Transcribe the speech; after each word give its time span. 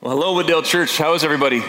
Well, 0.00 0.16
hello, 0.16 0.40
Wooddale 0.40 0.64
Church. 0.64 0.96
How 0.96 1.14
is 1.14 1.24
everybody? 1.24 1.60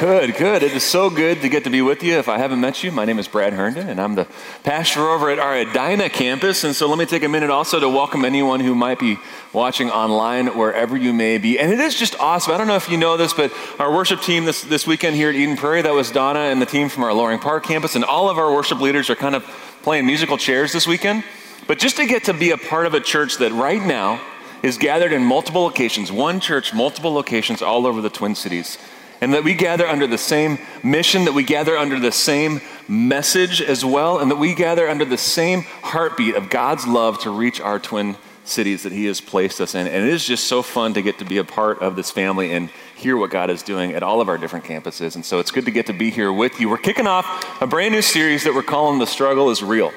Good, 0.00 0.34
good. 0.34 0.64
It 0.64 0.72
is 0.72 0.82
so 0.82 1.08
good 1.08 1.40
to 1.42 1.48
get 1.48 1.62
to 1.62 1.70
be 1.70 1.82
with 1.82 2.02
you. 2.02 2.18
If 2.18 2.28
I 2.28 2.38
haven't 2.38 2.60
met 2.60 2.82
you, 2.82 2.90
my 2.90 3.04
name 3.04 3.20
is 3.20 3.28
Brad 3.28 3.52
Herndon, 3.52 3.88
and 3.88 4.00
I'm 4.00 4.16
the 4.16 4.26
pastor 4.64 5.08
over 5.08 5.30
at 5.30 5.38
our 5.38 5.54
Edina 5.54 6.08
campus. 6.08 6.64
And 6.64 6.74
so 6.74 6.88
let 6.88 6.98
me 6.98 7.06
take 7.06 7.22
a 7.22 7.28
minute 7.28 7.48
also 7.48 7.78
to 7.78 7.88
welcome 7.88 8.24
anyone 8.24 8.58
who 8.58 8.74
might 8.74 8.98
be 8.98 9.18
watching 9.52 9.88
online, 9.88 10.58
wherever 10.58 10.96
you 10.96 11.12
may 11.12 11.38
be. 11.38 11.60
And 11.60 11.72
it 11.72 11.78
is 11.78 11.94
just 11.94 12.18
awesome. 12.18 12.54
I 12.54 12.58
don't 12.58 12.66
know 12.66 12.74
if 12.74 12.90
you 12.90 12.96
know 12.96 13.16
this, 13.16 13.32
but 13.34 13.52
our 13.78 13.94
worship 13.94 14.20
team 14.22 14.44
this, 14.44 14.62
this 14.62 14.84
weekend 14.84 15.14
here 15.14 15.28
at 15.28 15.36
Eden 15.36 15.56
Prairie, 15.56 15.82
that 15.82 15.94
was 15.94 16.10
Donna 16.10 16.40
and 16.40 16.60
the 16.60 16.66
team 16.66 16.88
from 16.88 17.04
our 17.04 17.14
Loring 17.14 17.38
Park 17.38 17.62
campus, 17.62 17.94
and 17.94 18.04
all 18.04 18.28
of 18.28 18.36
our 18.36 18.52
worship 18.52 18.80
leaders 18.80 19.08
are 19.10 19.14
kind 19.14 19.36
of 19.36 19.44
playing 19.84 20.06
musical 20.06 20.36
chairs 20.36 20.72
this 20.72 20.88
weekend. 20.88 21.22
But 21.68 21.78
just 21.78 21.98
to 21.98 22.06
get 22.06 22.24
to 22.24 22.34
be 22.34 22.50
a 22.50 22.58
part 22.58 22.86
of 22.86 22.94
a 22.94 23.00
church 23.00 23.36
that 23.36 23.52
right 23.52 23.80
now, 23.80 24.20
is 24.62 24.78
gathered 24.78 25.12
in 25.12 25.22
multiple 25.22 25.62
locations, 25.62 26.12
one 26.12 26.40
church, 26.40 26.74
multiple 26.74 27.12
locations 27.12 27.62
all 27.62 27.86
over 27.86 28.00
the 28.00 28.10
Twin 28.10 28.34
Cities. 28.34 28.78
And 29.20 29.34
that 29.34 29.44
we 29.44 29.54
gather 29.54 29.86
under 29.86 30.06
the 30.06 30.18
same 30.18 30.58
mission, 30.82 31.26
that 31.26 31.34
we 31.34 31.42
gather 31.42 31.76
under 31.76 31.98
the 32.00 32.12
same 32.12 32.60
message 32.88 33.60
as 33.60 33.84
well, 33.84 34.18
and 34.18 34.30
that 34.30 34.36
we 34.36 34.54
gather 34.54 34.88
under 34.88 35.04
the 35.04 35.18
same 35.18 35.62
heartbeat 35.82 36.36
of 36.36 36.48
God's 36.48 36.86
love 36.86 37.18
to 37.20 37.30
reach 37.30 37.60
our 37.60 37.78
twin 37.78 38.16
cities 38.44 38.82
that 38.82 38.92
He 38.92 39.04
has 39.06 39.20
placed 39.20 39.60
us 39.60 39.74
in. 39.74 39.86
And 39.86 40.06
it 40.06 40.12
is 40.12 40.24
just 40.24 40.44
so 40.44 40.62
fun 40.62 40.94
to 40.94 41.02
get 41.02 41.18
to 41.18 41.24
be 41.24 41.36
a 41.36 41.44
part 41.44 41.80
of 41.80 41.96
this 41.96 42.10
family 42.10 42.52
and 42.52 42.70
hear 42.96 43.16
what 43.16 43.30
God 43.30 43.50
is 43.50 43.62
doing 43.62 43.92
at 43.92 44.02
all 44.02 44.20
of 44.20 44.28
our 44.28 44.38
different 44.38 44.64
campuses. 44.64 45.14
And 45.14 45.24
so 45.24 45.38
it's 45.38 45.50
good 45.50 45.66
to 45.66 45.70
get 45.70 45.86
to 45.86 45.92
be 45.92 46.10
here 46.10 46.32
with 46.32 46.58
you. 46.58 46.68
We're 46.68 46.78
kicking 46.78 47.06
off 47.06 47.60
a 47.60 47.66
brand 47.66 47.92
new 47.92 48.02
series 48.02 48.44
that 48.44 48.54
we're 48.54 48.62
calling 48.62 48.98
The 48.98 49.06
Struggle 49.06 49.50
is 49.50 49.62
Real. 49.62 49.92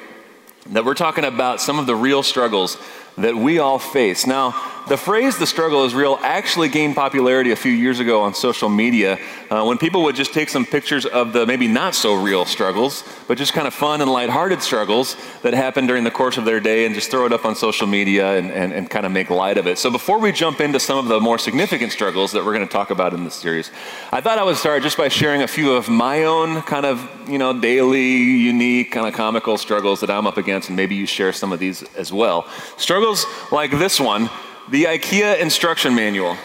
That 0.67 0.85
we're 0.85 0.93
talking 0.93 1.25
about 1.25 1.59
some 1.59 1.79
of 1.79 1.87
the 1.87 1.95
real 1.95 2.23
struggles 2.23 2.77
that 3.17 3.35
we 3.35 3.59
all 3.59 3.79
face. 3.79 4.25
Now, 4.25 4.73
the 4.89 4.97
phrase 4.97 5.37
the 5.37 5.47
struggle 5.47 5.85
is 5.85 5.95
real 5.95 6.19
actually 6.21 6.67
gained 6.67 6.95
popularity 6.95 7.51
a 7.51 7.55
few 7.55 7.71
years 7.71 8.01
ago 8.01 8.21
on 8.23 8.33
social 8.33 8.67
media 8.67 9.17
uh, 9.49 9.63
when 9.63 9.77
people 9.77 10.03
would 10.03 10.15
just 10.15 10.33
take 10.33 10.49
some 10.49 10.65
pictures 10.65 11.05
of 11.05 11.31
the 11.31 11.45
maybe 11.45 11.69
not 11.69 11.95
so 11.95 12.21
real 12.21 12.43
struggles, 12.43 13.03
but 13.29 13.37
just 13.37 13.53
kind 13.53 13.65
of 13.65 13.73
fun 13.73 14.01
and 14.01 14.11
lighthearted 14.11 14.61
struggles 14.61 15.15
that 15.41 15.53
happen 15.53 15.87
during 15.87 16.03
the 16.03 16.11
course 16.11 16.37
of 16.37 16.43
their 16.43 16.59
day 16.59 16.85
and 16.85 16.95
just 16.95 17.09
throw 17.09 17.25
it 17.25 17.31
up 17.31 17.45
on 17.45 17.55
social 17.55 17.87
media 17.87 18.37
and, 18.37 18.51
and, 18.51 18.73
and 18.73 18.89
kind 18.89 19.05
of 19.05 19.11
make 19.13 19.29
light 19.29 19.57
of 19.57 19.67
it. 19.67 19.77
So 19.77 19.89
before 19.89 20.19
we 20.19 20.33
jump 20.33 20.59
into 20.59 20.81
some 20.81 20.97
of 20.97 21.07
the 21.07 21.21
more 21.21 21.37
significant 21.37 21.93
struggles 21.93 22.33
that 22.33 22.43
we're 22.43 22.53
going 22.53 22.67
to 22.67 22.73
talk 22.73 22.89
about 22.89 23.13
in 23.13 23.23
this 23.23 23.35
series, 23.35 23.71
I 24.11 24.19
thought 24.19 24.37
I 24.37 24.43
would 24.43 24.57
start 24.57 24.83
just 24.83 24.97
by 24.97 25.07
sharing 25.07 25.43
a 25.43 25.47
few 25.47 25.73
of 25.73 25.87
my 25.87 26.25
own 26.25 26.61
kind 26.63 26.85
of, 26.85 27.09
you 27.29 27.37
know, 27.37 27.57
daily, 27.57 28.17
unique, 28.17 28.91
kind 28.91 29.07
of 29.07 29.13
comical 29.13 29.57
struggles 29.57 30.01
that 30.01 30.09
I'm 30.09 30.27
up 30.27 30.35
against, 30.35 30.67
and 30.67 30.75
maybe 30.75 30.95
you 30.95 31.05
share 31.05 31.31
some 31.31 31.53
of 31.53 31.59
these 31.59 31.83
as 31.95 32.11
well. 32.11 32.49
Struggles 32.75 33.02
like 33.51 33.71
this 33.71 33.99
one 33.99 34.29
the 34.69 34.85
IKEA 34.85 35.39
instruction 35.39 35.93
manual. 35.93 36.37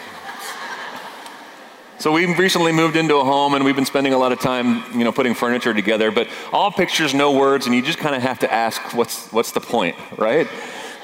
So 1.99 2.11
we 2.13 2.33
recently 2.35 2.71
moved 2.71 2.95
into 2.95 3.15
a 3.17 3.23
home 3.23 3.55
and 3.55 3.65
we've 3.65 3.75
been 3.75 3.85
spending 3.85 4.13
a 4.13 4.17
lot 4.17 4.31
of 4.31 4.39
time, 4.39 4.83
you 4.97 5.03
know, 5.03 5.11
putting 5.11 5.33
furniture 5.33 5.73
together, 5.73 6.11
but 6.11 6.27
all 6.53 6.71
pictures, 6.71 7.13
no 7.13 7.31
words, 7.31 7.65
and 7.65 7.75
you 7.75 7.81
just 7.81 7.97
kind 7.97 8.15
of 8.15 8.21
have 8.21 8.39
to 8.39 8.53
ask 8.53 8.93
what's 8.93 9.31
what's 9.31 9.51
the 9.51 9.59
point, 9.59 9.95
right? 10.17 10.47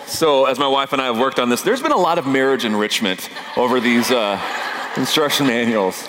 So 0.07 0.45
as 0.45 0.59
my 0.59 0.67
wife 0.67 0.93
and 0.93 1.01
I 1.01 1.05
have 1.05 1.17
worked 1.17 1.39
on 1.39 1.49
this, 1.49 1.63
there's 1.63 1.81
been 1.81 1.91
a 1.91 1.97
lot 1.97 2.17
of 2.17 2.27
marriage 2.27 2.63
enrichment 2.63 3.29
over 3.57 3.79
these 3.79 4.11
uh, 4.11 4.39
instruction 4.95 5.47
manuals. 5.47 6.07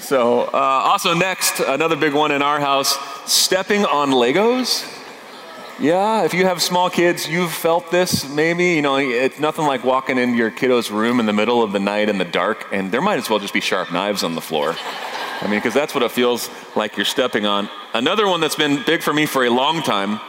So 0.00 0.42
uh, 0.42 0.50
also 0.52 1.14
next, 1.14 1.60
another 1.60 1.96
big 1.96 2.14
one 2.14 2.32
in 2.32 2.42
our 2.42 2.58
house, 2.58 2.96
stepping 3.26 3.84
on 3.84 4.10
Legos. 4.10 4.90
Yeah, 5.80 6.22
if 6.24 6.34
you 6.34 6.44
have 6.44 6.62
small 6.62 6.88
kids, 6.88 7.28
you've 7.28 7.52
felt 7.52 7.90
this 7.90 8.28
maybe. 8.28 8.74
You 8.74 8.82
know, 8.82 8.96
it's 8.96 9.40
nothing 9.40 9.66
like 9.66 9.82
walking 9.82 10.18
into 10.18 10.36
your 10.36 10.52
kiddo's 10.52 10.90
room 10.90 11.18
in 11.18 11.26
the 11.26 11.32
middle 11.32 11.62
of 11.62 11.72
the 11.72 11.80
night 11.80 12.08
in 12.08 12.18
the 12.18 12.24
dark, 12.24 12.66
and 12.70 12.92
there 12.92 13.00
might 13.00 13.18
as 13.18 13.28
well 13.28 13.40
just 13.40 13.52
be 13.52 13.60
sharp 13.60 13.92
knives 13.92 14.22
on 14.22 14.36
the 14.36 14.40
floor. 14.40 14.76
I 15.40 15.48
mean, 15.48 15.58
because 15.58 15.74
that's 15.74 15.92
what 15.92 16.04
it 16.04 16.12
feels 16.12 16.48
like 16.76 16.96
you're 16.96 17.04
stepping 17.04 17.44
on. 17.44 17.68
Another 17.92 18.28
one 18.28 18.40
that's 18.40 18.54
been 18.54 18.84
big 18.86 19.02
for 19.02 19.12
me 19.12 19.26
for 19.26 19.44
a 19.44 19.50
long 19.50 19.82
time 19.82 20.20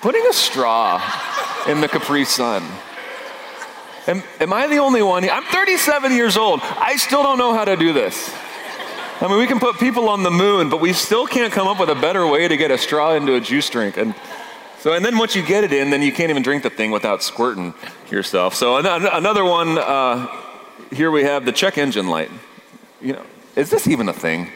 putting 0.00 0.26
a 0.26 0.32
straw 0.32 1.00
in 1.66 1.80
the 1.80 1.88
Capri 1.88 2.24
Sun. 2.24 2.62
Am, 4.06 4.22
am 4.38 4.52
I 4.52 4.66
the 4.66 4.76
only 4.78 5.02
one? 5.02 5.28
I'm 5.28 5.44
37 5.44 6.12
years 6.12 6.36
old. 6.36 6.60
I 6.62 6.96
still 6.96 7.22
don't 7.22 7.38
know 7.38 7.54
how 7.54 7.64
to 7.64 7.76
do 7.76 7.92
this. 7.92 8.30
I 9.20 9.28
mean, 9.28 9.38
we 9.38 9.46
can 9.46 9.58
put 9.60 9.78
people 9.78 10.08
on 10.10 10.22
the 10.22 10.30
moon, 10.30 10.68
but 10.68 10.80
we 10.80 10.92
still 10.92 11.26
can't 11.26 11.52
come 11.52 11.68
up 11.68 11.80
with 11.80 11.88
a 11.88 11.94
better 11.94 12.26
way 12.26 12.48
to 12.48 12.56
get 12.56 12.70
a 12.70 12.76
straw 12.76 13.14
into 13.14 13.34
a 13.34 13.40
juice 13.40 13.70
drink. 13.70 13.96
And 13.96 14.14
so, 14.84 14.92
and 14.92 15.02
then 15.02 15.16
once 15.16 15.34
you 15.34 15.42
get 15.42 15.64
it 15.64 15.72
in, 15.72 15.88
then 15.88 16.02
you 16.02 16.12
can't 16.12 16.28
even 16.28 16.42
drink 16.42 16.62
the 16.62 16.68
thing 16.68 16.90
without 16.90 17.22
squirting 17.22 17.72
yourself. 18.10 18.54
So, 18.54 18.76
another 18.76 19.42
one 19.42 19.78
uh, 19.78 20.26
here 20.92 21.10
we 21.10 21.22
have 21.22 21.46
the 21.46 21.52
check 21.52 21.78
engine 21.78 22.08
light. 22.08 22.30
You 23.00 23.14
know, 23.14 23.22
is 23.56 23.70
this 23.70 23.88
even 23.88 24.10
a 24.10 24.12
thing? 24.12 24.50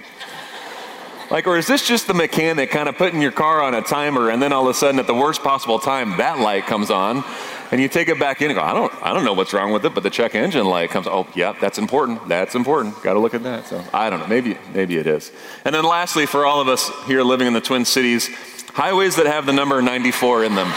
Like, 1.30 1.46
or 1.46 1.56
is 1.56 1.66
this 1.66 1.88
just 1.88 2.06
the 2.08 2.12
mechanic 2.12 2.68
kind 2.68 2.90
of 2.90 2.98
putting 2.98 3.22
your 3.22 3.32
car 3.32 3.62
on 3.62 3.72
a 3.72 3.80
timer, 3.80 4.28
and 4.28 4.42
then 4.42 4.52
all 4.52 4.64
of 4.64 4.68
a 4.68 4.74
sudden, 4.74 5.00
at 5.00 5.06
the 5.06 5.14
worst 5.14 5.42
possible 5.42 5.78
time, 5.78 6.18
that 6.18 6.38
light 6.40 6.66
comes 6.66 6.90
on, 6.90 7.24
and 7.70 7.80
you 7.80 7.88
take 7.88 8.10
it 8.10 8.18
back 8.18 8.42
in 8.42 8.50
and 8.50 8.58
go, 8.58 8.62
I 8.62 8.74
don't, 8.74 8.92
I 9.02 9.14
don't 9.14 9.24
know 9.24 9.32
what's 9.32 9.54
wrong 9.54 9.72
with 9.72 9.82
it, 9.86 9.94
but 9.94 10.02
the 10.02 10.10
check 10.10 10.34
engine 10.34 10.66
light 10.66 10.90
comes. 10.90 11.06
Oh, 11.06 11.26
yeah, 11.34 11.54
that's 11.58 11.78
important. 11.78 12.28
That's 12.28 12.54
important. 12.54 13.02
Got 13.02 13.14
to 13.14 13.20
look 13.20 13.32
at 13.32 13.44
that. 13.44 13.66
So 13.66 13.82
I 13.94 14.10
don't 14.10 14.20
know. 14.20 14.26
Maybe, 14.26 14.58
maybe 14.74 14.98
it 14.98 15.06
is. 15.06 15.32
And 15.64 15.74
then 15.74 15.84
lastly, 15.84 16.26
for 16.26 16.44
all 16.44 16.60
of 16.60 16.68
us 16.68 16.90
here 17.06 17.22
living 17.22 17.46
in 17.46 17.54
the 17.54 17.62
Twin 17.62 17.86
Cities, 17.86 18.28
Highways 18.74 19.16
that 19.16 19.26
have 19.26 19.46
the 19.46 19.52
number 19.52 19.82
94 19.82 20.44
in 20.44 20.54
them. 20.54 20.68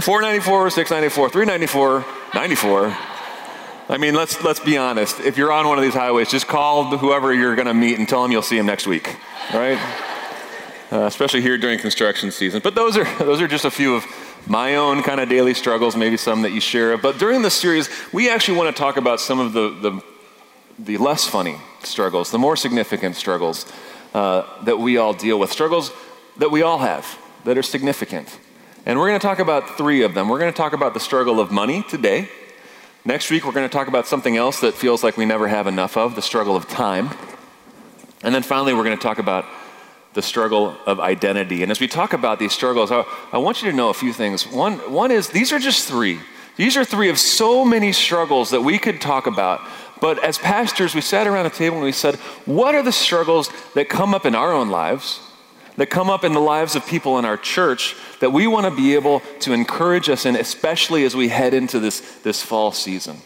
494, 0.00 0.70
694, 0.70 1.30
394, 1.30 2.04
94. 2.34 2.96
I 3.88 3.98
mean, 3.98 4.14
let's 4.14 4.42
let's 4.42 4.58
be 4.58 4.76
honest. 4.76 5.20
If 5.20 5.38
you're 5.38 5.52
on 5.52 5.68
one 5.68 5.78
of 5.78 5.84
these 5.84 5.94
highways, 5.94 6.28
just 6.28 6.48
call 6.48 6.96
whoever 6.96 7.32
you're 7.32 7.54
going 7.54 7.68
to 7.68 7.74
meet 7.74 7.98
and 7.98 8.08
tell 8.08 8.22
them 8.22 8.32
you'll 8.32 8.42
see 8.42 8.58
him 8.58 8.66
next 8.66 8.88
week, 8.88 9.16
right? 9.54 9.78
Uh, 10.90 11.02
especially 11.02 11.40
here 11.40 11.56
during 11.56 11.78
construction 11.78 12.32
season. 12.32 12.60
But 12.62 12.74
those 12.74 12.96
are 12.96 13.04
those 13.18 13.40
are 13.40 13.46
just 13.46 13.64
a 13.64 13.70
few 13.70 13.94
of 13.94 14.04
my 14.48 14.76
own 14.76 15.02
kind 15.02 15.20
of 15.20 15.28
daily 15.28 15.54
struggles, 15.54 15.96
maybe 15.96 16.16
some 16.16 16.42
that 16.42 16.52
you 16.52 16.60
share. 16.60 16.96
But 16.96 17.18
during 17.18 17.42
this 17.42 17.54
series, 17.54 17.88
we 18.12 18.28
actually 18.28 18.58
want 18.58 18.74
to 18.74 18.80
talk 18.80 18.96
about 18.96 19.20
some 19.20 19.40
of 19.40 19.52
the, 19.52 19.70
the 19.80 20.02
the 20.78 20.98
less 20.98 21.26
funny 21.26 21.56
struggles, 21.82 22.30
the 22.30 22.38
more 22.38 22.56
significant 22.56 23.16
struggles 23.16 23.70
uh, 24.14 24.44
that 24.64 24.78
we 24.78 24.96
all 24.96 25.12
deal 25.12 25.38
with, 25.38 25.50
struggles 25.50 25.92
that 26.36 26.50
we 26.50 26.62
all 26.62 26.78
have 26.78 27.18
that 27.44 27.56
are 27.56 27.62
significant. 27.62 28.38
And 28.84 28.98
we're 28.98 29.08
going 29.08 29.18
to 29.18 29.26
talk 29.26 29.38
about 29.38 29.76
three 29.76 30.02
of 30.02 30.14
them. 30.14 30.28
We're 30.28 30.38
going 30.38 30.52
to 30.52 30.56
talk 30.56 30.72
about 30.72 30.94
the 30.94 31.00
struggle 31.00 31.40
of 31.40 31.50
money 31.50 31.82
today. 31.82 32.28
Next 33.04 33.30
week, 33.30 33.44
we're 33.44 33.52
going 33.52 33.68
to 33.68 33.72
talk 33.72 33.88
about 33.88 34.06
something 34.06 34.36
else 34.36 34.60
that 34.60 34.74
feels 34.74 35.02
like 35.02 35.16
we 35.16 35.24
never 35.24 35.48
have 35.48 35.66
enough 35.66 35.96
of 35.96 36.14
the 36.14 36.22
struggle 36.22 36.56
of 36.56 36.68
time. 36.68 37.10
And 38.22 38.34
then 38.34 38.42
finally, 38.42 38.74
we're 38.74 38.84
going 38.84 38.96
to 38.96 39.02
talk 39.02 39.18
about 39.18 39.44
the 40.14 40.22
struggle 40.22 40.76
of 40.86 40.98
identity. 40.98 41.62
And 41.62 41.70
as 41.70 41.78
we 41.78 41.88
talk 41.88 42.12
about 42.12 42.38
these 42.38 42.52
struggles, 42.52 42.90
I, 42.90 43.04
I 43.32 43.38
want 43.38 43.62
you 43.62 43.70
to 43.70 43.76
know 43.76 43.90
a 43.90 43.94
few 43.94 44.12
things. 44.12 44.46
One, 44.46 44.74
one 44.92 45.10
is 45.10 45.28
these 45.28 45.52
are 45.52 45.58
just 45.58 45.86
three. 45.86 46.20
These 46.56 46.76
are 46.76 46.84
three 46.84 47.10
of 47.10 47.18
so 47.18 47.64
many 47.64 47.92
struggles 47.92 48.50
that 48.50 48.62
we 48.62 48.78
could 48.78 49.00
talk 49.00 49.26
about 49.26 49.60
but 50.00 50.22
as 50.22 50.38
pastors, 50.38 50.94
we 50.94 51.00
sat 51.00 51.26
around 51.26 51.46
a 51.46 51.50
table 51.50 51.76
and 51.76 51.84
we 51.84 51.92
said, 51.92 52.16
what 52.44 52.74
are 52.74 52.82
the 52.82 52.92
struggles 52.92 53.50
that 53.74 53.88
come 53.88 54.14
up 54.14 54.26
in 54.26 54.34
our 54.34 54.52
own 54.52 54.68
lives, 54.68 55.20
that 55.76 55.86
come 55.86 56.10
up 56.10 56.24
in 56.24 56.32
the 56.32 56.40
lives 56.40 56.74
of 56.76 56.86
people 56.86 57.18
in 57.18 57.24
our 57.24 57.36
church, 57.36 57.94
that 58.20 58.32
we 58.32 58.46
want 58.46 58.66
to 58.66 58.74
be 58.74 58.94
able 58.94 59.20
to 59.40 59.52
encourage 59.52 60.08
us 60.08 60.26
in, 60.26 60.36
especially 60.36 61.04
as 61.04 61.14
we 61.14 61.28
head 61.28 61.54
into 61.54 61.80
this, 61.80 62.00
this 62.22 62.42
fall 62.42 62.72
season? 62.72 63.16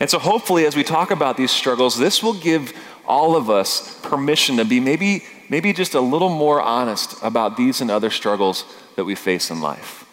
And 0.00 0.08
so, 0.08 0.18
hopefully, 0.18 0.64
as 0.64 0.76
we 0.76 0.84
talk 0.84 1.10
about 1.10 1.36
these 1.36 1.50
struggles, 1.50 1.98
this 1.98 2.22
will 2.22 2.34
give 2.34 2.72
all 3.04 3.34
of 3.34 3.50
us 3.50 3.98
permission 4.02 4.58
to 4.58 4.64
be 4.64 4.80
maybe, 4.80 5.24
maybe 5.48 5.72
just 5.72 5.94
a 5.94 6.00
little 6.00 6.28
more 6.28 6.62
honest 6.62 7.16
about 7.22 7.56
these 7.56 7.80
and 7.80 7.90
other 7.90 8.10
struggles 8.10 8.64
that 8.96 9.04
we 9.04 9.14
face 9.14 9.50
in 9.50 9.60
life. 9.60 10.04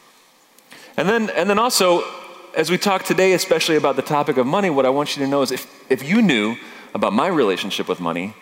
And 0.98 1.08
then, 1.08 1.30
and 1.30 1.50
then 1.50 1.60
also, 1.60 2.04
as 2.56 2.72
we 2.72 2.78
talk 2.78 3.04
today, 3.04 3.34
especially 3.34 3.76
about 3.76 3.98
the 3.98 4.02
topic 4.02 4.38
of 4.38 4.48
money, 4.48 4.70
what 4.70 4.86
I 4.86 4.90
want 4.90 5.16
you 5.16 5.24
to 5.24 5.30
know 5.30 5.42
is 5.42 5.52
if, 5.52 5.92
if 5.92 6.04
you 6.04 6.22
knew 6.22 6.56
about 6.94 7.12
my 7.12 7.28
relationship 7.28 7.90
with 7.90 8.00
money, 8.00 8.34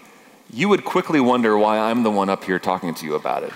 you 0.51 0.69
would 0.69 0.85
quickly 0.85 1.19
wonder 1.19 1.57
why 1.57 1.79
I'm 1.79 2.03
the 2.03 2.11
one 2.11 2.29
up 2.29 2.43
here 2.43 2.59
talking 2.59 2.93
to 2.93 3.05
you 3.05 3.15
about 3.15 3.43
it. 3.43 3.51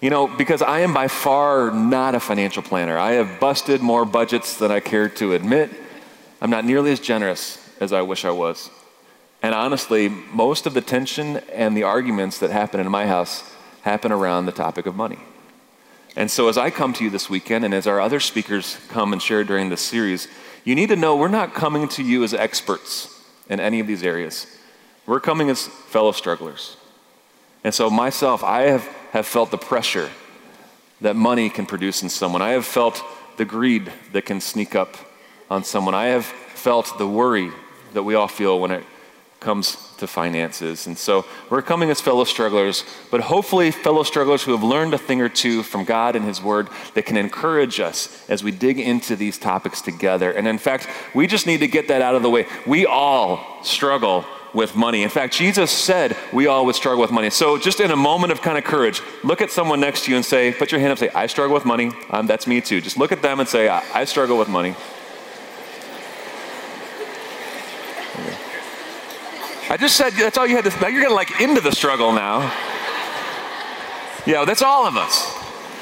You 0.00 0.10
know, 0.10 0.28
because 0.28 0.62
I 0.62 0.80
am 0.80 0.94
by 0.94 1.08
far 1.08 1.72
not 1.72 2.14
a 2.14 2.20
financial 2.20 2.62
planner. 2.62 2.96
I 2.96 3.12
have 3.12 3.40
busted 3.40 3.80
more 3.80 4.04
budgets 4.04 4.56
than 4.56 4.70
I 4.70 4.78
care 4.78 5.08
to 5.08 5.32
admit. 5.32 5.70
I'm 6.40 6.50
not 6.50 6.64
nearly 6.64 6.92
as 6.92 7.00
generous 7.00 7.58
as 7.80 7.92
I 7.92 8.02
wish 8.02 8.24
I 8.24 8.30
was. 8.30 8.70
And 9.42 9.54
honestly, 9.54 10.08
most 10.08 10.66
of 10.66 10.74
the 10.74 10.80
tension 10.80 11.38
and 11.52 11.76
the 11.76 11.82
arguments 11.82 12.38
that 12.38 12.50
happen 12.50 12.80
in 12.80 12.90
my 12.90 13.06
house 13.06 13.50
happen 13.82 14.12
around 14.12 14.46
the 14.46 14.52
topic 14.52 14.86
of 14.86 14.94
money. 14.94 15.18
And 16.16 16.30
so, 16.30 16.48
as 16.48 16.56
I 16.56 16.70
come 16.70 16.92
to 16.94 17.04
you 17.04 17.10
this 17.10 17.28
weekend, 17.28 17.64
and 17.64 17.74
as 17.74 17.86
our 17.86 18.00
other 18.00 18.20
speakers 18.20 18.78
come 18.88 19.12
and 19.12 19.20
share 19.20 19.42
during 19.42 19.68
this 19.68 19.80
series, 19.80 20.28
you 20.64 20.74
need 20.74 20.88
to 20.90 20.96
know 20.96 21.16
we're 21.16 21.28
not 21.28 21.54
coming 21.54 21.88
to 21.88 22.02
you 22.02 22.22
as 22.22 22.32
experts 22.32 23.20
in 23.48 23.58
any 23.58 23.80
of 23.80 23.86
these 23.86 24.02
areas. 24.02 24.46
We're 25.06 25.20
coming 25.20 25.50
as 25.50 25.66
fellow 25.66 26.12
strugglers. 26.12 26.76
And 27.64 27.74
so, 27.74 27.90
myself, 27.90 28.44
I 28.44 28.62
have, 28.62 28.84
have 29.10 29.26
felt 29.26 29.50
the 29.50 29.58
pressure 29.58 30.08
that 31.00 31.16
money 31.16 31.50
can 31.50 31.66
produce 31.66 32.02
in 32.02 32.08
someone. 32.08 32.42
I 32.42 32.50
have 32.50 32.64
felt 32.64 33.02
the 33.36 33.44
greed 33.44 33.92
that 34.12 34.24
can 34.24 34.40
sneak 34.40 34.74
up 34.74 34.96
on 35.50 35.64
someone. 35.64 35.94
I 35.94 36.06
have 36.06 36.24
felt 36.24 36.96
the 36.96 37.08
worry 37.08 37.50
that 37.92 38.04
we 38.04 38.14
all 38.14 38.28
feel 38.28 38.60
when 38.60 38.70
it 38.70 38.84
comes 39.44 39.76
to 39.98 40.06
finances. 40.06 40.86
And 40.86 40.96
so 40.96 41.26
we're 41.50 41.62
coming 41.62 41.90
as 41.90 42.00
fellow 42.00 42.24
strugglers, 42.24 42.82
but 43.10 43.20
hopefully, 43.20 43.70
fellow 43.70 44.02
strugglers 44.02 44.42
who 44.42 44.52
have 44.52 44.62
learned 44.62 44.94
a 44.94 44.98
thing 44.98 45.20
or 45.20 45.28
two 45.28 45.62
from 45.62 45.84
God 45.84 46.16
and 46.16 46.24
His 46.24 46.42
Word 46.42 46.68
that 46.94 47.04
can 47.04 47.18
encourage 47.18 47.78
us 47.78 48.28
as 48.30 48.42
we 48.42 48.50
dig 48.50 48.80
into 48.80 49.14
these 49.16 49.38
topics 49.38 49.82
together. 49.82 50.32
And 50.32 50.48
in 50.48 50.58
fact, 50.58 50.88
we 51.14 51.26
just 51.26 51.46
need 51.46 51.60
to 51.60 51.68
get 51.68 51.88
that 51.88 52.00
out 52.00 52.14
of 52.14 52.22
the 52.22 52.30
way. 52.30 52.46
We 52.66 52.86
all 52.86 53.62
struggle 53.62 54.24
with 54.54 54.74
money. 54.74 55.02
In 55.02 55.10
fact, 55.10 55.34
Jesus 55.34 55.70
said 55.70 56.16
we 56.32 56.46
all 56.46 56.64
would 56.64 56.76
struggle 56.76 57.02
with 57.02 57.10
money. 57.10 57.28
So, 57.28 57.58
just 57.58 57.80
in 57.80 57.90
a 57.90 57.96
moment 57.96 58.32
of 58.32 58.40
kind 58.40 58.56
of 58.56 58.64
courage, 58.64 59.02
look 59.22 59.42
at 59.42 59.50
someone 59.50 59.80
next 59.80 60.04
to 60.04 60.10
you 60.10 60.16
and 60.16 60.24
say, 60.24 60.52
put 60.52 60.72
your 60.72 60.80
hand 60.80 60.92
up, 60.92 60.98
say, 60.98 61.10
I 61.10 61.26
struggle 61.26 61.54
with 61.54 61.66
money. 61.66 61.92
Um, 62.10 62.26
that's 62.26 62.46
me 62.46 62.62
too. 62.62 62.80
Just 62.80 62.96
look 62.96 63.12
at 63.12 63.20
them 63.20 63.40
and 63.40 63.48
say, 63.48 63.68
I, 63.68 63.82
I 63.92 64.04
struggle 64.04 64.38
with 64.38 64.48
money. 64.48 64.74
I 69.74 69.76
just 69.76 69.96
said 69.96 70.12
that's 70.12 70.38
all 70.38 70.46
you 70.46 70.54
had 70.54 70.70
to. 70.70 70.80
Now 70.80 70.86
you're 70.86 71.00
getting 71.00 71.16
like 71.16 71.40
into 71.40 71.60
the 71.60 71.72
struggle 71.72 72.12
now. 72.12 72.42
Yeah, 74.24 74.44
that's 74.44 74.62
all 74.62 74.86
of 74.86 74.96
us. 74.96 75.36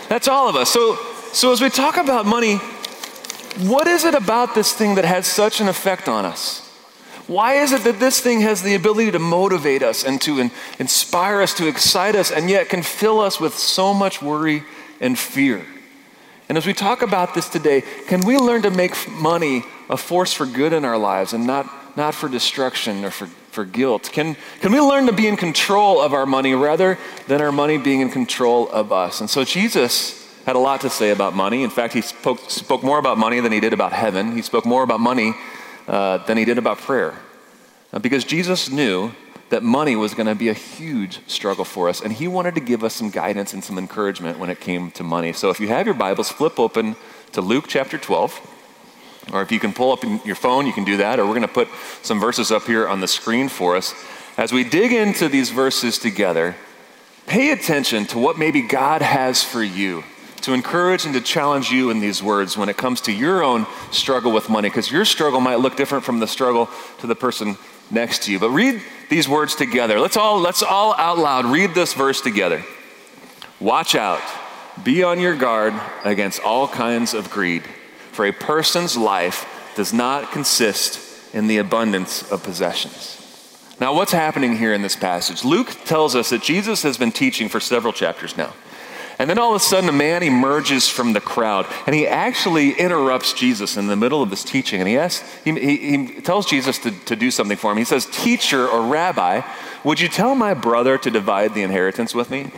That's 0.08 0.28
all 0.28 0.48
of 0.48 0.56
us. 0.56 0.70
So, 0.70 0.96
so 1.34 1.52
as 1.52 1.60
we 1.60 1.68
talk 1.68 1.98
about 1.98 2.24
money, 2.24 2.56
what 3.58 3.86
is 3.86 4.06
it 4.06 4.14
about 4.14 4.54
this 4.54 4.72
thing 4.72 4.94
that 4.94 5.04
has 5.04 5.26
such 5.26 5.60
an 5.60 5.68
effect 5.68 6.08
on 6.08 6.24
us? 6.24 6.66
Why 7.26 7.56
is 7.56 7.72
it 7.72 7.84
that 7.84 8.00
this 8.00 8.18
thing 8.18 8.40
has 8.40 8.62
the 8.62 8.76
ability 8.76 9.10
to 9.10 9.18
motivate 9.18 9.82
us 9.82 10.04
and 10.04 10.18
to 10.22 10.38
in, 10.38 10.50
inspire 10.78 11.42
us, 11.42 11.52
to 11.58 11.68
excite 11.68 12.14
us, 12.14 12.30
and 12.30 12.48
yet 12.48 12.70
can 12.70 12.80
fill 12.80 13.20
us 13.20 13.38
with 13.38 13.52
so 13.58 13.92
much 13.92 14.22
worry 14.22 14.64
and 15.02 15.18
fear? 15.18 15.66
And 16.48 16.56
as 16.56 16.64
we 16.64 16.72
talk 16.72 17.02
about 17.02 17.34
this 17.34 17.46
today, 17.46 17.82
can 18.06 18.22
we 18.22 18.38
learn 18.38 18.62
to 18.62 18.70
make 18.70 18.94
money 19.10 19.64
a 19.90 19.98
force 19.98 20.32
for 20.32 20.46
good 20.46 20.72
in 20.72 20.86
our 20.86 20.96
lives 20.96 21.34
and 21.34 21.46
not, 21.46 21.70
not 21.94 22.14
for 22.14 22.30
destruction 22.30 23.04
or 23.04 23.10
for, 23.10 23.28
for 23.52 23.64
guilt? 23.66 24.10
Can, 24.12 24.36
can 24.60 24.72
we 24.72 24.80
learn 24.80 25.06
to 25.06 25.12
be 25.12 25.28
in 25.28 25.36
control 25.36 26.00
of 26.00 26.14
our 26.14 26.26
money 26.26 26.54
rather 26.54 26.98
than 27.28 27.40
our 27.40 27.52
money 27.52 27.78
being 27.78 28.00
in 28.00 28.08
control 28.08 28.68
of 28.70 28.92
us? 28.92 29.20
And 29.20 29.28
so 29.28 29.44
Jesus 29.44 30.18
had 30.46 30.56
a 30.56 30.58
lot 30.58 30.80
to 30.80 30.90
say 30.90 31.10
about 31.10 31.34
money. 31.34 31.62
In 31.62 31.70
fact, 31.70 31.94
he 31.94 32.00
spoke, 32.00 32.40
spoke 32.50 32.82
more 32.82 32.98
about 32.98 33.18
money 33.18 33.40
than 33.40 33.52
he 33.52 33.60
did 33.60 33.72
about 33.72 33.92
heaven. 33.92 34.32
He 34.32 34.42
spoke 34.42 34.64
more 34.64 34.82
about 34.82 35.00
money 35.00 35.34
uh, 35.86 36.18
than 36.18 36.38
he 36.38 36.44
did 36.44 36.58
about 36.58 36.78
prayer. 36.78 37.14
Uh, 37.92 37.98
because 37.98 38.24
Jesus 38.24 38.70
knew 38.70 39.12
that 39.50 39.62
money 39.62 39.96
was 39.96 40.14
going 40.14 40.26
to 40.26 40.34
be 40.34 40.48
a 40.48 40.54
huge 40.54 41.20
struggle 41.28 41.66
for 41.66 41.90
us, 41.90 42.00
and 42.00 42.10
he 42.10 42.26
wanted 42.26 42.54
to 42.54 42.60
give 42.60 42.82
us 42.82 42.94
some 42.94 43.10
guidance 43.10 43.52
and 43.52 43.62
some 43.62 43.76
encouragement 43.76 44.38
when 44.38 44.48
it 44.48 44.60
came 44.60 44.90
to 44.92 45.04
money. 45.04 45.34
So 45.34 45.50
if 45.50 45.60
you 45.60 45.68
have 45.68 45.84
your 45.84 45.94
Bibles, 45.94 46.30
flip 46.30 46.58
open 46.58 46.96
to 47.32 47.42
Luke 47.42 47.66
chapter 47.68 47.98
12. 47.98 48.51
Or 49.32 49.42
if 49.42 49.52
you 49.52 49.60
can 49.60 49.72
pull 49.72 49.92
up 49.92 50.02
your 50.24 50.34
phone, 50.34 50.66
you 50.66 50.72
can 50.72 50.84
do 50.84 50.96
that. 50.96 51.20
Or 51.20 51.24
we're 51.24 51.34
going 51.34 51.42
to 51.42 51.48
put 51.48 51.68
some 52.02 52.18
verses 52.20 52.50
up 52.50 52.64
here 52.64 52.88
on 52.88 53.00
the 53.00 53.08
screen 53.08 53.48
for 53.48 53.76
us. 53.76 53.94
As 54.36 54.52
we 54.52 54.64
dig 54.64 54.92
into 54.92 55.28
these 55.28 55.50
verses 55.50 55.98
together, 55.98 56.56
pay 57.26 57.50
attention 57.52 58.06
to 58.06 58.18
what 58.18 58.38
maybe 58.38 58.62
God 58.62 59.02
has 59.02 59.42
for 59.42 59.62
you 59.62 60.04
to 60.40 60.52
encourage 60.54 61.04
and 61.04 61.14
to 61.14 61.20
challenge 61.20 61.70
you 61.70 61.90
in 61.90 62.00
these 62.00 62.22
words 62.22 62.56
when 62.56 62.68
it 62.68 62.76
comes 62.76 63.00
to 63.02 63.12
your 63.12 63.44
own 63.44 63.66
struggle 63.90 64.32
with 64.32 64.48
money, 64.48 64.68
because 64.68 64.90
your 64.90 65.04
struggle 65.04 65.40
might 65.40 65.60
look 65.60 65.76
different 65.76 66.04
from 66.04 66.18
the 66.18 66.26
struggle 66.26 66.68
to 66.98 67.06
the 67.06 67.14
person 67.14 67.56
next 67.90 68.24
to 68.24 68.32
you. 68.32 68.40
But 68.40 68.50
read 68.50 68.82
these 69.08 69.28
words 69.28 69.54
together. 69.54 70.00
Let's 70.00 70.16
all, 70.16 70.40
let's 70.40 70.62
all 70.62 70.94
out 70.96 71.18
loud 71.18 71.44
read 71.44 71.74
this 71.74 71.94
verse 71.94 72.20
together. 72.20 72.64
Watch 73.60 73.94
out. 73.94 74.22
Be 74.82 75.04
on 75.04 75.20
your 75.20 75.36
guard 75.36 75.74
against 76.04 76.40
all 76.40 76.66
kinds 76.66 77.14
of 77.14 77.30
greed, 77.30 77.62
for 78.12 78.24
a 78.26 78.32
person's 78.32 78.96
life 78.96 79.72
does 79.74 79.92
not 79.92 80.30
consist 80.30 81.34
in 81.34 81.46
the 81.46 81.58
abundance 81.58 82.30
of 82.30 82.42
possessions. 82.42 83.18
Now, 83.80 83.94
what's 83.94 84.12
happening 84.12 84.56
here 84.56 84.74
in 84.74 84.82
this 84.82 84.94
passage? 84.94 85.44
Luke 85.44 85.76
tells 85.84 86.14
us 86.14 86.30
that 86.30 86.42
Jesus 86.42 86.82
has 86.82 86.98
been 86.98 87.10
teaching 87.10 87.48
for 87.48 87.58
several 87.58 87.92
chapters 87.92 88.36
now. 88.36 88.52
And 89.18 89.28
then 89.28 89.38
all 89.38 89.54
of 89.54 89.56
a 89.56 89.64
sudden, 89.64 89.88
a 89.88 89.92
man 89.92 90.22
emerges 90.22 90.88
from 90.88 91.12
the 91.12 91.20
crowd 91.20 91.66
and 91.86 91.94
he 91.94 92.06
actually 92.06 92.72
interrupts 92.72 93.32
Jesus 93.32 93.76
in 93.76 93.86
the 93.86 93.96
middle 93.96 94.22
of 94.22 94.30
this 94.30 94.42
teaching. 94.42 94.80
And 94.80 94.88
he, 94.88 94.96
asks, 94.96 95.24
he, 95.44 95.52
he, 95.52 95.96
he 95.96 96.20
tells 96.20 96.46
Jesus 96.46 96.78
to, 96.78 96.90
to 96.90 97.16
do 97.16 97.30
something 97.30 97.56
for 97.56 97.70
him. 97.70 97.78
He 97.78 97.84
says, 97.84 98.06
Teacher 98.06 98.66
or 98.68 98.86
rabbi, 98.86 99.42
would 99.84 100.00
you 100.00 100.08
tell 100.08 100.34
my 100.34 100.54
brother 100.54 100.98
to 100.98 101.10
divide 101.10 101.54
the 101.54 101.62
inheritance 101.62 102.14
with 102.14 102.30
me? 102.30 102.50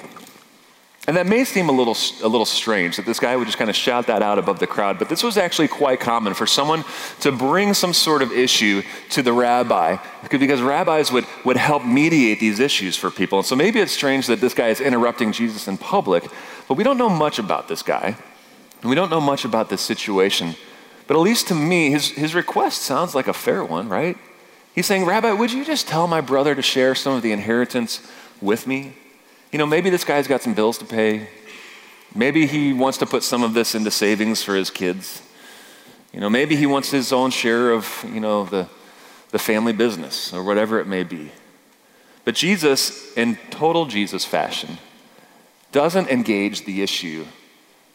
And 1.07 1.19
that 1.19 1.27
may 1.27 1.45
seem 1.45 1.69
a 1.69 1.73
little, 1.73 1.97
a 2.23 2.29
little 2.29 2.47
strange 2.47 2.97
that 2.97 3.05
this 3.05 3.21
guy 3.21 3.37
would 3.37 3.45
just 3.45 3.59
kind 3.59 3.69
of 3.69 3.77
shout 3.77 4.07
that 4.07 4.23
out 4.23 4.39
above 4.39 4.59
the 4.59 4.67
crowd, 4.67 4.99
but 4.99 5.11
this 5.11 5.23
was 5.23 5.37
actually 5.37 5.69
quite 5.69 6.01
common 6.01 6.33
for 6.33 6.47
someone 6.47 6.83
to 7.21 7.31
bring 7.31 7.75
some 7.75 7.93
sort 7.93 8.23
of 8.23 8.33
issue 8.33 8.83
to 9.11 9.23
the 9.23 9.33
rabbi 9.33 9.99
because 10.31 10.63
rabbis 10.63 11.13
would, 11.13 11.27
would 11.45 11.59
help 11.59 11.85
mediate 11.85 12.41
these 12.41 12.59
issues 12.59 12.97
for 12.97 13.11
people. 13.11 13.39
And 13.39 13.47
so 13.47 13.55
maybe 13.55 13.81
it's 13.81 13.93
strange 13.93 14.27
that 14.29 14.41
this 14.41 14.55
guy 14.55 14.69
is 14.69 14.81
interrupting 14.81 15.33
Jesus 15.33 15.69
in 15.69 15.77
public, 15.77 16.25
but 16.69 16.79
we 16.79 16.85
don't 16.85 16.97
know 16.97 17.11
much 17.11 17.39
about 17.39 17.69
this 17.69 17.83
guy. 17.83 18.17
And 18.81 18.89
we 18.89 18.97
don't 18.97 19.11
know 19.11 19.21
much 19.21 19.45
about 19.45 19.69
this 19.69 19.83
situation. 19.83 20.57
But 21.07 21.17
at 21.17 21.21
least 21.21 21.49
to 21.49 21.55
me, 21.55 21.91
his, 21.91 22.11
his 22.11 22.35
request 22.35 22.83
sounds 22.83 23.15
like 23.15 23.29
a 23.29 23.35
fair 23.35 23.63
one, 23.63 23.91
right? 23.91 24.17
He's 24.75 24.87
saying, 24.87 25.05
Rabbi, 25.05 25.33
would 25.33 25.53
you 25.53 25.65
just 25.65 25.87
tell 25.87 26.07
my 26.07 26.21
brother 26.21 26.55
to 26.55 26.63
share 26.63 26.95
some 26.95 27.15
of 27.15 27.23
the 27.23 27.33
inheritance 27.33 28.01
with 28.41 28.67
me? 28.67 28.95
You 29.55 29.59
know, 29.59 29.67
maybe 29.67 29.89
this 29.89 30.03
guy's 30.03 30.27
got 30.27 30.43
some 30.43 30.53
bills 30.53 30.79
to 30.79 30.85
pay. 30.85 31.29
Maybe 32.13 32.45
he 32.45 32.73
wants 32.73 32.99
to 32.99 33.07
put 33.07 33.23
some 33.23 33.45
of 33.45 33.55
this 33.55 33.77
into 33.77 33.89
savings 33.89 34.43
for 34.43 34.57
his 34.57 34.69
kids. 34.69 35.23
You 36.13 36.19
know, 36.19 36.29
maybe 36.29 36.57
he 36.57 36.67
wants 36.67 36.91
his 36.91 37.13
own 37.13 37.31
share 37.31 37.71
of, 37.71 38.05
you 38.13 38.19
know, 38.19 38.47
the, 38.47 38.69
the 39.31 39.39
family 39.39 39.73
business 39.73 40.33
or 40.33 40.43
whatever 40.43 40.81
it 40.81 40.89
may 40.89 41.05
be. 41.05 41.31
But 42.25 42.35
Jesus, 42.35 43.17
in 43.17 43.39
total 43.51 43.87
Jesus 43.87 44.25
fashion, 44.25 44.79
doesn't 45.71 46.09
engage 46.09 46.65
the 46.65 46.83
issue 46.83 47.25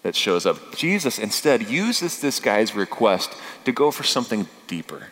that 0.03 0.15
shows 0.15 0.45
up. 0.45 0.77
Jesus 0.77 1.19
instead 1.19 1.67
uses 1.69 2.21
this 2.21 2.39
guy's 2.39 2.73
request 2.73 3.35
to 3.65 3.73
go 3.73 3.91
for 3.91 4.03
something 4.03 4.47
deeper 4.67 5.07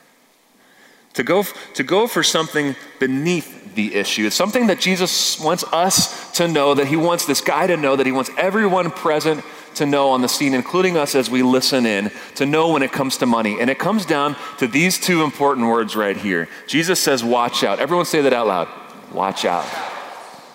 to 1.17 1.23
go, 1.23 1.43
to 1.73 1.83
go 1.83 2.05
for 2.05 2.21
something 2.21 2.75
beneath 2.99 3.56
the 3.77 3.95
issue. 3.95 4.25
It's 4.25 4.35
something 4.35 4.67
that 4.67 4.81
Jesus 4.81 5.39
wants 5.39 5.63
us 5.71 6.31
to 6.33 6.47
know, 6.47 6.73
that 6.73 6.87
he 6.87 6.97
wants 6.97 7.25
this 7.25 7.39
guy 7.39 7.67
to 7.67 7.77
know, 7.77 7.95
that 7.95 8.05
he 8.05 8.11
wants 8.11 8.29
everyone 8.35 8.91
present 8.91 9.45
to 9.75 9.85
know 9.85 10.09
on 10.09 10.21
the 10.21 10.27
scene, 10.27 10.53
including 10.53 10.97
us 10.97 11.15
as 11.15 11.29
we 11.29 11.43
listen 11.43 11.85
in, 11.85 12.11
to 12.35 12.45
know 12.45 12.71
when 12.73 12.81
it 12.81 12.91
comes 12.91 13.17
to 13.17 13.25
money. 13.25 13.61
And 13.61 13.69
it 13.69 13.79
comes 13.79 14.05
down 14.05 14.35
to 14.57 14.67
these 14.67 14.99
two 14.99 15.23
important 15.23 15.67
words 15.67 15.95
right 15.95 16.17
here. 16.17 16.49
Jesus 16.65 16.99
says, 16.99 17.23
Watch 17.23 17.63
out. 17.63 17.79
Everyone 17.79 18.05
say 18.05 18.21
that 18.21 18.33
out 18.33 18.47
loud. 18.47 18.67
Watch 19.13 19.45
out. 19.45 19.65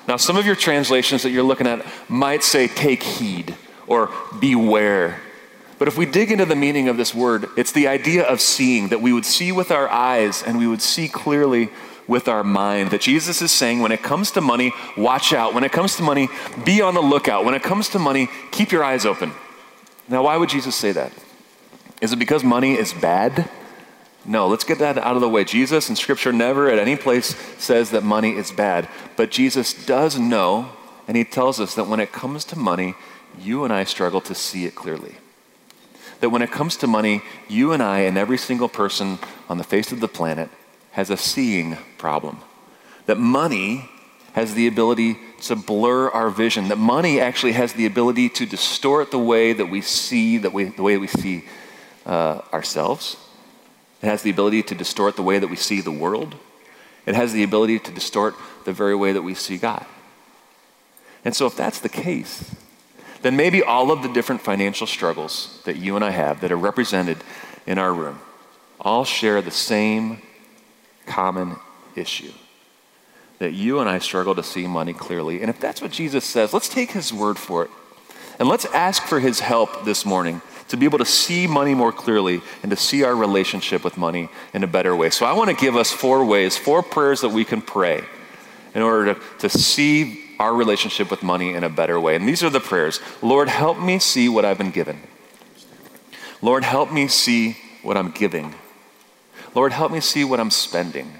Now, 0.09 0.17
some 0.17 0.37
of 0.37 0.45
your 0.45 0.57
translations 0.57 1.23
that 1.23 1.31
you're 1.31 1.45
looking 1.45 1.69
at 1.69 1.87
might 2.11 2.43
say, 2.43 2.67
Take 2.67 3.03
heed 3.03 3.57
or 3.87 4.11
beware. 4.41 5.21
But 5.79 5.89
if 5.89 5.97
we 5.97 6.07
dig 6.07 6.31
into 6.31 6.45
the 6.45 6.57
meaning 6.57 6.89
of 6.89 6.97
this 6.97 7.15
word, 7.15 7.47
it's 7.57 7.73
the 7.73 7.89
idea 7.89 8.25
of 8.25 8.41
seeing, 8.41 8.89
that 8.89 9.01
we 9.01 9.13
would 9.13 9.25
see 9.25 9.53
with 9.53 9.71
our 9.71 9.89
eyes 9.89 10.43
and 10.43 10.59
we 10.59 10.67
would 10.67 10.83
see 10.83 11.09
clearly 11.09 11.71
with 12.07 12.29
our 12.29 12.45
mind. 12.45 12.91
That 12.91 13.01
Jesus 13.01 13.43
is 13.43 13.51
saying, 13.51 13.81
when 13.81 13.93
it 13.93 14.03
comes 14.03 14.31
to 14.33 14.41
money, 14.41 14.73
watch 14.97 15.33
out. 15.33 15.55
When 15.55 15.65
it 15.65 15.73
comes 15.73 15.97
to 15.97 16.03
money, 16.03 16.29
be 16.65 16.81
on 16.81 16.95
the 16.95 17.01
lookout. 17.01 17.45
When 17.45 17.55
it 17.55 17.63
comes 17.63 17.89
to 17.91 17.99
money, 17.99 18.29
keep 18.51 18.73
your 18.73 18.85
eyes 18.85 19.07
open. 19.07 19.33
Now, 20.09 20.25
why 20.25 20.37
would 20.37 20.49
Jesus 20.49 20.75
say 20.75 20.93
that? 20.93 21.13
Is 22.01 22.13
it 22.13 22.19
because 22.19 22.43
money 22.43 22.75
is 22.75 22.93
bad? 22.93 23.49
No, 24.25 24.47
let's 24.49 24.65
get 24.65 24.79
that 24.79 24.99
out 24.99 25.17
of 25.17 25.21
the 25.21 25.29
way. 25.29 25.45
Jesus 25.45 25.89
in 25.89 25.97
Scripture 25.97 26.33
never 26.33 26.71
at 26.71 26.79
any 26.79 26.97
place 26.97 27.37
says 27.59 27.91
that 27.91 28.03
money 28.03 28.37
is 28.37 28.51
bad. 28.51 28.89
But 29.17 29.31
Jesus 29.31 29.73
does 29.73 30.19
know, 30.19 30.71
and 31.09 31.17
he 31.17 31.25
tells 31.25 31.61
us 31.61 31.75
that 31.75 31.87
when 31.87 32.01
it 32.01 32.13
comes 32.13 32.45
to 32.47 32.59
money, 32.59 32.95
you 33.41 33.65
and 33.65 33.73
I 33.73 33.85
struggle 33.85 34.21
to 34.23 34.35
see 34.35 34.65
it 34.65 34.75
clearly 34.75 35.17
that 36.23 36.31
when 36.31 36.41
it 36.41 36.53
comes 36.53 36.77
to 36.77 36.87
money, 36.87 37.21
you 37.49 37.73
and 37.73 37.83
I 37.83 38.01
and 38.01 38.17
every 38.17 38.39
single 38.39 38.69
person 38.69 39.19
on 39.49 39.59
the 39.59 39.65
face 39.65 39.91
of 39.91 39.99
the 39.99 40.07
planet 40.07 40.49
has 40.93 41.11
a 41.11 41.17
seeing 41.17 41.77
problem. 41.99 42.39
That 43.07 43.19
money 43.19 43.89
has 44.33 44.55
the 44.55 44.67
ability 44.67 45.19
to 45.43 45.57
blur 45.57 46.09
our 46.09 46.31
vision, 46.31 46.69
that 46.69 46.79
money 46.79 47.21
actually 47.21 47.53
has 47.53 47.73
the 47.75 47.85
ability 47.85 48.29
to 48.31 48.47
distort 48.47 49.11
the 49.11 49.19
way 49.19 49.53
that 49.53 49.67
we 49.67 49.81
see, 49.81 50.39
that 50.39 50.53
we, 50.53 50.65
the 50.65 50.83
way 50.83 50.97
we 50.97 51.07
see 51.07 51.45
uh, 52.07 52.41
ourselves. 52.53 53.17
It 54.01 54.07
has 54.07 54.23
the 54.23 54.31
ability 54.31 54.63
to 54.65 54.75
distort 54.75 55.17
the 55.17 55.23
way 55.23 55.39
that 55.39 55.49
we 55.49 55.57
see 55.57 55.81
the 55.81 55.93
world. 55.93 56.37
It 57.05 57.15
has 57.15 57.33
the 57.33 57.43
ability 57.43 57.81
to 57.81 57.91
distort 57.93 58.35
the 58.65 58.73
very 58.73 58.95
way 58.95 59.13
that 59.13 59.23
we 59.23 59.35
see 59.35 59.59
God. 59.59 59.85
And 61.25 61.35
so, 61.37 61.47
if 61.47 61.57
that's 61.57 61.81
the 61.81 61.89
case, 61.89 62.55
then 63.23 63.37
maybe 63.37 63.63
all 63.63 63.93
of 63.93 64.03
the 64.03 64.09
different 64.09 64.41
financial 64.41 64.87
struggles 64.87 65.61
that 65.65 65.77
you 65.77 65.95
and 65.95 66.05
I 66.05 66.11
have 66.11 66.41
that 66.41 66.51
are 66.51 66.57
represented 66.57 67.19
in 67.67 67.79
our 67.79 67.93
room 67.93 68.21
all 68.81 69.05
share 69.05 69.41
the 69.41 69.51
same 69.51 70.21
common 71.07 71.57
issue 71.95 72.33
that 73.39 73.53
you 73.53 73.81
and 73.81 73.89
I 73.89 73.99
struggle 73.99 74.37
to 74.37 74.43
see 74.43 74.67
money 74.69 74.93
clearly. 74.93 75.41
And 75.41 75.51
if 75.51 75.59
that's 75.59 75.83
what 75.83 75.91
Jesus 75.91 76.25
says, 76.25 76.53
let's 76.53 76.69
take 76.69 76.93
his 76.93 77.13
word 77.13 77.37
for 77.37 77.65
it. 77.65 77.71
And 78.39 78.49
let's 78.49 78.65
ask 78.67 79.03
for 79.03 79.19
his 79.21 79.41
help 79.41 79.85
this 79.85 80.07
morning 80.07 80.41
to 80.69 80.77
be 80.77 80.87
able 80.87 80.99
to 80.99 81.05
see 81.05 81.47
money 81.47 81.75
more 81.75 81.93
clearly 81.93 82.41
and 82.63 82.71
to 82.71 82.77
see 82.77 83.03
our 83.03 83.15
relationship 83.15 83.85
with 83.85 83.97
money 83.97 84.29
in 84.55 84.63
a 84.63 84.67
better 84.67 84.95
way. 84.95 85.11
So 85.11 85.27
I 85.27 85.33
want 85.33 85.51
to 85.51 85.57
give 85.57 85.77
us 85.77 85.91
four 85.91 86.25
ways, 86.25 86.57
four 86.57 86.83
prayers 86.83 87.21
that 87.23 87.31
we 87.31 87.45
can 87.45 87.61
pray 87.61 88.05
in 88.75 88.83
order 88.83 89.15
to, 89.15 89.21
to 89.41 89.49
see 89.49 90.23
our 90.39 90.55
relationship 90.55 91.11
with 91.11 91.23
money 91.23 91.53
in 91.53 91.65
a 91.65 91.69
better 91.69 92.01
way. 92.01 92.17
And 92.17 92.29
these 92.29 92.43
are 92.43 92.51
the 92.51 92.61
prayers 92.61 93.01
Lord, 93.21 93.49
help 93.49 93.79
me 93.79 93.99
see 93.99 94.29
what 94.29 94.45
I've 94.45 94.59
been 94.59 94.71
given. 94.71 95.01
Lord, 96.41 96.65
help 96.65 96.93
me 96.93 97.09
see 97.09 97.57
what 97.83 97.97
I'm 97.97 98.11
giving. 98.11 98.55
Lord, 99.55 99.73
help 99.73 99.93
me 99.93 100.01
see 100.01 100.25
what 100.25 100.41
I'm 100.41 100.51
spending. 100.51 101.13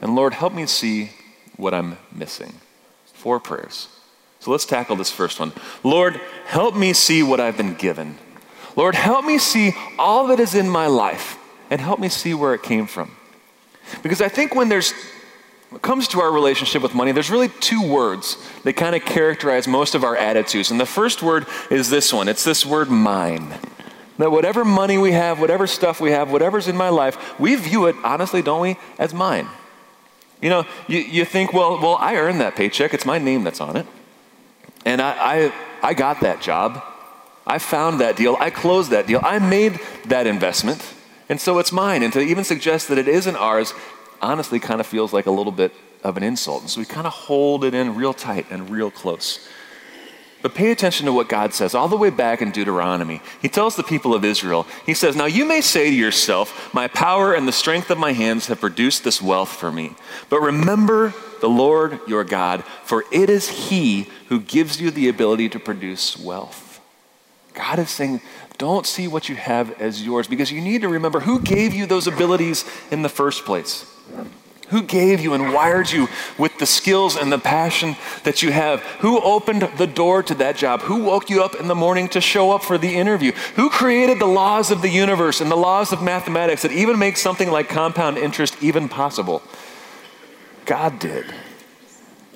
And 0.00 0.14
Lord, 0.14 0.34
help 0.34 0.52
me 0.52 0.66
see 0.66 1.10
what 1.56 1.72
I'm 1.72 1.98
missing. 2.12 2.54
Four 3.12 3.40
prayers. 3.40 3.88
So 4.40 4.50
let's 4.50 4.66
tackle 4.66 4.96
this 4.96 5.10
first 5.10 5.38
one. 5.38 5.52
Lord, 5.84 6.20
help 6.46 6.74
me 6.74 6.92
see 6.92 7.22
what 7.22 7.38
I've 7.40 7.56
been 7.56 7.74
given. 7.74 8.18
Lord, 8.74 8.94
help 8.94 9.24
me 9.24 9.38
see 9.38 9.72
all 9.98 10.26
that 10.28 10.40
is 10.40 10.54
in 10.54 10.68
my 10.68 10.86
life 10.86 11.38
and 11.70 11.80
help 11.80 12.00
me 12.00 12.08
see 12.08 12.34
where 12.34 12.54
it 12.54 12.62
came 12.62 12.86
from. 12.86 13.16
Because 14.02 14.20
I 14.20 14.28
think 14.28 14.54
when 14.54 14.68
there's 14.68 14.92
when 15.68 15.78
it 15.78 15.82
comes 15.82 16.08
to 16.08 16.20
our 16.20 16.30
relationship 16.30 16.82
with 16.82 16.94
money, 16.94 17.12
there's 17.12 17.30
really 17.30 17.48
two 17.48 17.88
words 17.88 18.36
that 18.64 18.74
kind 18.74 18.94
of 18.94 19.06
characterize 19.06 19.66
most 19.66 19.94
of 19.94 20.04
our 20.04 20.14
attitudes. 20.14 20.70
And 20.70 20.78
the 20.78 20.84
first 20.84 21.22
word 21.22 21.46
is 21.70 21.88
this 21.88 22.12
one 22.12 22.28
it's 22.28 22.44
this 22.44 22.66
word 22.66 22.90
mine. 22.90 23.54
That 24.18 24.30
whatever 24.30 24.64
money 24.64 24.98
we 24.98 25.12
have, 25.12 25.40
whatever 25.40 25.66
stuff 25.66 26.00
we 26.00 26.10
have, 26.10 26.30
whatever's 26.30 26.68
in 26.68 26.76
my 26.76 26.90
life, 26.90 27.38
we 27.40 27.54
view 27.56 27.86
it, 27.86 27.96
honestly, 28.04 28.42
don't 28.42 28.60
we, 28.60 28.76
as 28.98 29.14
mine. 29.14 29.48
You 30.40 30.50
know, 30.50 30.66
you, 30.88 30.98
you 30.98 31.24
think, 31.24 31.52
well, 31.52 31.80
well, 31.80 31.96
I 31.98 32.16
earned 32.16 32.40
that 32.40 32.56
paycheck. 32.56 32.92
It's 32.92 33.06
my 33.06 33.18
name 33.18 33.44
that's 33.44 33.60
on 33.60 33.76
it. 33.76 33.86
And 34.84 35.00
I, 35.00 35.12
I, 35.12 35.52
I 35.82 35.94
got 35.94 36.20
that 36.20 36.40
job. 36.40 36.82
I 37.46 37.58
found 37.58 38.00
that 38.00 38.16
deal. 38.16 38.36
I 38.38 38.50
closed 38.50 38.90
that 38.90 39.06
deal. 39.06 39.20
I 39.22 39.38
made 39.38 39.80
that 40.06 40.26
investment. 40.26 40.82
And 41.28 41.40
so 41.40 41.58
it's 41.58 41.72
mine. 41.72 42.02
And 42.02 42.12
to 42.12 42.20
even 42.20 42.44
suggest 42.44 42.88
that 42.88 42.98
it 42.98 43.08
isn't 43.08 43.36
ours 43.36 43.72
honestly 44.20 44.58
kind 44.58 44.80
of 44.80 44.86
feels 44.86 45.12
like 45.12 45.26
a 45.26 45.30
little 45.30 45.52
bit 45.52 45.72
of 46.04 46.16
an 46.16 46.22
insult. 46.22 46.62
And 46.62 46.70
so 46.70 46.80
we 46.80 46.86
kind 46.86 47.06
of 47.06 47.12
hold 47.12 47.64
it 47.64 47.74
in 47.74 47.94
real 47.94 48.12
tight 48.12 48.46
and 48.50 48.68
real 48.68 48.90
close. 48.90 49.48
But 50.42 50.54
pay 50.54 50.72
attention 50.72 51.06
to 51.06 51.12
what 51.12 51.28
God 51.28 51.54
says 51.54 51.74
all 51.74 51.86
the 51.88 51.96
way 51.96 52.10
back 52.10 52.42
in 52.42 52.50
Deuteronomy. 52.50 53.22
He 53.40 53.48
tells 53.48 53.76
the 53.76 53.84
people 53.84 54.12
of 54.12 54.24
Israel, 54.24 54.66
He 54.84 54.92
says, 54.92 55.14
Now 55.14 55.26
you 55.26 55.44
may 55.44 55.60
say 55.60 55.88
to 55.90 55.96
yourself, 55.96 56.74
My 56.74 56.88
power 56.88 57.32
and 57.32 57.46
the 57.46 57.52
strength 57.52 57.90
of 57.90 57.98
my 57.98 58.12
hands 58.12 58.48
have 58.48 58.60
produced 58.60 59.04
this 59.04 59.22
wealth 59.22 59.50
for 59.50 59.70
me. 59.70 59.94
But 60.28 60.40
remember 60.40 61.14
the 61.40 61.48
Lord 61.48 62.00
your 62.08 62.24
God, 62.24 62.64
for 62.84 63.04
it 63.12 63.30
is 63.30 63.68
He 63.68 64.08
who 64.28 64.40
gives 64.40 64.80
you 64.80 64.90
the 64.90 65.08
ability 65.08 65.48
to 65.50 65.60
produce 65.60 66.18
wealth. 66.18 66.80
God 67.54 67.78
is 67.78 67.90
saying, 67.90 68.20
Don't 68.58 68.86
see 68.86 69.06
what 69.06 69.28
you 69.28 69.36
have 69.36 69.80
as 69.80 70.04
yours 70.04 70.26
because 70.26 70.50
you 70.50 70.60
need 70.60 70.80
to 70.82 70.88
remember 70.88 71.20
who 71.20 71.40
gave 71.40 71.72
you 71.72 71.86
those 71.86 72.08
abilities 72.08 72.64
in 72.90 73.02
the 73.02 73.08
first 73.08 73.44
place. 73.44 73.86
Who 74.72 74.82
gave 74.82 75.20
you 75.20 75.34
and 75.34 75.52
wired 75.52 75.90
you 75.90 76.08
with 76.38 76.58
the 76.58 76.64
skills 76.64 77.14
and 77.14 77.30
the 77.30 77.38
passion 77.38 77.94
that 78.24 78.42
you 78.42 78.50
have? 78.52 78.80
Who 79.00 79.20
opened 79.20 79.68
the 79.76 79.86
door 79.86 80.22
to 80.22 80.34
that 80.36 80.56
job? 80.56 80.80
Who 80.80 81.04
woke 81.04 81.28
you 81.28 81.44
up 81.44 81.54
in 81.54 81.68
the 81.68 81.74
morning 81.74 82.08
to 82.08 82.22
show 82.22 82.52
up 82.52 82.62
for 82.62 82.78
the 82.78 82.96
interview? 82.96 83.32
Who 83.56 83.68
created 83.68 84.18
the 84.18 84.26
laws 84.26 84.70
of 84.70 84.80
the 84.80 84.88
universe 84.88 85.42
and 85.42 85.50
the 85.50 85.56
laws 85.56 85.92
of 85.92 86.02
mathematics 86.02 86.62
that 86.62 86.72
even 86.72 86.98
make 86.98 87.18
something 87.18 87.50
like 87.50 87.68
compound 87.68 88.16
interest 88.16 88.56
even 88.62 88.88
possible? 88.88 89.42
God 90.64 90.98
did. 90.98 91.26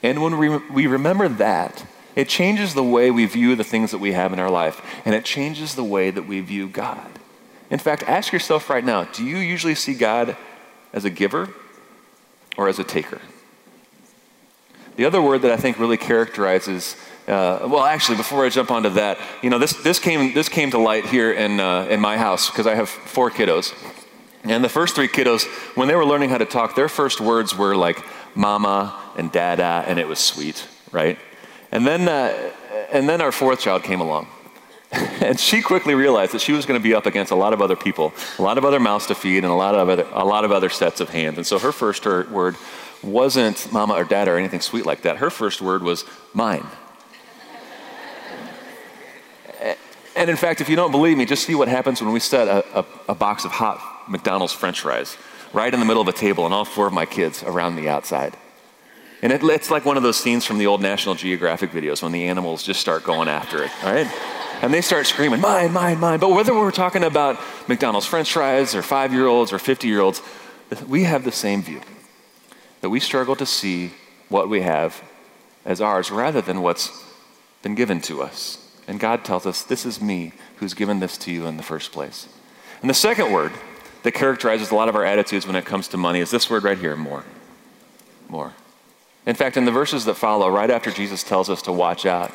And 0.02 0.22
when 0.22 0.36
we, 0.36 0.58
we 0.58 0.86
remember 0.86 1.30
that, 1.30 1.86
it 2.14 2.28
changes 2.28 2.74
the 2.74 2.84
way 2.84 3.10
we 3.10 3.24
view 3.24 3.56
the 3.56 3.64
things 3.64 3.92
that 3.92 3.98
we 3.98 4.12
have 4.12 4.34
in 4.34 4.38
our 4.38 4.50
life, 4.50 4.82
and 5.06 5.14
it 5.14 5.24
changes 5.24 5.74
the 5.74 5.84
way 5.84 6.10
that 6.10 6.26
we 6.26 6.42
view 6.42 6.68
God. 6.68 7.08
In 7.70 7.78
fact, 7.78 8.02
ask 8.02 8.30
yourself 8.30 8.68
right 8.68 8.84
now 8.84 9.04
do 9.04 9.24
you 9.24 9.38
usually 9.38 9.74
see 9.74 9.94
God 9.94 10.36
as 10.92 11.06
a 11.06 11.10
giver 11.10 11.48
or 12.56 12.68
as 12.68 12.78
a 12.78 12.84
taker. 12.84 13.20
The 14.96 15.04
other 15.04 15.20
word 15.20 15.42
that 15.42 15.52
I 15.52 15.56
think 15.56 15.78
really 15.78 15.98
characterizes, 15.98 16.96
uh, 17.28 17.68
well, 17.68 17.84
actually, 17.84 18.16
before 18.16 18.46
I 18.46 18.48
jump 18.48 18.70
onto 18.70 18.90
that, 18.90 19.18
you 19.42 19.50
know, 19.50 19.58
this, 19.58 19.74
this, 19.82 19.98
came, 19.98 20.32
this 20.32 20.48
came 20.48 20.70
to 20.70 20.78
light 20.78 21.04
here 21.04 21.32
in, 21.32 21.60
uh, 21.60 21.86
in 21.90 22.00
my 22.00 22.16
house 22.16 22.48
because 22.48 22.66
I 22.66 22.74
have 22.74 22.88
four 22.88 23.30
kiddos. 23.30 23.74
And 24.44 24.64
the 24.64 24.68
first 24.68 24.94
three 24.94 25.08
kiddos, 25.08 25.44
when 25.76 25.88
they 25.88 25.94
were 25.94 26.06
learning 26.06 26.30
how 26.30 26.38
to 26.38 26.46
talk, 26.46 26.76
their 26.76 26.88
first 26.88 27.20
words 27.20 27.56
were 27.56 27.76
like 27.76 28.02
mama 28.34 28.98
and 29.16 29.30
dada, 29.30 29.84
and 29.86 29.98
it 29.98 30.06
was 30.06 30.18
sweet, 30.18 30.66
right? 30.92 31.18
And 31.72 31.86
then, 31.86 32.08
uh, 32.08 32.52
and 32.92 33.08
then 33.08 33.20
our 33.20 33.32
fourth 33.32 33.60
child 33.60 33.82
came 33.82 34.00
along. 34.00 34.28
and 34.92 35.38
she 35.38 35.62
quickly 35.62 35.94
realized 35.94 36.32
that 36.32 36.40
she 36.40 36.52
was 36.52 36.66
going 36.66 36.78
to 36.78 36.82
be 36.82 36.94
up 36.94 37.06
against 37.06 37.32
a 37.32 37.34
lot 37.34 37.52
of 37.52 37.60
other 37.60 37.76
people, 37.76 38.12
a 38.38 38.42
lot 38.42 38.58
of 38.58 38.64
other 38.64 38.78
mouths 38.78 39.06
to 39.06 39.14
feed, 39.14 39.38
and 39.38 39.46
a 39.46 39.54
lot 39.54 39.74
of 39.74 39.88
other, 39.88 40.06
a 40.12 40.24
lot 40.24 40.44
of 40.44 40.52
other 40.52 40.68
sets 40.68 41.00
of 41.00 41.10
hands. 41.10 41.36
And 41.36 41.46
so 41.46 41.58
her 41.58 41.72
first 41.72 42.04
word 42.04 42.56
wasn't 43.02 43.72
mama 43.72 43.94
or 43.94 44.04
dad 44.04 44.28
or 44.28 44.36
anything 44.36 44.60
sweet 44.60 44.86
like 44.86 45.02
that. 45.02 45.16
Her 45.16 45.30
first 45.30 45.60
word 45.60 45.82
was 45.82 46.04
mine. 46.34 46.66
and 50.14 50.30
in 50.30 50.36
fact, 50.36 50.60
if 50.60 50.68
you 50.68 50.76
don't 50.76 50.92
believe 50.92 51.16
me, 51.16 51.24
just 51.24 51.44
see 51.44 51.54
what 51.54 51.68
happens 51.68 52.00
when 52.00 52.12
we 52.12 52.20
set 52.20 52.48
a, 52.48 52.80
a, 52.80 52.86
a 53.08 53.14
box 53.14 53.44
of 53.44 53.50
hot 53.50 54.08
McDonald's 54.08 54.52
french 54.52 54.80
fries 54.80 55.16
right 55.52 55.72
in 55.72 55.80
the 55.80 55.86
middle 55.86 56.02
of 56.02 56.08
a 56.08 56.12
table 56.12 56.44
and 56.44 56.54
all 56.54 56.64
four 56.64 56.86
of 56.86 56.92
my 56.92 57.06
kids 57.06 57.42
around 57.42 57.76
the 57.76 57.88
outside. 57.88 58.36
And 59.22 59.32
it, 59.32 59.42
it's 59.42 59.70
like 59.70 59.84
one 59.84 59.96
of 59.96 60.02
those 60.02 60.16
scenes 60.16 60.44
from 60.44 60.58
the 60.58 60.66
old 60.66 60.82
National 60.82 61.14
Geographic 61.14 61.70
videos 61.70 62.02
when 62.02 62.12
the 62.12 62.24
animals 62.24 62.62
just 62.62 62.80
start 62.80 63.02
going 63.02 63.28
after 63.28 63.64
it, 63.64 63.70
all 63.82 63.92
right? 63.92 64.35
And 64.62 64.72
they 64.72 64.80
start 64.80 65.06
screaming, 65.06 65.40
mine, 65.40 65.72
mine, 65.72 65.98
mine. 65.98 66.18
But 66.18 66.30
whether 66.30 66.54
we're 66.54 66.70
talking 66.70 67.04
about 67.04 67.38
McDonald's 67.68 68.06
french 68.06 68.32
fries 68.32 68.74
or 68.74 68.82
five 68.82 69.12
year 69.12 69.26
olds 69.26 69.52
or 69.52 69.58
50 69.58 69.88
year 69.88 70.00
olds, 70.00 70.22
we 70.86 71.04
have 71.04 71.24
the 71.24 71.32
same 71.32 71.62
view 71.62 71.80
that 72.80 72.90
we 72.90 73.00
struggle 73.00 73.36
to 73.36 73.46
see 73.46 73.92
what 74.28 74.48
we 74.48 74.62
have 74.62 75.02
as 75.64 75.80
ours 75.80 76.10
rather 76.10 76.40
than 76.40 76.62
what's 76.62 77.04
been 77.62 77.74
given 77.74 78.00
to 78.00 78.22
us. 78.22 78.62
And 78.88 79.00
God 79.00 79.24
tells 79.24 79.46
us, 79.46 79.62
This 79.62 79.84
is 79.84 80.00
me 80.00 80.32
who's 80.56 80.74
given 80.74 81.00
this 81.00 81.18
to 81.18 81.32
you 81.32 81.46
in 81.46 81.56
the 81.56 81.62
first 81.62 81.92
place. 81.92 82.28
And 82.80 82.90
the 82.90 82.94
second 82.94 83.32
word 83.32 83.52
that 84.02 84.12
characterizes 84.12 84.70
a 84.70 84.74
lot 84.74 84.88
of 84.88 84.94
our 84.94 85.04
attitudes 85.04 85.46
when 85.46 85.56
it 85.56 85.64
comes 85.64 85.88
to 85.88 85.96
money 85.96 86.20
is 86.20 86.30
this 86.30 86.48
word 86.48 86.62
right 86.62 86.78
here 86.78 86.96
more. 86.96 87.24
More. 88.28 88.52
In 89.26 89.34
fact, 89.34 89.56
in 89.56 89.64
the 89.64 89.72
verses 89.72 90.04
that 90.04 90.14
follow, 90.14 90.48
right 90.48 90.70
after 90.70 90.90
Jesus 90.92 91.24
tells 91.24 91.50
us 91.50 91.62
to 91.62 91.72
watch 91.72 92.06
out, 92.06 92.32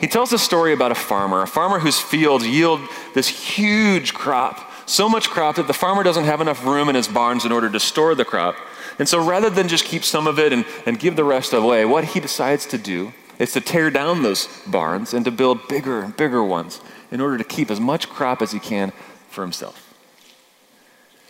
he 0.00 0.06
tells 0.06 0.32
a 0.32 0.38
story 0.38 0.72
about 0.72 0.92
a 0.92 0.96
farmer, 0.96 1.42
a 1.42 1.46
farmer 1.46 1.78
whose 1.78 1.98
fields 1.98 2.46
yield 2.46 2.80
this 3.14 3.28
huge 3.28 4.12
crop, 4.12 4.70
so 4.86 5.08
much 5.08 5.30
crop 5.30 5.56
that 5.56 5.66
the 5.66 5.72
farmer 5.72 6.02
doesn't 6.02 6.24
have 6.24 6.40
enough 6.40 6.64
room 6.64 6.88
in 6.88 6.94
his 6.94 7.08
barns 7.08 7.44
in 7.44 7.52
order 7.52 7.70
to 7.70 7.80
store 7.80 8.14
the 8.14 8.24
crop. 8.24 8.56
And 8.98 9.08
so 9.08 9.24
rather 9.24 9.50
than 9.50 9.68
just 9.68 9.84
keep 9.84 10.04
some 10.04 10.26
of 10.26 10.38
it 10.38 10.52
and, 10.52 10.64
and 10.86 10.98
give 10.98 11.16
the 11.16 11.24
rest 11.24 11.52
away, 11.52 11.84
what 11.84 12.04
he 12.04 12.20
decides 12.20 12.66
to 12.66 12.78
do 12.78 13.12
is 13.38 13.52
to 13.52 13.60
tear 13.60 13.90
down 13.90 14.22
those 14.22 14.46
barns 14.66 15.14
and 15.14 15.24
to 15.24 15.30
build 15.30 15.66
bigger 15.68 16.02
and 16.02 16.16
bigger 16.16 16.42
ones 16.44 16.80
in 17.10 17.20
order 17.20 17.38
to 17.38 17.44
keep 17.44 17.70
as 17.70 17.80
much 17.80 18.08
crop 18.08 18.42
as 18.42 18.52
he 18.52 18.60
can 18.60 18.92
for 19.28 19.42
himself. 19.42 19.83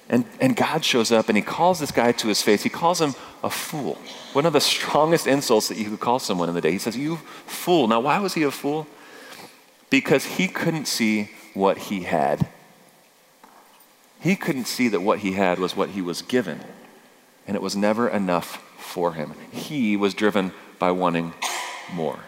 And, 0.09 0.25
and 0.41 0.55
God 0.55 0.85
shows 0.85 1.11
up 1.11 1.29
and 1.29 1.37
he 1.37 1.43
calls 1.43 1.81
this 1.81 1.91
guy 1.91 2.13
to 2.13 2.29
his 2.29 2.43
face. 2.43 2.63
He 2.63 2.69
calls 2.69 3.01
him 3.01 3.15
a 3.43 3.51
fool. 3.51 3.99
One 4.33 4.47
of 4.47 4.53
the 4.53 4.61
strongest 4.75 5.27
insults 5.27 5.69
that 5.69 5.79
you 5.79 5.91
could 5.91 6.01
call 6.01 6.19
someone 6.19 6.49
in 6.49 6.55
the 6.55 6.61
day. 6.61 6.73
He 6.73 6.79
says, 6.79 6.97
You 6.97 7.17
fool. 7.47 7.89
Now, 7.89 8.01
why 8.01 8.19
was 8.19 8.35
he 8.35 8.43
a 8.43 8.51
fool? 8.51 8.87
Because 9.91 10.25
he 10.25 10.49
couldn't 10.49 10.87
see 10.87 11.31
what 11.55 11.79
he 11.79 12.01
had. 12.01 12.49
He 14.21 14.37
couldn't 14.37 14.67
see 14.67 14.89
that 14.89 15.01
what 15.01 15.21
he 15.21 15.33
had 15.33 15.59
was 15.59 15.77
what 15.77 15.91
he 15.91 16.01
was 16.01 16.23
given, 16.23 16.61
and 17.47 17.55
it 17.55 17.63
was 17.63 17.77
never 17.77 18.09
enough 18.09 18.57
for 18.79 19.13
him. 19.13 19.35
He 19.53 19.99
was 19.99 20.15
driven 20.15 20.53
by 20.79 20.93
wanting 20.93 21.35
more. 21.93 22.21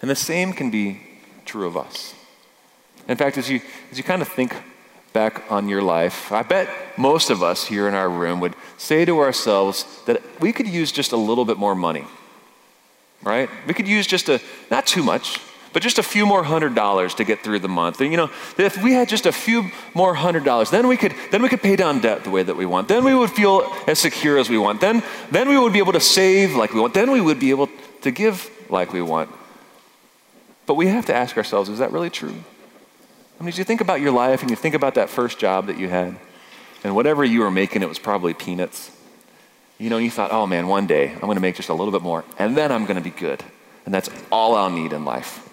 And 0.00 0.08
the 0.08 0.14
same 0.14 0.52
can 0.52 0.70
be 0.70 1.02
true 1.44 1.66
of 1.66 1.76
us. 1.76 2.14
In 3.08 3.16
fact, 3.16 3.36
as 3.38 3.50
you, 3.50 3.60
as 3.90 3.98
you 3.98 4.04
kind 4.04 4.22
of 4.22 4.28
think 4.28 4.54
back 5.14 5.44
on 5.48 5.68
your 5.68 5.80
life, 5.80 6.32
I 6.32 6.42
bet 6.42 6.68
most 6.98 7.30
of 7.30 7.40
us 7.40 7.64
here 7.64 7.86
in 7.88 7.94
our 7.94 8.10
room 8.10 8.40
would 8.40 8.54
say 8.76 9.04
to 9.04 9.20
ourselves 9.20 10.02
that 10.06 10.20
we 10.40 10.52
could 10.52 10.66
use 10.66 10.90
just 10.90 11.12
a 11.12 11.16
little 11.16 11.44
bit 11.44 11.56
more 11.56 11.76
money, 11.76 12.04
right? 13.22 13.48
We 13.68 13.74
could 13.74 13.86
use 13.86 14.08
just 14.08 14.28
a, 14.28 14.42
not 14.72 14.88
too 14.88 15.04
much, 15.04 15.38
but 15.72 15.82
just 15.84 15.98
a 15.98 16.02
few 16.02 16.26
more 16.26 16.42
hundred 16.42 16.74
dollars 16.74 17.14
to 17.14 17.24
get 17.24 17.44
through 17.44 17.60
the 17.60 17.68
month. 17.68 18.00
And 18.00 18.10
you 18.10 18.16
know, 18.16 18.28
if 18.58 18.82
we 18.82 18.92
had 18.92 19.08
just 19.08 19.24
a 19.24 19.30
few 19.30 19.70
more 19.94 20.14
hundred 20.14 20.44
dollars, 20.44 20.70
then 20.70 20.88
we 20.88 20.96
could 20.96 21.14
then 21.30 21.42
we 21.42 21.48
could 21.48 21.62
pay 21.62 21.76
down 21.76 22.00
debt 22.00 22.24
the 22.24 22.30
way 22.30 22.42
that 22.42 22.56
we 22.56 22.66
want. 22.66 22.88
Then 22.88 23.04
we 23.04 23.14
would 23.14 23.30
feel 23.30 23.72
as 23.86 24.00
secure 24.00 24.36
as 24.36 24.50
we 24.50 24.58
want. 24.58 24.80
Then 24.80 25.02
then 25.30 25.48
we 25.48 25.58
would 25.58 25.72
be 25.72 25.78
able 25.78 25.92
to 25.92 26.00
save 26.00 26.56
like 26.56 26.74
we 26.74 26.80
want. 26.80 26.94
Then 26.94 27.10
we 27.12 27.20
would 27.20 27.38
be 27.38 27.50
able 27.50 27.68
to 28.02 28.10
give 28.10 28.50
like 28.68 28.92
we 28.92 29.02
want. 29.02 29.30
But 30.66 30.74
we 30.74 30.86
have 30.88 31.06
to 31.06 31.14
ask 31.14 31.36
ourselves, 31.36 31.68
is 31.68 31.78
that 31.78 31.92
really 31.92 32.10
true? 32.10 32.34
As 33.46 33.58
you 33.58 33.64
think 33.64 33.80
about 33.80 34.00
your 34.00 34.12
life 34.12 34.40
and 34.40 34.50
you 34.50 34.56
think 34.56 34.74
about 34.74 34.94
that 34.94 35.10
first 35.10 35.38
job 35.38 35.66
that 35.66 35.78
you 35.78 35.88
had, 35.88 36.16
and 36.82 36.94
whatever 36.94 37.24
you 37.24 37.40
were 37.40 37.50
making, 37.50 37.82
it 37.82 37.88
was 37.88 37.98
probably 37.98 38.32
peanuts. 38.32 38.90
You 39.78 39.90
know, 39.90 39.98
you 39.98 40.10
thought, 40.10 40.32
oh 40.32 40.46
man, 40.46 40.68
one 40.68 40.86
day 40.86 41.10
I'm 41.12 41.20
going 41.20 41.34
to 41.34 41.40
make 41.40 41.56
just 41.56 41.68
a 41.68 41.74
little 41.74 41.92
bit 41.92 42.02
more, 42.02 42.24
and 42.38 42.56
then 42.56 42.72
I'm 42.72 42.84
going 42.84 42.96
to 42.96 43.02
be 43.02 43.10
good. 43.10 43.42
and 43.84 43.92
that's 43.92 44.08
all 44.32 44.54
I'll 44.54 44.70
need 44.70 44.92
in 44.92 45.04
life. 45.04 45.46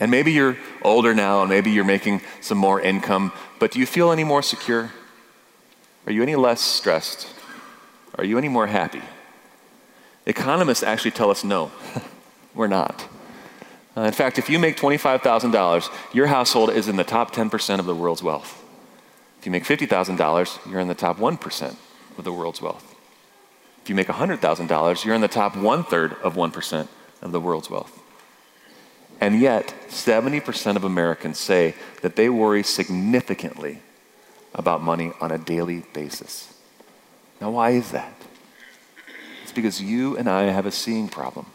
And 0.00 0.10
maybe 0.10 0.32
you're 0.32 0.56
older 0.82 1.14
now, 1.14 1.40
and 1.40 1.48
maybe 1.48 1.70
you're 1.70 1.84
making 1.84 2.20
some 2.40 2.58
more 2.58 2.80
income, 2.80 3.32
but 3.58 3.70
do 3.70 3.78
you 3.78 3.86
feel 3.86 4.10
any 4.10 4.24
more 4.24 4.42
secure? 4.42 4.92
Are 6.06 6.12
you 6.12 6.22
any 6.22 6.36
less 6.36 6.60
stressed? 6.60 7.28
Are 8.16 8.24
you 8.24 8.38
any 8.38 8.48
more 8.48 8.66
happy? 8.66 9.02
Economists 10.26 10.82
actually 10.82 11.12
tell 11.12 11.30
us 11.30 11.44
no, 11.44 11.70
we're 12.54 12.66
not. 12.66 13.08
Uh, 13.96 14.02
in 14.02 14.12
fact, 14.12 14.38
if 14.38 14.50
you 14.50 14.58
make 14.58 14.76
$25,000, 14.76 16.14
your 16.14 16.26
household 16.26 16.70
is 16.70 16.86
in 16.88 16.96
the 16.96 17.04
top 17.04 17.32
10% 17.32 17.78
of 17.78 17.86
the 17.86 17.94
world's 17.94 18.22
wealth. 18.22 18.62
If 19.38 19.46
you 19.46 19.52
make 19.52 19.64
$50,000, 19.64 20.70
you're 20.70 20.80
in 20.80 20.88
the 20.88 20.94
top 20.94 21.18
1% 21.18 21.76
of 22.18 22.24
the 22.24 22.32
world's 22.32 22.60
wealth. 22.60 22.94
If 23.82 23.88
you 23.88 23.94
make 23.94 24.08
$100,000, 24.08 25.04
you're 25.04 25.14
in 25.14 25.20
the 25.20 25.28
top 25.28 25.56
one 25.56 25.84
third 25.84 26.14
of 26.22 26.34
1% 26.34 26.88
of 27.22 27.32
the 27.32 27.40
world's 27.40 27.70
wealth. 27.70 28.02
And 29.20 29.40
yet, 29.40 29.74
70% 29.88 30.76
of 30.76 30.84
Americans 30.84 31.38
say 31.38 31.74
that 32.02 32.16
they 32.16 32.28
worry 32.28 32.62
significantly 32.62 33.78
about 34.54 34.82
money 34.82 35.12
on 35.20 35.30
a 35.32 35.38
daily 35.38 35.84
basis. 35.94 36.52
Now, 37.40 37.50
why 37.50 37.70
is 37.70 37.92
that? 37.92 38.14
It's 39.42 39.52
because 39.52 39.80
you 39.80 40.16
and 40.16 40.28
I 40.28 40.44
have 40.44 40.66
a 40.66 40.72
seeing 40.72 41.08
problem. 41.08 41.46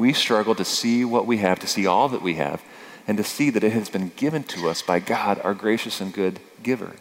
We 0.00 0.14
struggle 0.14 0.54
to 0.54 0.64
see 0.64 1.04
what 1.04 1.26
we 1.26 1.36
have, 1.36 1.58
to 1.58 1.66
see 1.66 1.86
all 1.86 2.08
that 2.08 2.22
we 2.22 2.36
have, 2.36 2.62
and 3.06 3.18
to 3.18 3.22
see 3.22 3.50
that 3.50 3.62
it 3.62 3.72
has 3.72 3.90
been 3.90 4.12
given 4.16 4.44
to 4.44 4.66
us 4.70 4.80
by 4.80 4.98
God, 4.98 5.38
our 5.44 5.52
gracious 5.52 6.00
and 6.00 6.10
good 6.10 6.40
giver. 6.62 6.92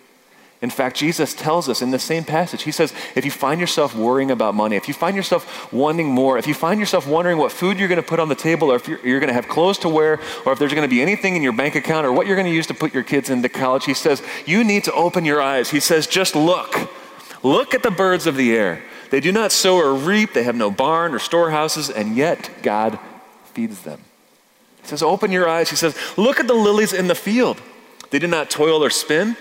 In 0.61 0.69
fact, 0.69 0.97
Jesus 0.97 1.33
tells 1.33 1.69
us 1.69 1.81
in 1.81 1.91
the 1.91 1.97
same 1.97 2.25
passage, 2.25 2.63
He 2.63 2.73
says, 2.73 2.93
if 3.15 3.23
you 3.23 3.31
find 3.31 3.61
yourself 3.61 3.95
worrying 3.95 4.31
about 4.31 4.53
money, 4.53 4.75
if 4.75 4.89
you 4.89 4.93
find 4.93 5.15
yourself 5.15 5.71
wanting 5.71 6.07
more, 6.07 6.37
if 6.37 6.45
you 6.45 6.53
find 6.53 6.77
yourself 6.77 7.07
wondering 7.07 7.37
what 7.37 7.53
food 7.53 7.79
you're 7.79 7.87
going 7.87 8.01
to 8.01 8.05
put 8.05 8.19
on 8.19 8.27
the 8.27 8.35
table, 8.35 8.69
or 8.69 8.75
if 8.75 8.85
you're, 8.85 8.99
you're 9.07 9.21
going 9.21 9.29
to 9.29 9.33
have 9.33 9.47
clothes 9.47 9.77
to 9.77 9.87
wear, 9.87 10.19
or 10.45 10.51
if 10.51 10.59
there's 10.59 10.73
going 10.73 10.83
to 10.85 10.93
be 10.93 11.01
anything 11.01 11.37
in 11.37 11.41
your 11.41 11.53
bank 11.53 11.75
account, 11.75 12.05
or 12.05 12.11
what 12.11 12.27
you're 12.27 12.35
going 12.35 12.47
to 12.47 12.53
use 12.53 12.67
to 12.67 12.73
put 12.73 12.93
your 12.93 13.03
kids 13.03 13.29
into 13.29 13.47
college, 13.47 13.85
He 13.85 13.93
says, 13.93 14.21
you 14.45 14.65
need 14.65 14.83
to 14.83 14.91
open 14.91 15.23
your 15.23 15.41
eyes. 15.41 15.69
He 15.69 15.79
says, 15.79 16.05
just 16.05 16.35
look. 16.35 16.91
Look 17.43 17.73
at 17.73 17.81
the 17.81 17.91
birds 17.91 18.27
of 18.27 18.35
the 18.35 18.53
air. 18.53 18.83
They 19.09 19.19
do 19.19 19.31
not 19.31 19.51
sow 19.51 19.77
or 19.77 19.93
reap, 19.93 20.33
they 20.33 20.43
have 20.43 20.55
no 20.55 20.69
barn 20.69 21.13
or 21.13 21.19
storehouses, 21.19 21.89
and 21.89 22.15
yet 22.15 22.49
God 22.61 22.99
feeds 23.53 23.81
them. 23.81 24.01
He 24.81 24.87
says, 24.87 25.03
open 25.03 25.31
your 25.31 25.47
eyes. 25.47 25.69
He 25.69 25.75
says, 25.75 25.97
look 26.17 26.39
at 26.39 26.47
the 26.47 26.53
lilies 26.53 26.93
in 26.93 27.07
the 27.07 27.15
field. 27.15 27.61
They 28.11 28.19
do 28.19 28.27
not 28.27 28.49
toil 28.49 28.83
or 28.83 28.89
spin. 28.89 29.35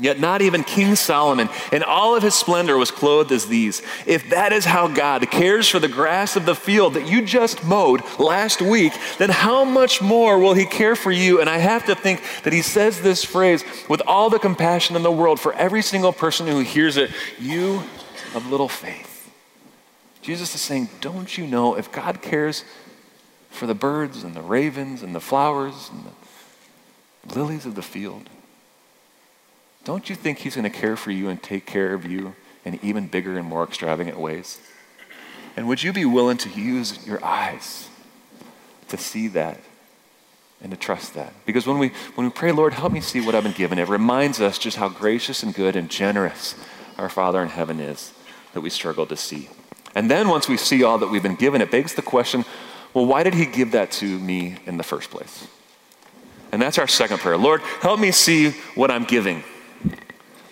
Yet 0.00 0.20
not 0.20 0.42
even 0.42 0.62
King 0.62 0.94
Solomon 0.94 1.48
in 1.72 1.82
all 1.82 2.14
of 2.14 2.22
his 2.22 2.34
splendor 2.34 2.76
was 2.76 2.90
clothed 2.90 3.32
as 3.32 3.46
these. 3.46 3.82
If 4.06 4.30
that 4.30 4.52
is 4.52 4.64
how 4.64 4.86
God 4.86 5.28
cares 5.30 5.68
for 5.68 5.80
the 5.80 5.88
grass 5.88 6.36
of 6.36 6.46
the 6.46 6.54
field 6.54 6.94
that 6.94 7.08
you 7.08 7.22
just 7.22 7.64
mowed 7.64 8.02
last 8.18 8.62
week, 8.62 8.92
then 9.18 9.30
how 9.30 9.64
much 9.64 10.00
more 10.00 10.38
will 10.38 10.54
he 10.54 10.66
care 10.66 10.94
for 10.94 11.10
you? 11.10 11.40
And 11.40 11.50
I 11.50 11.58
have 11.58 11.86
to 11.86 11.96
think 11.96 12.22
that 12.44 12.52
he 12.52 12.62
says 12.62 13.00
this 13.00 13.24
phrase 13.24 13.64
with 13.88 14.00
all 14.06 14.30
the 14.30 14.38
compassion 14.38 14.94
in 14.94 15.02
the 15.02 15.10
world 15.10 15.40
for 15.40 15.52
every 15.54 15.82
single 15.82 16.12
person 16.12 16.46
who 16.46 16.60
hears 16.60 16.96
it 16.96 17.10
you 17.40 17.82
of 18.34 18.50
little 18.50 18.68
faith. 18.68 19.30
Jesus 20.22 20.54
is 20.54 20.60
saying, 20.60 20.88
Don't 21.00 21.38
you 21.38 21.46
know 21.46 21.76
if 21.76 21.90
God 21.90 22.22
cares 22.22 22.64
for 23.50 23.66
the 23.66 23.74
birds 23.74 24.24
and 24.24 24.34
the 24.34 24.42
ravens 24.42 25.02
and 25.02 25.14
the 25.14 25.20
flowers 25.20 25.90
and 25.92 26.04
the 27.24 27.38
lilies 27.38 27.66
of 27.66 27.74
the 27.74 27.82
field? 27.82 28.28
don't 29.88 30.10
you 30.10 30.14
think 30.14 30.36
He's 30.36 30.54
going 30.54 30.70
to 30.70 30.78
care 30.78 30.96
for 30.96 31.10
you 31.10 31.30
and 31.30 31.42
take 31.42 31.64
care 31.64 31.94
of 31.94 32.04
you 32.04 32.34
in 32.62 32.78
even 32.82 33.06
bigger 33.06 33.38
and 33.38 33.48
more 33.48 33.64
extravagant 33.64 34.20
ways? 34.20 34.60
And 35.56 35.66
would 35.66 35.82
you 35.82 35.94
be 35.94 36.04
willing 36.04 36.36
to 36.36 36.50
use 36.50 37.06
your 37.06 37.24
eyes 37.24 37.88
to 38.88 38.98
see 38.98 39.28
that 39.28 39.58
and 40.60 40.70
to 40.72 40.76
trust 40.76 41.14
that? 41.14 41.32
Because 41.46 41.66
when 41.66 41.78
we, 41.78 41.92
when 42.16 42.26
we 42.26 42.30
pray, 42.30 42.52
Lord, 42.52 42.74
help 42.74 42.92
me 42.92 43.00
see 43.00 43.22
what 43.22 43.34
I've 43.34 43.44
been 43.44 43.52
given, 43.52 43.78
it 43.78 43.88
reminds 43.88 44.42
us 44.42 44.58
just 44.58 44.76
how 44.76 44.90
gracious 44.90 45.42
and 45.42 45.54
good 45.54 45.74
and 45.74 45.88
generous 45.88 46.54
our 46.98 47.08
Father 47.08 47.42
in 47.42 47.48
heaven 47.48 47.80
is 47.80 48.12
that 48.52 48.60
we 48.60 48.70
struggle 48.70 49.06
to 49.06 49.16
see. 49.16 49.48
And 49.94 50.10
then 50.10 50.28
once 50.28 50.48
we 50.48 50.56
see 50.56 50.84
all 50.84 50.98
that 50.98 51.08
we've 51.08 51.22
been 51.22 51.34
given, 51.34 51.60
it 51.60 51.70
begs 51.70 51.94
the 51.94 52.02
question 52.02 52.44
well, 52.94 53.04
why 53.04 53.22
did 53.22 53.34
He 53.34 53.44
give 53.46 53.72
that 53.72 53.90
to 53.92 54.06
me 54.06 54.56
in 54.66 54.76
the 54.76 54.82
first 54.82 55.10
place? 55.10 55.46
And 56.52 56.60
that's 56.60 56.78
our 56.78 56.86
second 56.86 57.18
prayer. 57.18 57.36
Lord, 57.36 57.60
help 57.80 58.00
me 58.00 58.10
see 58.10 58.52
what 58.74 58.90
I'm 58.90 59.04
giving. 59.04 59.44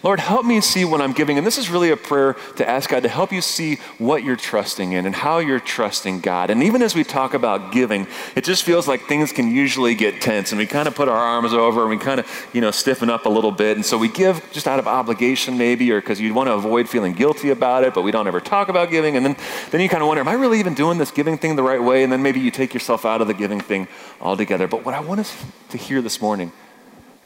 Lord, 0.06 0.20
help 0.20 0.46
me 0.46 0.60
see 0.60 0.84
what 0.84 1.00
I'm 1.00 1.12
giving. 1.12 1.36
And 1.36 1.44
this 1.44 1.58
is 1.58 1.68
really 1.68 1.90
a 1.90 1.96
prayer 1.96 2.36
to 2.58 2.68
ask 2.68 2.90
God 2.90 3.02
to 3.02 3.08
help 3.08 3.32
you 3.32 3.40
see 3.40 3.78
what 3.98 4.22
you're 4.22 4.36
trusting 4.36 4.92
in 4.92 5.04
and 5.04 5.12
how 5.12 5.38
you're 5.38 5.58
trusting 5.58 6.20
God. 6.20 6.48
And 6.48 6.62
even 6.62 6.80
as 6.80 6.94
we 6.94 7.02
talk 7.02 7.34
about 7.34 7.72
giving, 7.72 8.06
it 8.36 8.44
just 8.44 8.62
feels 8.62 8.86
like 8.86 9.08
things 9.08 9.32
can 9.32 9.50
usually 9.50 9.96
get 9.96 10.20
tense 10.20 10.52
and 10.52 10.60
we 10.60 10.66
kind 10.66 10.86
of 10.86 10.94
put 10.94 11.08
our 11.08 11.16
arms 11.16 11.52
over 11.52 11.80
and 11.80 11.90
we 11.90 11.98
kind 11.98 12.20
of, 12.20 12.48
you 12.52 12.60
know, 12.60 12.70
stiffen 12.70 13.10
up 13.10 13.26
a 13.26 13.28
little 13.28 13.50
bit. 13.50 13.76
And 13.76 13.84
so 13.84 13.98
we 13.98 14.06
give 14.06 14.48
just 14.52 14.68
out 14.68 14.78
of 14.78 14.86
obligation 14.86 15.58
maybe 15.58 15.90
or 15.90 16.00
because 16.00 16.20
you 16.20 16.32
want 16.32 16.46
to 16.46 16.52
avoid 16.52 16.88
feeling 16.88 17.12
guilty 17.12 17.50
about 17.50 17.82
it, 17.82 17.92
but 17.92 18.02
we 18.02 18.12
don't 18.12 18.28
ever 18.28 18.40
talk 18.40 18.68
about 18.68 18.92
giving. 18.92 19.16
And 19.16 19.26
then, 19.26 19.36
then 19.72 19.80
you 19.80 19.88
kind 19.88 20.04
of 20.04 20.06
wonder, 20.06 20.20
am 20.20 20.28
I 20.28 20.34
really 20.34 20.60
even 20.60 20.74
doing 20.74 20.98
this 20.98 21.10
giving 21.10 21.36
thing 21.36 21.56
the 21.56 21.64
right 21.64 21.82
way? 21.82 22.04
And 22.04 22.12
then 22.12 22.22
maybe 22.22 22.38
you 22.38 22.52
take 22.52 22.74
yourself 22.74 23.04
out 23.04 23.22
of 23.22 23.26
the 23.26 23.34
giving 23.34 23.60
thing 23.60 23.88
altogether. 24.20 24.68
But 24.68 24.84
what 24.84 24.94
I 24.94 25.00
want 25.00 25.18
us 25.18 25.44
to 25.70 25.76
hear 25.76 26.00
this 26.00 26.22
morning 26.22 26.52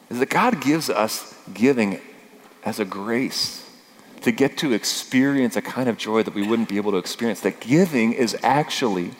is 0.08 0.18
that 0.18 0.30
God 0.30 0.62
gives 0.62 0.88
us 0.88 1.36
giving 1.52 2.00
as 2.64 2.80
a 2.80 2.84
grace 2.84 3.66
to 4.22 4.32
get 4.32 4.58
to 4.58 4.72
experience 4.72 5.56
a 5.56 5.62
kind 5.62 5.88
of 5.88 5.96
joy 5.96 6.22
that 6.22 6.34
we 6.34 6.46
wouldn't 6.46 6.68
be 6.68 6.76
able 6.76 6.92
to 6.92 6.98
experience. 6.98 7.40
That 7.40 7.60
giving 7.60 8.12
is 8.12 8.36
actually 8.42 9.12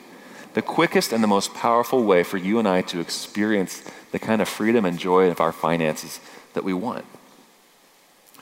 the 0.53 0.61
quickest 0.61 1.11
and 1.11 1.23
the 1.23 1.27
most 1.27 1.53
powerful 1.53 2.03
way 2.03 2.23
for 2.23 2.37
you 2.37 2.59
and 2.59 2.67
I 2.67 2.81
to 2.83 2.99
experience 2.99 3.83
the 4.11 4.19
kind 4.19 4.41
of 4.41 4.49
freedom 4.49 4.85
and 4.85 4.99
joy 4.99 5.29
of 5.29 5.39
our 5.41 5.51
finances 5.51 6.19
that 6.53 6.63
we 6.63 6.73
want. 6.73 7.05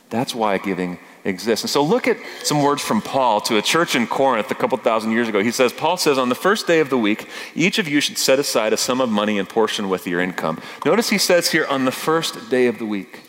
That's 0.09 0.33
why 0.33 0.57
giving 0.57 0.97
exists. 1.23 1.63
And 1.63 1.69
so 1.69 1.83
look 1.83 2.07
at 2.07 2.17
some 2.43 2.63
words 2.63 2.81
from 2.81 2.99
Paul 2.99 3.41
to 3.41 3.57
a 3.57 3.61
church 3.61 3.95
in 3.95 4.07
Corinth 4.07 4.49
a 4.49 4.55
couple 4.55 4.77
thousand 4.79 5.11
years 5.11 5.27
ago. 5.27 5.43
He 5.43 5.51
says, 5.51 5.71
Paul 5.71 5.97
says, 5.97 6.17
on 6.17 6.29
the 6.29 6.35
first 6.35 6.65
day 6.65 6.79
of 6.79 6.89
the 6.89 6.97
week, 6.97 7.29
each 7.53 7.77
of 7.77 7.87
you 7.87 8.01
should 8.01 8.17
set 8.17 8.39
aside 8.39 8.73
a 8.73 8.77
sum 8.77 9.01
of 9.01 9.09
money 9.09 9.37
in 9.37 9.45
portion 9.45 9.87
with 9.87 10.07
your 10.07 10.19
income. 10.19 10.61
Notice 10.83 11.09
he 11.09 11.19
says 11.19 11.51
here, 11.51 11.67
on 11.67 11.85
the 11.85 11.91
first 11.91 12.49
day 12.49 12.65
of 12.65 12.79
the 12.79 12.87
week. 12.87 13.19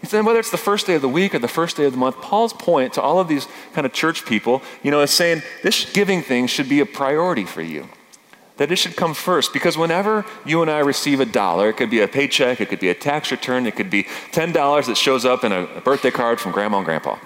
He's 0.00 0.10
saying 0.10 0.24
whether 0.24 0.38
it's 0.38 0.50
the 0.50 0.56
first 0.56 0.86
day 0.86 0.94
of 0.94 1.02
the 1.02 1.08
week 1.08 1.34
or 1.34 1.38
the 1.40 1.48
first 1.48 1.76
day 1.76 1.84
of 1.84 1.92
the 1.92 1.98
month, 1.98 2.20
Paul's 2.20 2.52
point 2.52 2.92
to 2.94 3.02
all 3.02 3.18
of 3.18 3.26
these 3.26 3.48
kind 3.72 3.84
of 3.84 3.92
church 3.92 4.24
people, 4.24 4.62
you 4.82 4.90
know, 4.90 5.00
is 5.00 5.10
saying 5.10 5.42
this 5.62 5.90
giving 5.92 6.22
thing 6.22 6.46
should 6.46 6.68
be 6.68 6.80
a 6.80 6.86
priority 6.86 7.44
for 7.44 7.62
you. 7.62 7.88
That 8.58 8.72
it 8.72 8.76
should 8.76 8.96
come 8.96 9.14
first 9.14 9.52
because 9.52 9.76
whenever 9.76 10.24
you 10.44 10.62
and 10.62 10.70
I 10.70 10.80
receive 10.80 11.20
a 11.20 11.24
dollar, 11.24 11.68
it 11.68 11.76
could 11.76 11.90
be 11.90 12.00
a 12.00 12.08
paycheck, 12.08 12.60
it 12.60 12.68
could 12.68 12.80
be 12.80 12.88
a 12.88 12.94
tax 12.94 13.30
return, 13.30 13.66
it 13.66 13.76
could 13.76 13.90
be 13.90 14.04
$10 14.32 14.86
that 14.86 14.96
shows 14.96 15.24
up 15.24 15.44
in 15.44 15.52
a, 15.52 15.62
a 15.64 15.80
birthday 15.80 16.10
card 16.10 16.40
from 16.40 16.52
grandma 16.52 16.78
and 16.78 16.84
grandpa. 16.84 17.18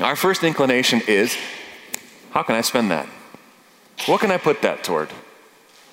Our 0.00 0.16
first 0.16 0.42
inclination 0.42 1.02
is 1.06 1.36
how 2.30 2.42
can 2.42 2.54
I 2.54 2.60
spend 2.60 2.90
that? 2.90 3.06
What 4.06 4.20
can 4.20 4.30
I 4.30 4.38
put 4.38 4.62
that 4.62 4.82
toward? 4.82 5.10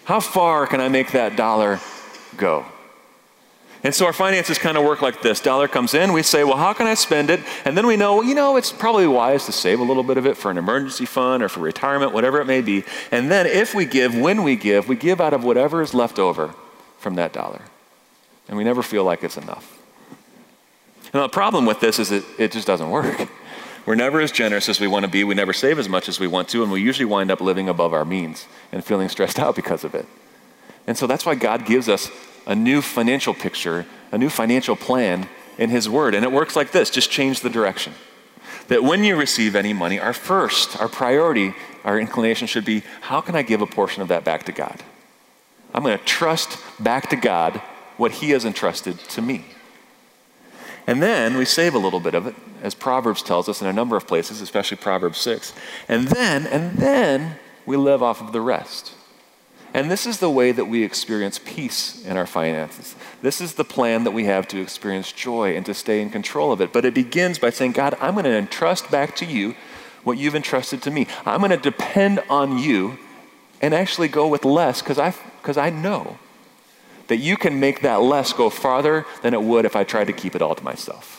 How 0.05 0.19
far 0.19 0.65
can 0.67 0.79
I 0.79 0.87
make 0.87 1.11
that 1.11 1.35
dollar 1.35 1.79
go? 2.37 2.65
And 3.83 3.93
so 3.93 4.05
our 4.05 4.13
finances 4.13 4.57
kind 4.57 4.77
of 4.77 4.83
work 4.83 5.01
like 5.01 5.21
this. 5.21 5.39
Dollar 5.39 5.67
comes 5.67 5.93
in, 5.93 6.11
we 6.11 6.23
say, 6.23 6.43
well, 6.43 6.57
how 6.57 6.73
can 6.73 6.87
I 6.87 6.95
spend 6.95 7.29
it? 7.29 7.39
And 7.63 7.77
then 7.77 7.85
we 7.85 7.95
know, 7.95 8.17
well, 8.17 8.23
you 8.23 8.33
know, 8.33 8.57
it's 8.57 8.71
probably 8.71 9.07
wise 9.07 9.45
to 9.45 9.51
save 9.51 9.79
a 9.79 9.83
little 9.83 10.03
bit 10.03 10.17
of 10.17 10.25
it 10.25 10.35
for 10.35 10.49
an 10.49 10.57
emergency 10.57 11.05
fund 11.05 11.43
or 11.43 11.49
for 11.49 11.59
retirement, 11.59 12.11
whatever 12.11 12.41
it 12.41 12.45
may 12.45 12.61
be. 12.61 12.83
And 13.11 13.29
then 13.29 13.45
if 13.45 13.75
we 13.75 13.85
give, 13.85 14.15
when 14.15 14.43
we 14.43 14.55
give, 14.55 14.87
we 14.87 14.95
give 14.95 15.21
out 15.21 15.33
of 15.33 15.43
whatever 15.43 15.81
is 15.81 15.93
left 15.93 16.17
over 16.17 16.55
from 16.97 17.15
that 17.15 17.33
dollar. 17.33 17.61
And 18.47 18.57
we 18.57 18.63
never 18.63 18.81
feel 18.81 19.03
like 19.03 19.23
it's 19.23 19.37
enough. 19.37 19.77
And 21.13 21.21
the 21.21 21.29
problem 21.29 21.65
with 21.65 21.79
this 21.79 21.99
is 21.99 22.09
that 22.09 22.23
it 22.37 22.51
just 22.51 22.67
doesn't 22.67 22.89
work. 22.89 23.29
We're 23.85 23.95
never 23.95 24.19
as 24.19 24.33
generous 24.33 24.67
as 24.67 24.81
we 24.81 24.87
want 24.87 25.05
to 25.05 25.11
be. 25.11 25.23
We 25.23 25.33
never 25.33 25.53
save 25.53 25.79
as 25.79 25.87
much 25.87 26.09
as 26.09 26.19
we 26.19 26.27
want 26.27 26.49
to. 26.49 26.61
And 26.61 26.71
we 26.71 26.81
usually 26.81 27.05
wind 27.05 27.31
up 27.31 27.39
living 27.39 27.69
above 27.69 27.93
our 27.93 28.03
means 28.03 28.45
and 28.71 28.83
feeling 28.83 29.07
stressed 29.07 29.39
out 29.39 29.55
because 29.55 29.83
of 29.83 29.95
it. 29.95 30.05
And 30.87 30.97
so 30.97 31.07
that's 31.07 31.25
why 31.25 31.35
God 31.35 31.65
gives 31.65 31.87
us 31.87 32.09
a 32.47 32.55
new 32.55 32.81
financial 32.81 33.35
picture, 33.35 33.85
a 34.11 34.17
new 34.17 34.29
financial 34.29 34.75
plan 34.75 35.27
in 35.59 35.69
His 35.69 35.87
Word. 35.87 36.15
And 36.15 36.23
it 36.23 36.31
works 36.31 36.55
like 36.55 36.71
this 36.71 36.89
just 36.89 37.11
change 37.11 37.41
the 37.41 37.49
direction. 37.49 37.93
That 38.69 38.83
when 38.83 39.03
you 39.03 39.15
receive 39.15 39.55
any 39.55 39.73
money, 39.73 39.99
our 39.99 40.13
first, 40.13 40.79
our 40.79 40.89
priority, 40.89 41.53
our 41.83 41.99
inclination 41.99 42.47
should 42.47 42.65
be 42.65 42.83
how 43.01 43.21
can 43.21 43.35
I 43.35 43.43
give 43.43 43.61
a 43.61 43.67
portion 43.67 44.01
of 44.01 44.07
that 44.07 44.23
back 44.23 44.45
to 44.45 44.51
God? 44.51 44.81
I'm 45.73 45.83
going 45.83 45.97
to 45.97 46.03
trust 46.05 46.57
back 46.79 47.09
to 47.09 47.15
God 47.15 47.61
what 47.97 48.13
He 48.13 48.31
has 48.31 48.45
entrusted 48.45 48.97
to 48.99 49.21
me. 49.21 49.45
And 50.87 51.03
then 51.03 51.35
we 51.35 51.43
save 51.43 51.75
a 51.75 51.79
little 51.79 51.99
bit 51.99 52.15
of 52.15 52.27
it, 52.27 52.35
as 52.63 52.73
Proverbs 52.73 53.21
tells 53.21 53.49
us 53.49 53.61
in 53.61 53.67
a 53.67 53.73
number 53.73 53.97
of 53.97 54.07
places, 54.07 54.39
especially 54.39 54.77
Proverbs 54.77 55.17
6. 55.17 55.53
And 55.89 56.07
then, 56.07 56.47
and 56.47 56.77
then 56.77 57.35
we 57.65 57.75
live 57.75 58.01
off 58.01 58.21
of 58.21 58.31
the 58.31 58.39
rest. 58.39 58.93
And 59.73 59.91
this 59.91 60.05
is 60.05 60.19
the 60.19 60.29
way 60.29 60.51
that 60.51 60.65
we 60.65 60.83
experience 60.83 61.39
peace 61.43 62.03
in 62.05 62.17
our 62.17 62.25
finances. 62.25 62.95
This 63.21 63.41
is 63.41 63.53
the 63.53 63.63
plan 63.63 64.05
that 64.05 64.11
we 64.11 64.25
have 64.25 64.47
to 64.49 64.61
experience 64.61 65.11
joy 65.11 65.55
and 65.55 65.65
to 65.65 65.73
stay 65.73 66.01
in 66.01 66.09
control 66.09 66.51
of 66.51 66.61
it. 66.61 66.73
But 66.73 66.85
it 66.85 66.93
begins 66.93 67.37
by 67.37 67.49
saying, 67.49 67.73
God, 67.73 67.95
I'm 67.99 68.13
going 68.13 68.25
to 68.25 68.35
entrust 68.35 68.89
back 68.89 69.15
to 69.17 69.25
you 69.25 69.55
what 70.03 70.17
you've 70.17 70.35
entrusted 70.35 70.81
to 70.83 70.91
me. 70.91 71.07
I'm 71.25 71.39
going 71.39 71.51
to 71.51 71.57
depend 71.57 72.21
on 72.29 72.57
you 72.57 72.97
and 73.61 73.73
actually 73.73 74.07
go 74.07 74.27
with 74.27 74.45
less 74.45 74.81
because 74.81 74.97
I, 74.97 75.13
cause 75.43 75.57
I 75.57 75.69
know 75.69 76.17
that 77.07 77.17
you 77.17 77.37
can 77.37 77.59
make 77.59 77.81
that 77.81 78.01
less 78.01 78.33
go 78.33 78.49
farther 78.49 79.05
than 79.21 79.33
it 79.33 79.41
would 79.41 79.65
if 79.65 79.75
I 79.75 79.83
tried 79.83 80.07
to 80.07 80.13
keep 80.13 80.35
it 80.35 80.41
all 80.41 80.55
to 80.55 80.63
myself. 80.63 81.16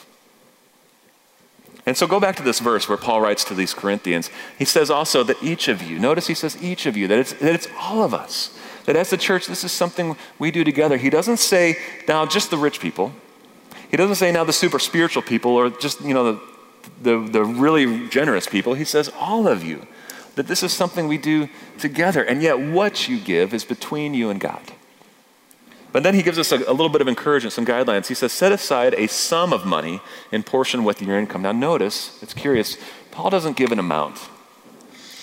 And 1.88 1.96
so 1.96 2.06
go 2.06 2.20
back 2.20 2.36
to 2.36 2.42
this 2.42 2.60
verse 2.60 2.86
where 2.86 2.98
Paul 2.98 3.22
writes 3.22 3.44
to 3.44 3.54
these 3.54 3.72
Corinthians. 3.72 4.28
He 4.58 4.66
says 4.66 4.90
also 4.90 5.24
that 5.24 5.42
each 5.42 5.68
of 5.68 5.82
you, 5.82 5.98
notice 5.98 6.26
he 6.26 6.34
says 6.34 6.62
each 6.62 6.84
of 6.84 6.98
you, 6.98 7.08
that 7.08 7.18
it's, 7.18 7.32
that 7.32 7.54
it's 7.54 7.66
all 7.80 8.02
of 8.02 8.12
us. 8.12 8.54
That 8.84 8.94
as 8.94 9.08
the 9.08 9.16
church, 9.16 9.46
this 9.46 9.64
is 9.64 9.72
something 9.72 10.14
we 10.38 10.50
do 10.50 10.64
together. 10.64 10.98
He 10.98 11.08
doesn't 11.08 11.38
say 11.38 11.76
now 12.06 12.26
just 12.26 12.50
the 12.50 12.58
rich 12.58 12.78
people. 12.78 13.14
He 13.90 13.96
doesn't 13.96 14.16
say 14.16 14.30
now 14.30 14.44
the 14.44 14.52
super 14.52 14.78
spiritual 14.78 15.22
people 15.22 15.52
or 15.52 15.70
just, 15.70 16.02
you 16.02 16.12
know, 16.12 16.32
the, 16.32 16.40
the, 17.00 17.28
the 17.30 17.42
really 17.42 18.06
generous 18.10 18.46
people. 18.46 18.74
He 18.74 18.84
says 18.84 19.10
all 19.18 19.48
of 19.48 19.64
you. 19.64 19.86
That 20.34 20.46
this 20.46 20.62
is 20.62 20.74
something 20.74 21.08
we 21.08 21.16
do 21.16 21.48
together. 21.78 22.22
And 22.22 22.42
yet 22.42 22.60
what 22.60 23.08
you 23.08 23.18
give 23.18 23.54
is 23.54 23.64
between 23.64 24.12
you 24.12 24.28
and 24.28 24.38
God. 24.38 24.72
But 25.92 26.02
then 26.02 26.14
he 26.14 26.22
gives 26.22 26.38
us 26.38 26.52
a, 26.52 26.56
a, 26.56 26.72
little 26.72 26.90
bit 26.90 27.00
of 27.00 27.08
encouragement, 27.08 27.52
some 27.52 27.64
guidelines. 27.64 28.08
He 28.08 28.14
says, 28.14 28.32
set 28.32 28.52
aside 28.52 28.94
a 28.94 29.06
sum 29.06 29.52
of 29.52 29.64
money 29.64 30.00
in 30.30 30.42
portion 30.42 30.84
with 30.84 31.00
your 31.00 31.18
income. 31.18 31.42
Now, 31.42 31.52
notice, 31.52 32.18
it's 32.22 32.34
curious, 32.34 32.76
Paul 33.10 33.30
doesn't 33.30 33.56
give 33.56 33.72
an 33.72 33.78
amount. 33.78 34.18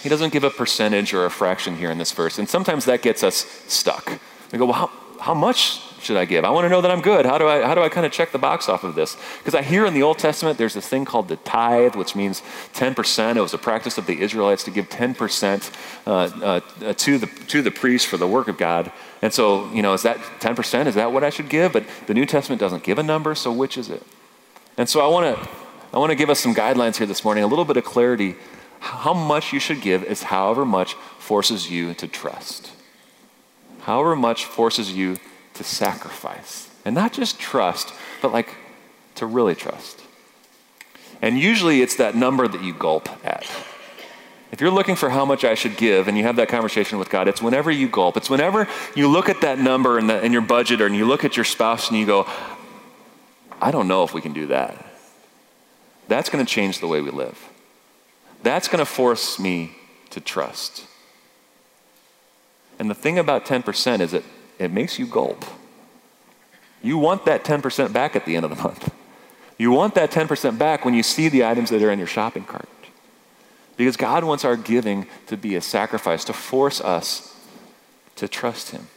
He 0.01 0.09
doesn't 0.09 0.33
give 0.33 0.43
a 0.43 0.49
percentage 0.49 1.13
or 1.13 1.25
a 1.25 1.29
fraction 1.29 1.77
here 1.77 1.91
in 1.91 1.97
this 1.97 2.11
verse. 2.11 2.39
And 2.39 2.49
sometimes 2.49 2.85
that 2.85 3.01
gets 3.01 3.23
us 3.23 3.37
stuck. 3.67 4.19
We 4.51 4.59
go, 4.59 4.65
well, 4.65 4.73
how, 4.73 4.91
how 5.19 5.33
much 5.33 5.81
should 6.05 6.17
I 6.17 6.25
give? 6.25 6.45
I 6.45 6.51
want 6.51 6.65
to 6.65 6.69
know 6.69 6.81
that 6.81 6.91
I'm 6.91 7.01
good. 7.01 7.25
How 7.25 7.37
do 7.37 7.47
I, 7.47 7.63
how 7.63 7.73
do 7.73 7.81
I 7.81 7.89
kind 7.89 8.05
of 8.05 8.11
check 8.11 8.31
the 8.31 8.37
box 8.37 8.69
off 8.69 8.83
of 8.83 8.95
this? 8.95 9.17
Because 9.39 9.55
I 9.55 9.63
hear 9.63 9.85
in 9.85 9.93
the 9.93 10.03
Old 10.03 10.19
Testament 10.19 10.57
there's 10.57 10.75
this 10.75 10.87
thing 10.87 11.05
called 11.05 11.27
the 11.27 11.37
tithe, 11.37 11.95
which 11.95 12.15
means 12.15 12.41
10%. 12.73 13.35
It 13.35 13.41
was 13.41 13.53
a 13.53 13.57
practice 13.57 13.97
of 13.97 14.05
the 14.05 14.21
Israelites 14.21 14.63
to 14.65 14.71
give 14.71 14.89
10% 14.89 15.71
uh, 16.05 16.11
uh, 16.11 16.93
to, 16.93 17.17
the, 17.17 17.25
to 17.47 17.61
the 17.61 17.71
priest 17.71 18.07
for 18.07 18.17
the 18.17 18.27
work 18.27 18.47
of 18.47 18.57
God. 18.57 18.91
And 19.21 19.33
so, 19.33 19.71
you 19.71 19.81
know, 19.81 19.93
is 19.93 20.03
that 20.03 20.17
10%? 20.17 20.87
Is 20.87 20.95
that 20.95 21.11
what 21.11 21.23
I 21.23 21.29
should 21.29 21.49
give? 21.49 21.73
But 21.73 21.85
the 22.07 22.13
New 22.13 22.25
Testament 22.25 22.59
doesn't 22.59 22.83
give 22.83 22.99
a 22.99 23.03
number, 23.03 23.33
so 23.35 23.51
which 23.51 23.77
is 23.77 23.89
it? 23.89 24.03
And 24.77 24.89
so 24.89 25.01
I 25.01 25.07
want 25.07 25.37
to 25.37 25.49
I 25.93 25.97
want 25.97 26.09
to 26.09 26.15
give 26.15 26.29
us 26.29 26.41
some 26.41 26.53
guidelines 26.53 26.97
here 26.97 27.07
this 27.07 27.23
morning, 27.23 27.45
a 27.45 27.47
little 27.47 27.63
bit 27.63 27.77
of 27.77 27.85
clarity. 27.85 28.35
How 28.79 29.13
much 29.13 29.53
you 29.53 29.61
should 29.61 29.81
give 29.81 30.03
is 30.03 30.23
however 30.23 30.65
much 30.65 30.95
forces 31.17 31.71
you 31.71 31.93
to 31.93 32.07
trust. 32.07 32.73
However 33.83 34.13
much 34.13 34.43
forces 34.43 34.91
you 34.91 35.17
to 35.53 35.63
sacrifice. 35.63 36.69
And 36.83 36.93
not 36.93 37.13
just 37.13 37.39
trust, 37.39 37.93
but 38.21 38.33
like 38.33 38.55
to 39.15 39.25
really 39.25 39.55
trust. 39.55 40.01
And 41.21 41.39
usually 41.39 41.81
it's 41.81 41.95
that 41.95 42.13
number 42.13 42.45
that 42.45 42.61
you 42.61 42.73
gulp 42.73 43.07
at. 43.25 43.49
If 44.55 44.61
you're 44.61 44.71
looking 44.71 44.95
for 44.95 45.09
how 45.09 45.25
much 45.25 45.43
I 45.43 45.53
should 45.53 45.75
give 45.75 46.07
and 46.07 46.17
you 46.17 46.23
have 46.23 46.37
that 46.37 46.47
conversation 46.47 46.97
with 46.97 47.09
God, 47.09 47.27
it's 47.27 47.41
whenever 47.41 47.69
you 47.69 47.89
gulp. 47.89 48.15
It's 48.15 48.29
whenever 48.29 48.69
you 48.95 49.09
look 49.09 49.27
at 49.27 49.41
that 49.41 49.59
number 49.59 49.99
in, 49.99 50.07
the, 50.07 50.23
in 50.23 50.31
your 50.31 50.43
budget 50.43 50.79
or 50.79 50.85
and 50.85 50.95
you 50.95 51.05
look 51.05 51.25
at 51.25 51.35
your 51.35 51.43
spouse 51.43 51.89
and 51.89 51.99
you 51.99 52.05
go, 52.05 52.25
I 53.61 53.71
don't 53.71 53.89
know 53.89 54.05
if 54.05 54.13
we 54.13 54.21
can 54.21 54.31
do 54.31 54.47
that. 54.47 54.85
That's 56.07 56.29
going 56.29 56.45
to 56.45 56.49
change 56.49 56.79
the 56.79 56.87
way 56.87 57.01
we 57.01 57.11
live. 57.11 57.49
That's 58.43 58.69
going 58.69 58.79
to 58.79 58.85
force 58.85 59.37
me 59.37 59.75
to 60.11 60.21
trust. 60.21 60.85
And 62.79 62.89
the 62.89 62.95
thing 62.95 63.19
about 63.19 63.45
10% 63.45 63.99
is 63.99 64.11
that 64.11 64.23
it 64.57 64.71
makes 64.71 64.97
you 64.97 65.05
gulp. 65.05 65.43
You 66.81 66.97
want 66.97 67.25
that 67.25 67.43
10% 67.43 67.91
back 67.91 68.15
at 68.15 68.25
the 68.25 68.37
end 68.37 68.45
of 68.45 68.55
the 68.55 68.63
month. 68.63 68.89
You 69.57 69.71
want 69.71 69.95
that 69.95 70.11
10% 70.11 70.57
back 70.57 70.85
when 70.85 70.93
you 70.93 71.03
see 71.03 71.27
the 71.27 71.43
items 71.43 71.71
that 71.71 71.83
are 71.83 71.91
in 71.91 71.99
your 71.99 72.07
shopping 72.07 72.45
cart. 72.45 72.69
Because 73.77 73.97
God 73.97 74.23
wants 74.23 74.45
our 74.45 74.55
giving 74.55 75.07
to 75.27 75.37
be 75.37 75.55
a 75.55 75.61
sacrifice, 75.61 76.23
to 76.25 76.33
force 76.33 76.79
us 76.81 77.35
to 78.15 78.27
trust 78.27 78.71
Him. 78.71 78.87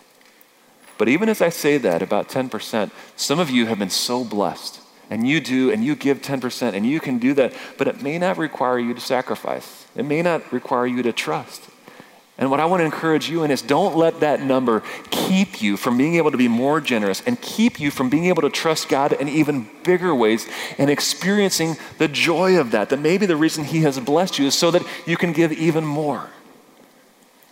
But 0.99 1.09
even 1.09 1.29
as 1.29 1.41
I 1.41 1.49
say 1.49 1.79
that 1.79 2.03
about 2.03 2.29
10%, 2.29 2.91
some 3.17 3.39
of 3.39 3.51
you 3.51 3.67
have 3.67 3.79
been 3.79 3.91
so 3.91 4.25
blessed, 4.25 4.81
and 5.11 5.27
you 5.27 5.41
do, 5.41 5.71
and 5.71 5.85
you 5.85 5.95
give 5.95 6.21
10%, 6.21 6.75
and 6.75 6.85
you 6.85 7.01
can 7.01 7.19
do 7.19 7.35
that, 7.35 7.55
but 7.77 7.89
it 7.89 8.03
may 8.03 8.19
not 8.19 8.37
require 8.37 8.79
you 8.79 8.95
to 8.95 9.01
sacrifice. 9.01 9.87
It 9.97 10.05
may 10.05 10.23
not 10.23 10.53
require 10.53 10.87
you 10.87 11.03
to 11.03 11.13
trust. 11.13 11.63
And 12.39 12.53
what 12.53 12.61
I 12.61 12.67
want 12.67 12.81
to 12.81 12.85
encourage 12.85 13.29
you 13.29 13.43
in 13.43 13.51
is 13.51 13.63
don't 13.63 13.97
let 13.97 14.21
that 14.21 14.41
number 14.41 14.85
keep 15.11 15.61
you 15.61 15.77
from 15.77 15.99
being 15.99 16.15
able 16.15 16.31
to 16.31 16.37
be 16.37 16.47
more 16.47 16.81
generous 16.81 17.21
and 17.27 17.41
keep 17.41 17.81
you 17.81 17.91
from 17.91 18.09
being 18.09 18.27
able 18.27 18.43
to 18.43 18.51
trust 18.51 18.89
God 18.89 19.13
in 19.13 19.29
even 19.29 19.69
bigger 19.83 20.15
ways 20.15 20.49
and 20.79 20.89
experiencing 20.89 21.77
the 21.99 22.07
joy 22.07 22.59
of 22.59 22.71
that. 22.71 22.91
That 22.91 23.01
maybe 23.01 23.27
the 23.27 23.37
reason 23.37 23.65
He 23.65 23.81
has 23.81 23.99
blessed 23.99 24.39
you 24.39 24.47
is 24.47 24.55
so 24.55 24.71
that 24.71 24.83
you 25.05 25.17
can 25.17 25.33
give 25.33 25.51
even 25.53 25.85
more. 25.85 26.31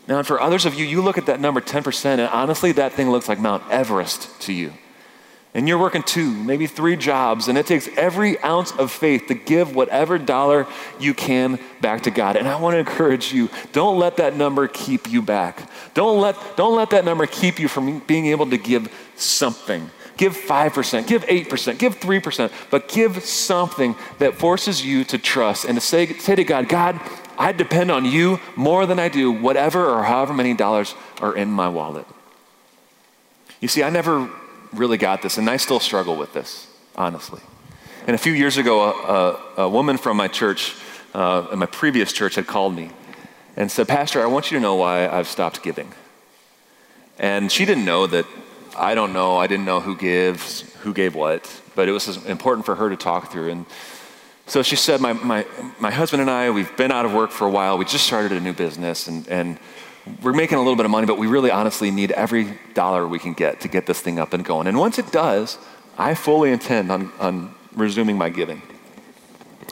Now, 0.07 0.19
and 0.19 0.27
for 0.27 0.41
others 0.41 0.65
of 0.67 0.75
you, 0.75 0.85
you 0.85 1.03
look 1.03 1.19
at 1.19 1.27
that 1.27 1.41
number 1.41 1.61
10%, 1.61 2.05
and 2.05 2.21
honestly, 2.21 2.71
that 2.73 2.93
thing 2.93 3.11
looks 3.11 3.29
like 3.29 3.41
Mount 3.41 3.65
Everest 3.69 4.41
to 4.43 4.53
you 4.53 4.73
and 5.57 5.67
you're 5.67 5.79
working 5.79 6.03
two, 6.03 6.31
maybe 6.31 6.67
three 6.67 6.97
jobs, 6.97 7.49
and 7.49 7.57
it 7.57 7.67
takes 7.67 7.89
every 7.97 8.39
ounce 8.41 8.73
of 8.73 8.93
faith 8.93 9.29
to 9.29 9.35
give 9.35 9.75
whatever 9.75 10.19
dollar 10.19 10.67
you 11.01 11.15
can 11.15 11.59
back 11.81 12.03
to 12.03 12.11
God. 12.11 12.37
And 12.37 12.47
I 12.47 12.61
want 12.61 12.75
to 12.75 12.79
encourage 12.79 13.33
you 13.33 13.49
don't 13.73 13.99
let 13.99 14.19
that 14.19 14.37
number 14.37 14.69
keep 14.69 15.11
you 15.11 15.23
back. 15.23 15.67
Don't 15.95 16.21
let, 16.21 16.37
don't 16.59 16.77
let 16.77 16.91
that 16.91 17.07
number 17.07 17.27
keep 17.27 17.59
you 17.59 17.69
from 17.69 18.01
being 18.01 18.27
able 18.27 18.51
to 18.51 18.59
give 18.59 18.93
something. 19.17 19.91
Give 20.19 20.37
5%, 20.37 21.07
give 21.07 21.25
8%, 21.25 21.79
give 21.79 22.01
3%, 22.01 22.53
but 22.71 22.89
give 22.89 23.25
something 23.25 23.97
that 24.19 24.35
forces 24.35 24.85
you 24.85 25.05
to 25.05 25.17
trust 25.17 25.65
and 25.65 25.75
to 25.75 25.81
say, 25.81 26.13
say 26.19 26.35
to 26.35 26.45
God, 26.45 26.69
God, 26.69 27.01
I 27.39 27.53
depend 27.53 27.91
on 27.91 28.05
you 28.05 28.41
more 28.57 28.85
than 28.85 28.99
I 28.99 29.09
do 29.09 29.33
whatever 29.33 29.87
or 29.87 30.03
however 30.03 30.35
many 30.35 30.53
dollars 30.53 30.95
are 31.23 31.35
in 31.35 31.51
my 31.51 31.69
wallet. 31.71 32.07
You 33.59 33.69
see, 33.69 33.83
I 33.83 33.89
never 33.89 34.29
really 34.79 34.99
got 34.99 35.23
this, 35.23 35.39
and 35.39 35.49
I 35.49 35.57
still 35.57 35.81
struggle 35.81 36.17
with 36.17 36.33
this, 36.33 36.67
honestly. 36.95 37.41
And 38.07 38.15
a 38.15 38.19
few 38.19 38.33
years 38.33 38.57
ago, 38.57 39.41
a, 39.57 39.63
a, 39.63 39.69
woman 39.69 39.97
from 39.97 40.17
my 40.17 40.29
church, 40.29 40.75
uh, 41.15 41.49
in 41.53 41.59
my 41.59 41.67
previous 41.67 42.13
church, 42.13 42.37
had 42.37 42.47
called 42.47 42.75
me 42.75 42.91
and 43.57 43.71
said, 43.71 43.89
Pastor, 43.89 44.23
I 44.23 44.27
want 44.27 44.51
you 44.51 44.59
to 44.59 44.63
know 44.63 44.77
why 44.77 45.09
I've 45.09 45.27
stopped 45.27 45.63
giving. 45.63 45.93
And 47.19 47.51
she 47.51 47.65
didn't 47.65 47.85
know 47.85 48.07
that 48.07 48.27
I 48.79 48.95
don't 48.95 49.13
know, 49.13 49.37
I 49.37 49.47
didn't 49.47 49.65
know 49.65 49.81
who 49.81 49.97
gives, 49.97 50.61
who 50.83 50.93
gave 50.93 51.15
what, 51.15 51.51
but 51.75 51.89
it 51.89 51.93
was 51.93 52.25
important 52.27 52.67
for 52.67 52.75
her 52.75 52.91
to 52.91 52.97
talk 52.97 53.33
through. 53.33 53.51
And 53.51 53.67
so 54.47 54.63
she 54.63 54.77
said, 54.77 55.01
my, 55.01 55.15
my, 55.15 55.47
my 55.81 55.91
husband 55.91 56.21
and 56.21 56.31
I, 56.31 56.51
we've 56.51 56.77
been 56.77 56.93
out 56.93 57.05
of 57.07 57.13
work 57.13 57.31
for 57.31 57.47
a 57.47 57.51
while. 57.51 57.79
We 57.79 57.87
just 57.87 58.07
started 58.07 58.33
a 58.33 58.41
new 58.41 58.53
business, 58.53 59.09
and, 59.09 59.27
and 59.29 59.59
we're 60.23 60.33
making 60.33 60.57
a 60.59 60.61
little 60.61 60.77
bit 60.77 60.85
of 60.85 60.91
money, 60.91 61.07
but 61.07 61.19
we 61.19 61.27
really 61.27 61.51
honestly 61.51 61.91
need 61.91 62.13
every 62.13 62.59
dollar 62.75 63.07
we 63.07 63.19
can 63.19 63.33
get 63.33 63.61
to 63.63 63.69
get 63.69 63.87
this 63.87 64.01
thing 64.01 64.19
up 64.19 64.33
and 64.33 64.45
going. 64.45 64.67
And 64.67 64.79
once 64.79 64.99
it 64.99 65.11
does, 65.11 65.59
I 65.99 66.15
fully 66.15 66.53
intend 66.53 66.93
on, 66.93 67.13
on 67.19 67.55
resuming 67.75 68.17
my 68.17 68.29
giving. 68.29 68.63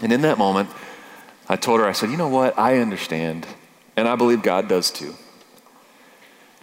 And 0.02 0.12
in 0.12 0.22
that 0.22 0.38
moment, 0.38 0.70
I 1.48 1.56
told 1.56 1.80
her, 1.80 1.86
I 1.86 1.92
said, 1.92 2.10
you 2.10 2.16
know 2.16 2.28
what? 2.28 2.58
I 2.58 2.78
understand. 2.78 3.46
And 3.96 4.08
I 4.08 4.16
believe 4.16 4.42
God 4.42 4.68
does 4.68 4.90
too. 4.90 5.14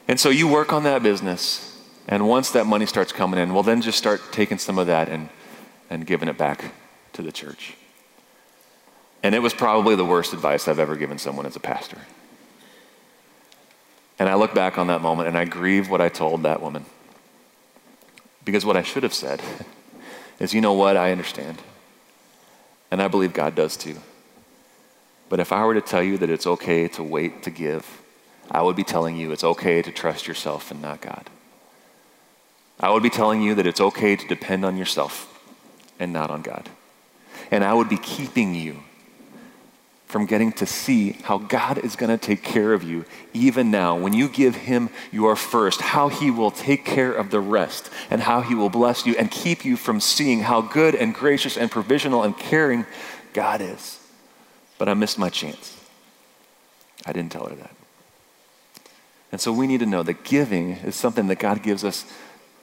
And 0.08 0.20
so 0.20 0.30
you 0.30 0.48
work 0.48 0.74
on 0.74 0.84
that 0.84 1.02
business. 1.04 1.68
And 2.08 2.28
once 2.28 2.52
that 2.52 2.66
money 2.66 2.86
starts 2.86 3.14
coming 3.14 3.40
in, 3.40 3.54
well, 3.54 3.64
then 3.64 3.82
just 3.82 3.98
start 3.98 4.22
taking 4.32 4.58
some 4.58 4.78
of 4.80 4.88
that 4.88 5.08
and, 5.08 5.30
and 5.90 6.06
giving 6.06 6.28
it 6.28 6.38
back 6.38 6.74
to 7.14 7.22
the 7.22 7.32
church. 7.32 7.76
And 9.24 9.36
it 9.36 9.40
was 9.40 9.54
probably 9.54 9.96
the 9.96 10.04
worst 10.06 10.34
advice 10.34 10.68
I've 10.68 10.80
ever 10.80 10.96
given 10.96 11.18
someone 11.20 11.46
as 11.46 11.56
a 11.56 11.60
pastor. 11.60 12.00
And 14.22 14.30
I 14.30 14.36
look 14.36 14.54
back 14.54 14.78
on 14.78 14.86
that 14.86 15.02
moment 15.02 15.30
and 15.30 15.36
I 15.36 15.46
grieve 15.46 15.90
what 15.90 16.00
I 16.00 16.08
told 16.08 16.44
that 16.44 16.62
woman. 16.62 16.86
Because 18.46 18.64
what 18.64 18.78
I 18.78 18.84
should 18.84 19.02
have 19.02 19.16
said 19.16 19.42
is, 20.40 20.54
you 20.54 20.62
know 20.62 20.74
what, 20.74 20.96
I 20.96 21.12
understand. 21.12 21.60
And 22.92 23.02
I 23.02 23.08
believe 23.08 23.34
God 23.34 23.56
does 23.56 23.76
too. 23.76 23.98
But 25.28 25.40
if 25.40 25.52
I 25.52 25.66
were 25.66 25.74
to 25.74 25.82
tell 25.82 26.04
you 26.04 26.20
that 26.20 26.30
it's 26.30 26.46
okay 26.46 26.88
to 26.90 27.02
wait 27.02 27.42
to 27.42 27.50
give, 27.50 28.04
I 28.52 28.62
would 28.62 28.76
be 28.76 28.84
telling 28.84 29.18
you 29.18 29.32
it's 29.32 29.44
okay 29.44 29.82
to 29.82 29.92
trust 29.92 30.28
yourself 30.28 30.70
and 30.70 30.84
not 30.84 31.02
God. 31.02 31.28
I 32.80 32.92
would 32.92 33.02
be 33.02 33.10
telling 33.10 33.42
you 33.42 33.56
that 33.56 33.66
it's 33.66 33.82
okay 33.82 34.16
to 34.16 34.28
depend 34.28 34.64
on 34.66 34.78
yourself 34.78 35.36
and 36.00 36.14
not 36.14 36.30
on 36.30 36.44
God. 36.44 36.70
And 37.50 37.64
I 37.64 37.74
would 37.74 37.90
be 37.90 37.98
keeping 37.98 38.54
you 38.54 38.84
from 40.12 40.26
getting 40.26 40.52
to 40.52 40.66
see 40.66 41.14
how 41.24 41.38
God 41.38 41.78
is 41.78 41.96
going 41.96 42.10
to 42.10 42.18
take 42.18 42.44
care 42.44 42.74
of 42.74 42.84
you 42.84 43.06
even 43.34 43.72
now. 43.72 43.96
When 43.98 44.12
you 44.12 44.28
give 44.28 44.56
Him 44.56 44.90
your 45.10 45.38
first, 45.38 45.80
how 45.80 46.10
He 46.10 46.30
will 46.30 46.52
take 46.52 46.84
care 46.84 47.14
of 47.14 47.32
the 47.32 47.40
rest, 47.40 47.90
and 48.10 48.22
how 48.22 48.42
He 48.42 48.54
will 48.54 48.70
bless 48.70 49.06
you 49.06 49.16
and 49.18 49.32
keep 49.32 49.64
you 49.64 49.78
from 49.78 50.02
seeing 50.02 50.42
how 50.42 50.62
good 50.62 50.96
and 50.96 51.16
gracious 51.16 51.58
and 51.58 51.72
provisional 51.72 52.24
and 52.24 52.38
caring 52.38 52.86
God 53.32 53.62
is. 53.62 54.06
But 54.78 54.90
I 54.90 54.96
missed 54.96 55.18
my 55.18 55.30
chance. 55.30 55.80
I 57.06 57.14
didn't 57.14 57.32
tell 57.32 57.48
her 57.48 57.56
that. 57.56 57.76
And 59.32 59.40
so 59.40 59.54
we 59.54 59.66
need 59.66 59.80
to 59.80 59.86
know 59.86 60.04
that 60.04 60.26
giving 60.26 60.72
is 60.72 60.96
something 60.96 61.28
that 61.28 61.40
God 61.40 61.64
gives 61.64 61.86
us 61.86 62.04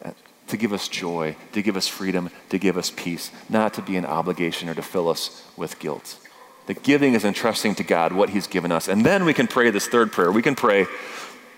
uh, 0.05 0.11
to 0.49 0.59
give 0.59 0.75
us 0.75 0.87
joy, 0.87 1.35
to 1.53 1.63
give 1.63 1.79
us 1.79 1.89
freedom, 1.89 2.29
to 2.51 2.59
give 2.59 2.77
us 2.77 2.93
peace, 2.95 3.31
not 3.49 3.73
to 3.75 3.83
be 3.83 3.97
an 3.97 4.05
obligation 4.05 4.69
or 4.69 4.75
to 4.75 4.83
fill 4.83 5.09
us 5.09 5.43
with 5.57 5.79
guilt. 5.79 6.28
The 6.69 6.75
giving 6.75 7.15
is 7.15 7.25
entrusting 7.25 7.77
to 7.77 7.83
God 7.83 8.13
what 8.13 8.29
He's 8.29 8.47
given 8.47 8.71
us. 8.71 8.89
And 8.89 9.05
then 9.05 9.25
we 9.25 9.33
can 9.33 9.47
pray 9.47 9.71
this 9.71 9.89
third 9.89 10.13
prayer. 10.13 10.31
We 10.31 10.43
can 10.43 10.55
pray, 10.55 10.87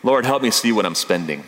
Lord, 0.04 0.24
help 0.24 0.40
me 0.40 0.52
see 0.52 0.70
what 0.70 0.86
I'm 0.86 0.94
spending. 0.94 1.42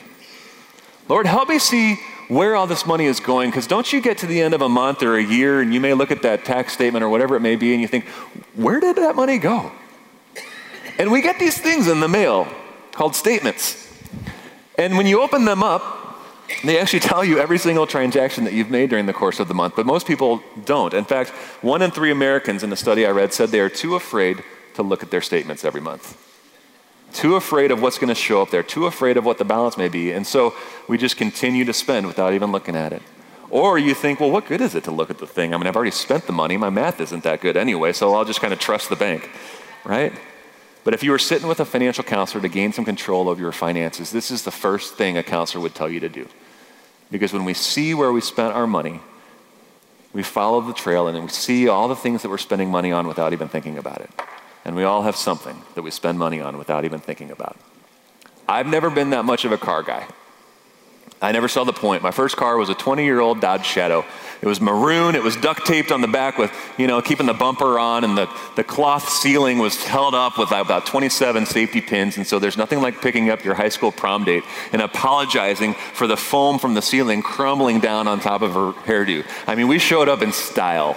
Lord, 1.09 1.27
help 1.27 1.49
me 1.49 1.61
see 1.61 2.01
where 2.27 2.57
all 2.57 2.67
this 2.67 2.85
money 2.85 3.07
is 3.07 3.21
going. 3.21 3.51
Because 3.51 3.69
don't 3.69 3.93
you 3.93 4.01
get 4.01 4.19
to 4.19 4.27
the 4.27 4.41
end 4.41 4.53
of 4.53 4.63
a 4.63 4.69
month 4.69 5.01
or 5.05 5.17
a 5.17 5.23
year 5.23 5.61
and 5.61 5.73
you 5.73 5.79
may 5.81 5.95
look 5.95 6.11
at 6.11 6.23
that 6.23 6.45
tax 6.45 6.73
statement 6.73 7.05
or 7.05 7.09
whatever 7.09 7.37
it 7.37 7.41
may 7.41 7.55
be 7.55 7.73
and 7.73 7.81
you 7.81 7.87
think, 7.87 8.05
where 8.57 8.81
did 8.81 8.97
that 8.97 9.15
money 9.15 9.39
go? 9.39 9.71
And 10.99 11.13
we 11.13 11.23
get 11.23 11.39
these 11.39 11.57
things 11.57 11.87
in 11.87 12.01
the 12.01 12.09
mail 12.09 12.49
called 12.91 13.15
statements. 13.15 13.97
And 14.77 14.97
when 14.97 15.07
you 15.07 15.23
open 15.23 15.45
them 15.45 15.63
up, 15.63 16.02
they 16.65 16.79
actually 16.79 17.01
tell 17.11 17.25
you 17.25 17.39
every 17.39 17.59
single 17.59 17.87
transaction 17.87 18.45
that 18.45 18.53
you've 18.53 18.71
made 18.71 18.91
during 18.91 19.07
the 19.07 19.13
course 19.13 19.41
of 19.41 19.49
the 19.49 19.55
month, 19.55 19.75
but 19.77 19.87
most 19.87 20.07
people 20.07 20.43
don't. 20.65 20.95
In 20.95 21.05
fact, 21.05 21.31
one 21.61 21.83
in 21.83 21.91
three 21.91 22.11
Americans 22.11 22.63
in 22.63 22.73
a 22.73 22.77
study 22.77 23.07
I 23.07 23.11
read 23.11 23.33
said 23.33 23.51
they 23.51 23.61
are 23.61 23.69
too 23.69 23.95
afraid 23.95 24.43
to 24.75 24.83
look 24.83 25.03
at 25.03 25.11
their 25.11 25.21
statements 25.21 25.65
every 25.65 25.81
month. 25.81 26.19
Too 27.13 27.37
afraid 27.37 27.71
of 27.71 27.83
what's 27.83 27.99
going 27.99 28.09
to 28.09 28.15
show 28.15 28.41
up 28.41 28.51
there, 28.51 28.63
too 28.63 28.87
afraid 28.87 29.17
of 29.17 29.25
what 29.25 29.39
the 29.39 29.45
balance 29.45 29.77
may 29.77 29.89
be. 29.89 30.13
And 30.13 30.27
so 30.27 30.55
we 30.89 30.97
just 30.97 31.17
continue 31.17 31.65
to 31.67 31.73
spend 31.73 32.07
without 32.07 32.33
even 32.33 32.53
looking 32.53 32.75
at 32.75 32.93
it. 32.93 33.03
Or 33.51 33.79
you 33.79 33.93
think, 33.93 34.19
well, 34.19 34.31
what 34.31 34.47
good 34.47 34.63
is 34.63 34.75
it 34.75 34.85
to 34.85 34.91
look 34.91 35.11
at 35.11 35.19
the 35.19 35.27
thing? 35.27 35.53
I 35.53 35.59
mean, 35.59 35.67
I've 35.67 35.77
already 35.77 35.91
spent 35.91 36.27
the 36.27 36.33
money. 36.33 36.57
My 36.57 36.71
math 36.71 37.03
isn't 37.03 37.23
that 37.25 37.43
good 37.43 37.55
anyway, 37.55 37.93
so 37.93 38.15
I'll 38.15 38.25
just 38.25 38.41
kind 38.41 38.55
of 38.55 38.59
trust 38.59 38.89
the 38.89 38.97
bank, 38.97 39.29
right? 39.85 40.13
But 40.85 40.95
if 40.95 41.03
you 41.03 41.11
were 41.11 41.19
sitting 41.19 41.47
with 41.47 41.61
a 41.61 41.67
financial 41.67 42.03
counselor 42.03 42.41
to 42.41 42.49
gain 42.49 42.73
some 42.73 42.87
control 42.87 43.29
over 43.29 43.41
your 43.41 43.53
finances, 43.53 44.11
this 44.11 44.31
is 44.31 44.43
the 44.43 44.51
first 44.51 44.95
thing 44.95 45.19
a 45.19 45.23
counselor 45.23 45.63
would 45.63 45.75
tell 45.75 45.91
you 45.91 46.01
to 46.01 46.09
do. 46.09 46.27
Because 47.13 47.33
when 47.33 47.45
we 47.45 47.55
see 47.55 47.93
where 47.95 48.11
we 48.11 48.23
spent 48.23 48.55
our 48.55 48.67
money, 48.67 49.01
we 50.13 50.23
follow 50.23 50.63
the 50.63 50.73
trail 50.73 51.07
and 51.07 51.23
we 51.23 51.29
see 51.29 51.69
all 51.69 51.87
the 51.87 51.95
things 51.95 52.23
that 52.23 52.31
we're 52.31 52.39
spending 52.39 52.71
money 52.71 52.91
on 52.91 53.07
without 53.07 53.33
even 53.33 53.49
thinking 53.49 53.79
about 53.79 54.01
it. 54.01 54.11
And 54.65 54.75
we 54.75 54.83
all 54.85 55.03
have 55.03 55.15
something 55.15 55.63
that 55.75 55.83
we 55.83 55.91
spend 55.91 56.19
money 56.19 56.41
on 56.41 56.57
without 56.57 56.85
even 56.85 57.01
thinking 57.01 57.31
about. 57.31 57.57
I've 58.49 58.67
never 58.67 58.91
been 58.91 59.11
that 59.11 59.25
much 59.25 59.45
of 59.45 59.53
a 59.53 59.59
car 59.59 59.83
guy. 59.83 60.07
I 61.23 61.31
never 61.31 61.47
saw 61.47 61.63
the 61.63 61.73
point. 61.73 62.03
My 62.03 62.11
first 62.11 62.37
car 62.37 62.57
was 62.57 62.69
a 62.69 62.75
20 62.75 63.05
year 63.05 63.21
old 63.21 63.41
Dodge 63.41 63.65
Shadow. 63.65 64.05
It 64.43 64.47
was 64.49 64.61
maroon. 64.61 65.15
It 65.15 65.23
was 65.23 65.37
duct 65.37 65.65
taped 65.65 65.93
on 65.93 66.01
the 66.01 66.09
back 66.09 66.37
with, 66.37 66.53
you 66.77 66.89
know, 66.89 67.01
keeping 67.01 67.27
the 67.27 67.33
bumper 67.33 67.79
on, 67.79 68.03
and 68.03 68.19
the, 68.19 68.29
the 68.57 68.65
cloth 68.65 69.09
ceiling 69.09 69.59
was 69.59 69.85
held 69.85 70.17
up 70.17 70.37
with 70.37 70.51
about 70.51 70.85
27 70.85 71.47
safety 71.47 71.81
pins. 71.81 72.17
And 72.17 72.27
so 72.27 72.41
there's 72.41 72.57
nothing 72.57 72.81
like 72.81 73.01
picking 73.01 73.31
up 73.31 73.45
your 73.45 73.55
high 73.55 73.69
school 73.69 73.93
prom 73.93 74.25
date 74.25 74.43
and 74.73 74.83
apologizing 74.83 75.75
for 75.95 76.09
the 76.09 76.17
foam 76.17 76.59
from 76.59 76.75
the 76.75 76.83
ceiling 76.83 77.23
crumbling 77.23 77.79
down 77.79 78.09
on 78.09 78.19
top 78.19 78.43
of 78.43 78.55
her 78.55 78.73
hairdo. 78.85 79.25
I 79.47 79.55
mean, 79.55 79.69
we 79.69 79.79
showed 79.79 80.09
up 80.09 80.23
in 80.23 80.33
style. 80.33 80.97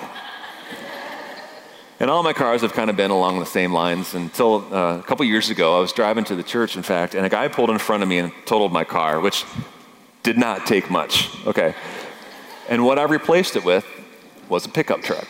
And 2.00 2.10
all 2.10 2.24
my 2.24 2.34
cars 2.34 2.62
have 2.62 2.74
kind 2.74 2.90
of 2.90 2.98
been 2.98 3.12
along 3.12 3.40
the 3.40 3.46
same 3.46 3.72
lines 3.72 4.16
until 4.16 4.74
uh, 4.74 4.98
a 4.98 5.04
couple 5.04 5.24
years 5.24 5.52
ago. 5.52 5.78
I 5.78 5.80
was 5.80 5.94
driving 5.94 6.24
to 6.26 6.36
the 6.36 6.44
church, 6.44 6.76
in 6.76 6.84
fact, 6.84 7.14
and 7.14 7.26
a 7.26 7.30
guy 7.30 7.48
pulled 7.48 7.70
in 7.70 7.78
front 7.78 8.02
of 8.02 8.10
me 8.10 8.18
and 8.18 8.34
totaled 8.46 8.74
my 8.74 8.84
car, 8.84 9.20
which 9.22 9.46
did 10.26 10.38
not 10.38 10.66
take 10.66 10.90
much. 10.90 11.30
Okay. 11.46 11.76
And 12.68 12.84
what 12.84 12.98
I 12.98 13.04
replaced 13.04 13.56
it 13.56 13.64
with 13.64 13.86
was 14.50 14.66
a 14.66 14.70
pickup 14.70 15.02
truck. 15.04 15.28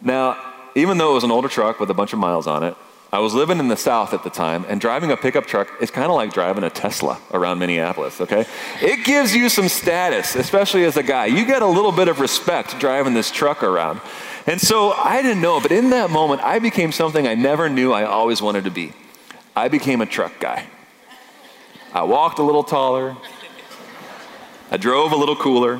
Now, 0.00 0.38
even 0.74 0.96
though 0.96 1.10
it 1.10 1.14
was 1.14 1.24
an 1.24 1.32
older 1.32 1.48
truck 1.48 1.80
with 1.80 1.90
a 1.90 1.94
bunch 1.94 2.12
of 2.12 2.18
miles 2.20 2.46
on 2.46 2.62
it, 2.62 2.76
I 3.12 3.18
was 3.18 3.34
living 3.34 3.58
in 3.58 3.68
the 3.68 3.76
South 3.76 4.14
at 4.14 4.24
the 4.24 4.30
time, 4.30 4.64
and 4.68 4.80
driving 4.80 5.10
a 5.10 5.18
pickup 5.18 5.44
truck 5.44 5.68
is 5.82 5.90
kind 5.90 6.06
of 6.06 6.14
like 6.14 6.32
driving 6.32 6.64
a 6.64 6.70
Tesla 6.70 7.20
around 7.32 7.58
Minneapolis, 7.58 8.22
okay? 8.22 8.46
It 8.80 9.04
gives 9.04 9.34
you 9.34 9.50
some 9.50 9.68
status, 9.68 10.34
especially 10.34 10.84
as 10.84 10.96
a 10.96 11.02
guy. 11.02 11.26
You 11.26 11.44
get 11.44 11.60
a 11.60 11.66
little 11.66 11.92
bit 11.92 12.08
of 12.08 12.20
respect 12.20 12.80
driving 12.80 13.12
this 13.12 13.30
truck 13.30 13.62
around. 13.62 14.00
And 14.46 14.58
so 14.58 14.92
I 14.92 15.20
didn't 15.20 15.42
know, 15.42 15.60
but 15.60 15.72
in 15.72 15.90
that 15.90 16.10
moment, 16.10 16.40
I 16.40 16.58
became 16.58 16.90
something 16.90 17.26
I 17.28 17.34
never 17.34 17.68
knew 17.68 17.92
I 17.92 18.04
always 18.04 18.40
wanted 18.40 18.64
to 18.64 18.70
be. 18.70 18.94
I 19.54 19.68
became 19.68 20.00
a 20.00 20.06
truck 20.06 20.40
guy. 20.40 20.66
I 21.94 22.02
walked 22.04 22.38
a 22.38 22.42
little 22.42 22.64
taller, 22.64 23.16
I 24.70 24.78
drove 24.78 25.12
a 25.12 25.16
little 25.16 25.36
cooler. 25.36 25.78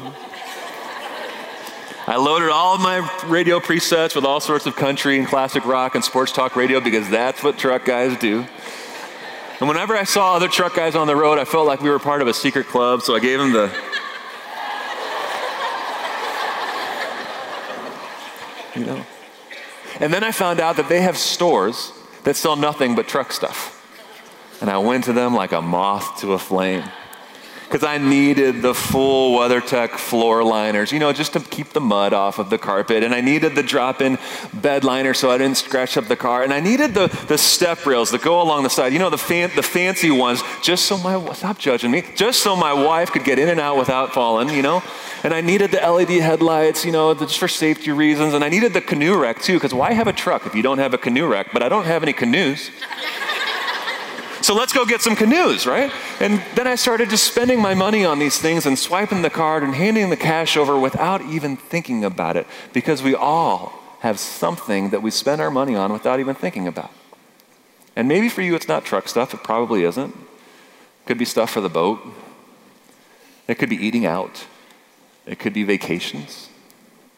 I 2.07 2.16
loaded 2.16 2.51
all 2.51 2.75
of 2.75 2.81
my 2.81 3.09
radio 3.27 3.61
presets 3.61 4.14
with 4.14 4.25
all 4.25 4.40
sorts 4.40 4.66
of 4.66 4.77
country 4.77 5.18
and 5.18 5.27
classic 5.27 5.64
rock 5.64 5.94
and 5.94 6.05
sports 6.05 6.33
talk 6.33 6.57
radio 6.57 6.81
because 6.81 7.09
that's 7.09 7.42
what 7.42 7.57
truck 7.57 7.85
guys 7.85 8.18
do. 8.18 8.44
And 9.61 9.68
whenever 9.68 9.96
I 9.96 10.05
saw 10.05 10.35
other 10.35 10.48
truck 10.48 10.75
guys 10.75 10.94
on 10.94 11.07
the 11.07 11.16
road, 11.16 11.38
I 11.38 11.44
felt 11.44 11.66
like 11.66 11.81
we 11.81 11.88
were 11.88 12.01
part 12.01 12.20
of 12.20 12.29
a 12.29 12.35
secret 12.35 12.66
club, 12.66 13.03
so 13.03 13.14
I 13.14 13.20
gave 13.20 13.38
them 13.38 13.53
the 13.53 13.72
you 18.75 18.85
know. 18.85 19.07
And 20.01 20.12
then 20.12 20.25
I 20.25 20.33
found 20.33 20.61
out 20.61 20.77
that 20.77 20.88
they 20.88 21.01
have 21.01 21.16
stores 21.16 21.92
that 22.25 22.37
sell 22.37 22.57
nothing 22.57 22.94
but 22.94 23.09
truck 23.09 23.33
stuff. 23.33 23.81
And 24.62 24.70
I 24.70 24.79
went 24.79 25.05
to 25.05 25.12
them 25.12 25.35
like 25.35 25.51
a 25.51 25.61
moth 25.61 26.20
to 26.20 26.35
a 26.35 26.38
flame 26.38 26.85
because 27.64 27.83
I 27.83 27.98
needed 27.98 28.62
the 28.62 28.75
full 28.75 29.37
WeatherTech 29.37 29.98
floor 29.98 30.44
liners, 30.44 30.92
you 30.92 31.01
know, 31.01 31.12
just 31.12 31.33
to 31.33 31.40
keep 31.40 31.70
the 31.70 31.81
mud 31.81 32.12
off 32.12 32.38
of 32.38 32.48
the 32.48 32.59
carpet. 32.59 33.03
And 33.03 33.12
I 33.12 33.22
needed 33.22 33.57
the 33.57 33.62
drop 33.64 34.01
in 34.01 34.18
bed 34.55 34.85
liner 34.85 35.14
so 35.14 35.31
I 35.33 35.38
didn't 35.38 35.57
scratch 35.57 35.96
up 35.96 36.05
the 36.05 36.14
car. 36.14 36.44
And 36.44 36.53
I 36.53 36.61
needed 36.61 36.94
the, 36.94 37.09
the 37.27 37.38
step 37.38 37.87
rails 37.87 38.12
that 38.12 38.22
go 38.22 38.40
along 38.40 38.62
the 38.62 38.70
side, 38.70 38.92
you 38.92 39.01
know, 39.01 39.11
the, 39.11 39.18
fan, 39.18 39.51
the 39.57 39.62
fancy 39.64 40.12
ones, 40.12 40.42
just 40.62 40.85
so 40.85 40.96
my, 40.98 41.33
stop 41.33 41.59
judging 41.59 41.90
me, 41.90 42.05
just 42.14 42.40
so 42.40 42.55
my 42.55 42.72
wife 42.72 43.11
could 43.11 43.25
get 43.25 43.40
in 43.40 43.48
and 43.48 43.59
out 43.59 43.79
without 43.79 44.12
falling, 44.12 44.51
you 44.51 44.62
know. 44.62 44.81
And 45.25 45.35
I 45.35 45.40
needed 45.40 45.72
the 45.72 45.79
LED 45.79 46.11
headlights, 46.11 46.85
you 46.85 46.92
know, 46.92 47.14
just 47.14 47.38
for 47.38 47.48
safety 47.48 47.90
reasons. 47.90 48.35
And 48.35 48.44
I 48.44 48.48
needed 48.48 48.75
the 48.75 48.81
canoe 48.81 49.18
rack 49.18 49.40
too, 49.40 49.55
because 49.55 49.75
why 49.75 49.92
have 49.92 50.07
a 50.07 50.12
truck 50.12 50.46
if 50.46 50.55
you 50.55 50.62
don't 50.62 50.79
have 50.79 50.94
a 50.94 50.98
canoe 50.98 51.27
rack? 51.27 51.48
But 51.53 51.62
I 51.64 51.68
don't 51.68 51.87
have 51.87 52.05
any 52.05 52.12
canoes. 52.12 52.70
So 54.42 54.55
let's 54.55 54.72
go 54.72 54.85
get 54.85 55.00
some 55.00 55.14
canoes, 55.14 55.66
right? 55.66 55.92
And 56.20 56.42
then 56.55 56.66
I 56.66 56.74
started 56.74 57.11
just 57.11 57.24
spending 57.24 57.61
my 57.61 57.74
money 57.74 58.05
on 58.05 58.18
these 58.18 58.38
things 58.38 58.66
and 58.66 58.78
swiping 58.78 59.22
the 59.22 59.31
card 59.31 59.62
and 59.62 59.74
handing 59.74 60.11
the 60.11 60.16
cash 60.16 60.57
over 60.57 60.78
without 60.78 61.22
even 61.22 61.57
thinking 61.57 62.05
about 62.05 62.37
it 62.37 62.46
because 62.72 63.02
we 63.02 63.14
all 63.14 63.72
have 64.00 64.18
something 64.18 64.90
that 64.90 65.00
we 65.00 65.12
spend 65.12 65.40
our 65.40 65.50
money 65.50 65.76
on 65.76 65.92
without 65.92 66.18
even 66.18 66.35
thinking 66.35 66.66
about. 66.66 66.90
And 67.94 68.09
maybe 68.09 68.28
for 68.28 68.42
you 68.42 68.57
it's 68.57 68.66
not 68.66 68.85
truck 68.85 69.09
stuff, 69.09 69.33
it 69.33 69.44
probably 69.44 69.85
isn't. 69.85 70.11
It 70.12 71.07
could 71.07 71.18
be 71.18 71.24
stuff 71.24 71.50
for 71.50 71.61
the 71.61 71.68
boat. 71.68 72.00
It 73.46 73.57
could 73.57 73.70
be 73.70 73.76
eating 73.76 74.07
out. 74.07 74.46
It 75.24 75.38
could 75.38 75.52
be 75.52 75.62
vacations 75.62 76.48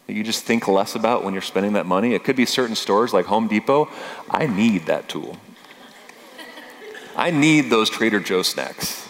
that 0.07 0.13
you 0.13 0.23
just 0.23 0.45
think 0.45 0.69
less 0.69 0.95
about 0.95 1.25
when 1.25 1.33
you're 1.33 1.43
spending 1.43 1.73
that 1.75 1.87
money. 1.87 2.13
It 2.13 2.25
could 2.25 2.37
be 2.37 2.45
certain 2.45 2.77
stores 2.77 3.15
like 3.15 3.27
Home 3.27 3.49
Depot. 3.49 3.89
I 4.31 4.47
need 4.47 4.87
that 4.87 5.09
tool. 5.09 5.39
I 7.16 7.31
need 7.31 7.70
those 7.70 7.90
Trader 7.90 8.20
Joe 8.20 8.42
snacks. 8.42 9.09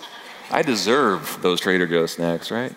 I 0.50 0.62
deserve 0.62 1.38
those 1.42 1.60
Trader 1.60 1.86
Joe 1.86 2.06
snacks, 2.06 2.50
right? 2.50 2.74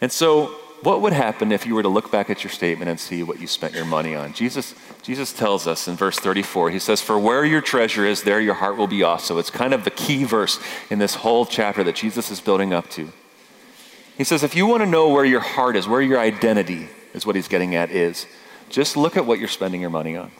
And 0.00 0.12
so, 0.12 0.46
what 0.82 1.00
would 1.00 1.12
happen 1.12 1.52
if 1.52 1.64
you 1.64 1.76
were 1.76 1.82
to 1.82 1.88
look 1.88 2.10
back 2.10 2.28
at 2.28 2.42
your 2.42 2.50
statement 2.50 2.90
and 2.90 2.98
see 2.98 3.22
what 3.22 3.40
you 3.40 3.46
spent 3.46 3.72
your 3.72 3.84
money 3.84 4.16
on? 4.16 4.32
Jesus, 4.32 4.74
Jesus 5.02 5.32
tells 5.32 5.68
us 5.68 5.86
in 5.86 5.94
verse 5.94 6.18
34, 6.18 6.70
he 6.70 6.80
says, 6.80 7.00
For 7.00 7.18
where 7.18 7.44
your 7.44 7.60
treasure 7.60 8.04
is, 8.04 8.22
there 8.22 8.40
your 8.40 8.54
heart 8.54 8.76
will 8.76 8.88
be 8.88 9.04
also. 9.04 9.38
It's 9.38 9.50
kind 9.50 9.72
of 9.72 9.84
the 9.84 9.90
key 9.92 10.24
verse 10.24 10.58
in 10.90 10.98
this 10.98 11.14
whole 11.14 11.46
chapter 11.46 11.84
that 11.84 11.94
Jesus 11.94 12.32
is 12.32 12.40
building 12.40 12.72
up 12.72 12.90
to. 12.90 13.12
He 14.18 14.24
says, 14.24 14.42
If 14.42 14.56
you 14.56 14.66
want 14.66 14.82
to 14.82 14.88
know 14.88 15.08
where 15.08 15.24
your 15.24 15.40
heart 15.40 15.76
is, 15.76 15.86
where 15.86 16.02
your 16.02 16.18
identity 16.18 16.88
is 17.14 17.24
what 17.24 17.36
he's 17.36 17.48
getting 17.48 17.76
at, 17.76 17.90
is 17.90 18.26
just 18.68 18.96
look 18.96 19.16
at 19.16 19.24
what 19.24 19.38
you're 19.38 19.48
spending 19.48 19.80
your 19.80 19.90
money 19.90 20.16
on. 20.16 20.32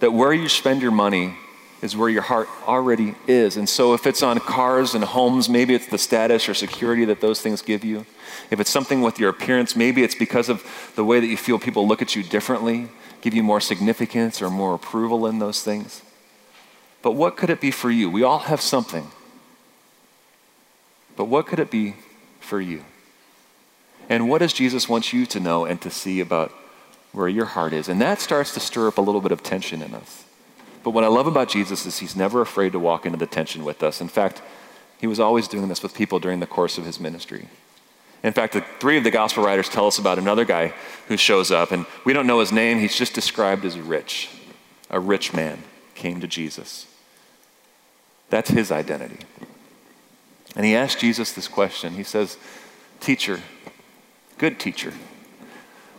That 0.00 0.12
where 0.12 0.32
you 0.32 0.48
spend 0.48 0.82
your 0.82 0.90
money 0.90 1.34
is 1.82 1.96
where 1.96 2.08
your 2.08 2.22
heart 2.22 2.48
already 2.66 3.14
is. 3.26 3.56
And 3.56 3.68
so, 3.68 3.94
if 3.94 4.06
it's 4.06 4.22
on 4.22 4.38
cars 4.40 4.94
and 4.94 5.04
homes, 5.04 5.48
maybe 5.48 5.74
it's 5.74 5.86
the 5.86 5.98
status 5.98 6.48
or 6.48 6.54
security 6.54 7.04
that 7.04 7.20
those 7.20 7.40
things 7.40 7.62
give 7.62 7.84
you. 7.84 8.06
If 8.50 8.60
it's 8.60 8.70
something 8.70 9.02
with 9.02 9.18
your 9.18 9.30
appearance, 9.30 9.76
maybe 9.76 10.02
it's 10.02 10.14
because 10.14 10.48
of 10.48 10.64
the 10.96 11.04
way 11.04 11.20
that 11.20 11.26
you 11.26 11.36
feel 11.36 11.58
people 11.58 11.86
look 11.86 12.02
at 12.02 12.16
you 12.16 12.22
differently, 12.22 12.88
give 13.20 13.34
you 13.34 13.42
more 13.42 13.60
significance 13.60 14.40
or 14.40 14.50
more 14.50 14.74
approval 14.74 15.26
in 15.26 15.38
those 15.38 15.62
things. 15.62 16.02
But 17.02 17.12
what 17.12 17.36
could 17.36 17.50
it 17.50 17.60
be 17.60 17.70
for 17.70 17.90
you? 17.90 18.10
We 18.10 18.22
all 18.22 18.40
have 18.40 18.60
something. 18.60 19.10
But 21.16 21.26
what 21.26 21.46
could 21.46 21.58
it 21.58 21.70
be 21.70 21.96
for 22.40 22.60
you? 22.60 22.84
And 24.08 24.28
what 24.28 24.38
does 24.38 24.52
Jesus 24.52 24.88
want 24.88 25.12
you 25.12 25.26
to 25.26 25.40
know 25.40 25.64
and 25.64 25.80
to 25.82 25.90
see 25.90 26.20
about 26.20 26.52
where 27.12 27.28
your 27.28 27.46
heart 27.46 27.72
is? 27.72 27.88
And 27.88 28.00
that 28.00 28.20
starts 28.20 28.54
to 28.54 28.60
stir 28.60 28.88
up 28.88 28.98
a 28.98 29.00
little 29.00 29.20
bit 29.20 29.32
of 29.32 29.42
tension 29.42 29.82
in 29.82 29.94
us. 29.94 30.25
But 30.86 30.92
what 30.92 31.02
I 31.02 31.08
love 31.08 31.26
about 31.26 31.48
Jesus 31.48 31.84
is 31.84 31.98
he's 31.98 32.14
never 32.14 32.40
afraid 32.40 32.70
to 32.70 32.78
walk 32.78 33.06
into 33.06 33.18
the 33.18 33.26
tension 33.26 33.64
with 33.64 33.82
us. 33.82 34.00
In 34.00 34.06
fact, 34.06 34.40
he 35.00 35.08
was 35.08 35.18
always 35.18 35.48
doing 35.48 35.66
this 35.66 35.82
with 35.82 35.96
people 35.96 36.20
during 36.20 36.38
the 36.38 36.46
course 36.46 36.78
of 36.78 36.84
his 36.84 37.00
ministry. 37.00 37.48
In 38.22 38.32
fact, 38.32 38.52
the 38.52 38.64
three 38.78 38.96
of 38.96 39.02
the 39.02 39.10
gospel 39.10 39.42
writers 39.42 39.68
tell 39.68 39.88
us 39.88 39.98
about 39.98 40.16
another 40.16 40.44
guy 40.44 40.72
who 41.08 41.16
shows 41.16 41.50
up, 41.50 41.72
and 41.72 41.86
we 42.04 42.12
don't 42.12 42.28
know 42.28 42.38
his 42.38 42.52
name. 42.52 42.78
He's 42.78 42.94
just 42.94 43.14
described 43.14 43.64
as 43.64 43.76
rich. 43.80 44.30
A 44.88 45.00
rich 45.00 45.34
man 45.34 45.64
came 45.96 46.20
to 46.20 46.28
Jesus. 46.28 46.86
That's 48.30 48.50
his 48.50 48.70
identity. 48.70 49.18
And 50.54 50.64
he 50.64 50.76
asked 50.76 51.00
Jesus 51.00 51.32
this 51.32 51.48
question. 51.48 51.94
He 51.94 52.04
says, 52.04 52.38
Teacher, 53.00 53.40
good 54.38 54.60
teacher, 54.60 54.92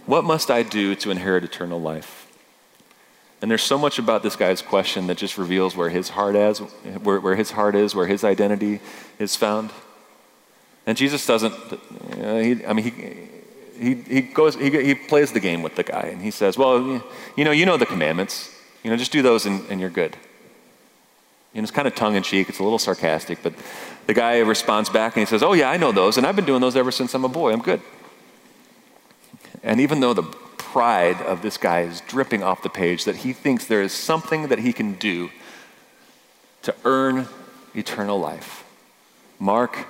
what 0.06 0.24
must 0.24 0.50
I 0.50 0.64
do 0.64 0.96
to 0.96 1.12
inherit 1.12 1.44
eternal 1.44 1.82
life? 1.82 2.27
And 3.42 3.52
there's 3.52 3.64
so 3.64 3.78
much 3.78 4.00
about 4.00 4.24
this 4.24 4.36
guy's 4.36 4.62
question 4.62 5.08
that 5.08 5.18
just 5.18 5.38
reveals 5.38 5.76
where 5.76 5.90
his 5.90 6.10
heart 6.10 6.36
is, 6.36 6.60
where, 6.60 7.20
where 7.20 7.36
his 7.36 7.52
heart 7.52 7.76
is, 7.76 7.94
where 7.94 8.08
his 8.08 8.24
identity 8.24 8.80
is 9.20 9.36
found. 9.36 9.72
And 10.88 10.98
Jesus 10.98 11.26
doesn't, 11.26 11.54
uh, 11.54 12.38
he, 12.38 12.66
I 12.66 12.74
mean, 12.74 12.86
he, 12.86 12.94
he, 13.80 13.96
he, 13.96 14.22
goes, 14.22 14.56
he, 14.56 14.72
he 14.72 14.96
plays 14.96 15.32
the 15.34 15.40
game 15.40 15.62
with 15.62 15.76
the 15.76 15.84
guy 15.84 16.10
and 16.12 16.22
he 16.22 16.32
says, 16.32 16.58
Well, 16.58 17.04
you 17.36 17.44
know, 17.44 17.52
you 17.52 17.66
know 17.66 17.78
the 17.78 17.86
commandments. 17.86 18.54
You 18.84 18.90
know, 18.90 18.98
just 18.98 19.12
do 19.12 19.22
those 19.22 19.46
and, 19.46 19.70
and 19.70 19.80
you're 19.80 19.90
good. 19.90 20.16
You 21.54 21.62
know, 21.62 21.64
it's 21.64 21.72
kind 21.72 21.88
of 21.88 21.94
tongue 21.94 22.16
in 22.16 22.24
cheek, 22.24 22.50
it's 22.50 22.60
a 22.60 22.64
little 22.64 22.80
sarcastic, 22.80 23.44
but 23.44 23.54
the 24.08 24.14
guy 24.14 24.40
responds 24.40 24.90
back 24.90 25.16
and 25.16 25.22
he 25.22 25.26
says, 25.26 25.44
Oh, 25.44 25.54
yeah, 25.54 25.70
I 25.70 25.78
know 25.78 25.92
those, 25.92 26.18
and 26.18 26.26
I've 26.26 26.36
been 26.36 26.46
doing 26.46 26.62
those 26.62 26.76
ever 26.76 26.92
since 26.92 27.14
I'm 27.14 27.26
a 27.26 27.30
boy. 27.30 27.54
I'm 27.54 27.62
good. 27.62 27.82
And 29.62 29.80
even 29.80 30.00
though 30.00 30.14
the 30.14 30.24
pride 30.72 31.22
of 31.22 31.42
this 31.42 31.58
guy 31.58 31.82
is 31.82 32.02
dripping 32.02 32.44
off 32.44 32.62
the 32.62 32.70
page, 32.70 33.06
that 33.06 33.18
he 33.18 33.34
thinks 33.34 33.66
there 33.66 33.82
is 33.82 33.92
something 33.92 34.48
that 34.50 34.60
he 34.60 34.74
can 34.74 34.94
do 34.94 35.30
to 36.64 36.76
earn 36.84 37.28
eternal 37.76 38.20
life, 38.20 38.66
Mark 39.40 39.88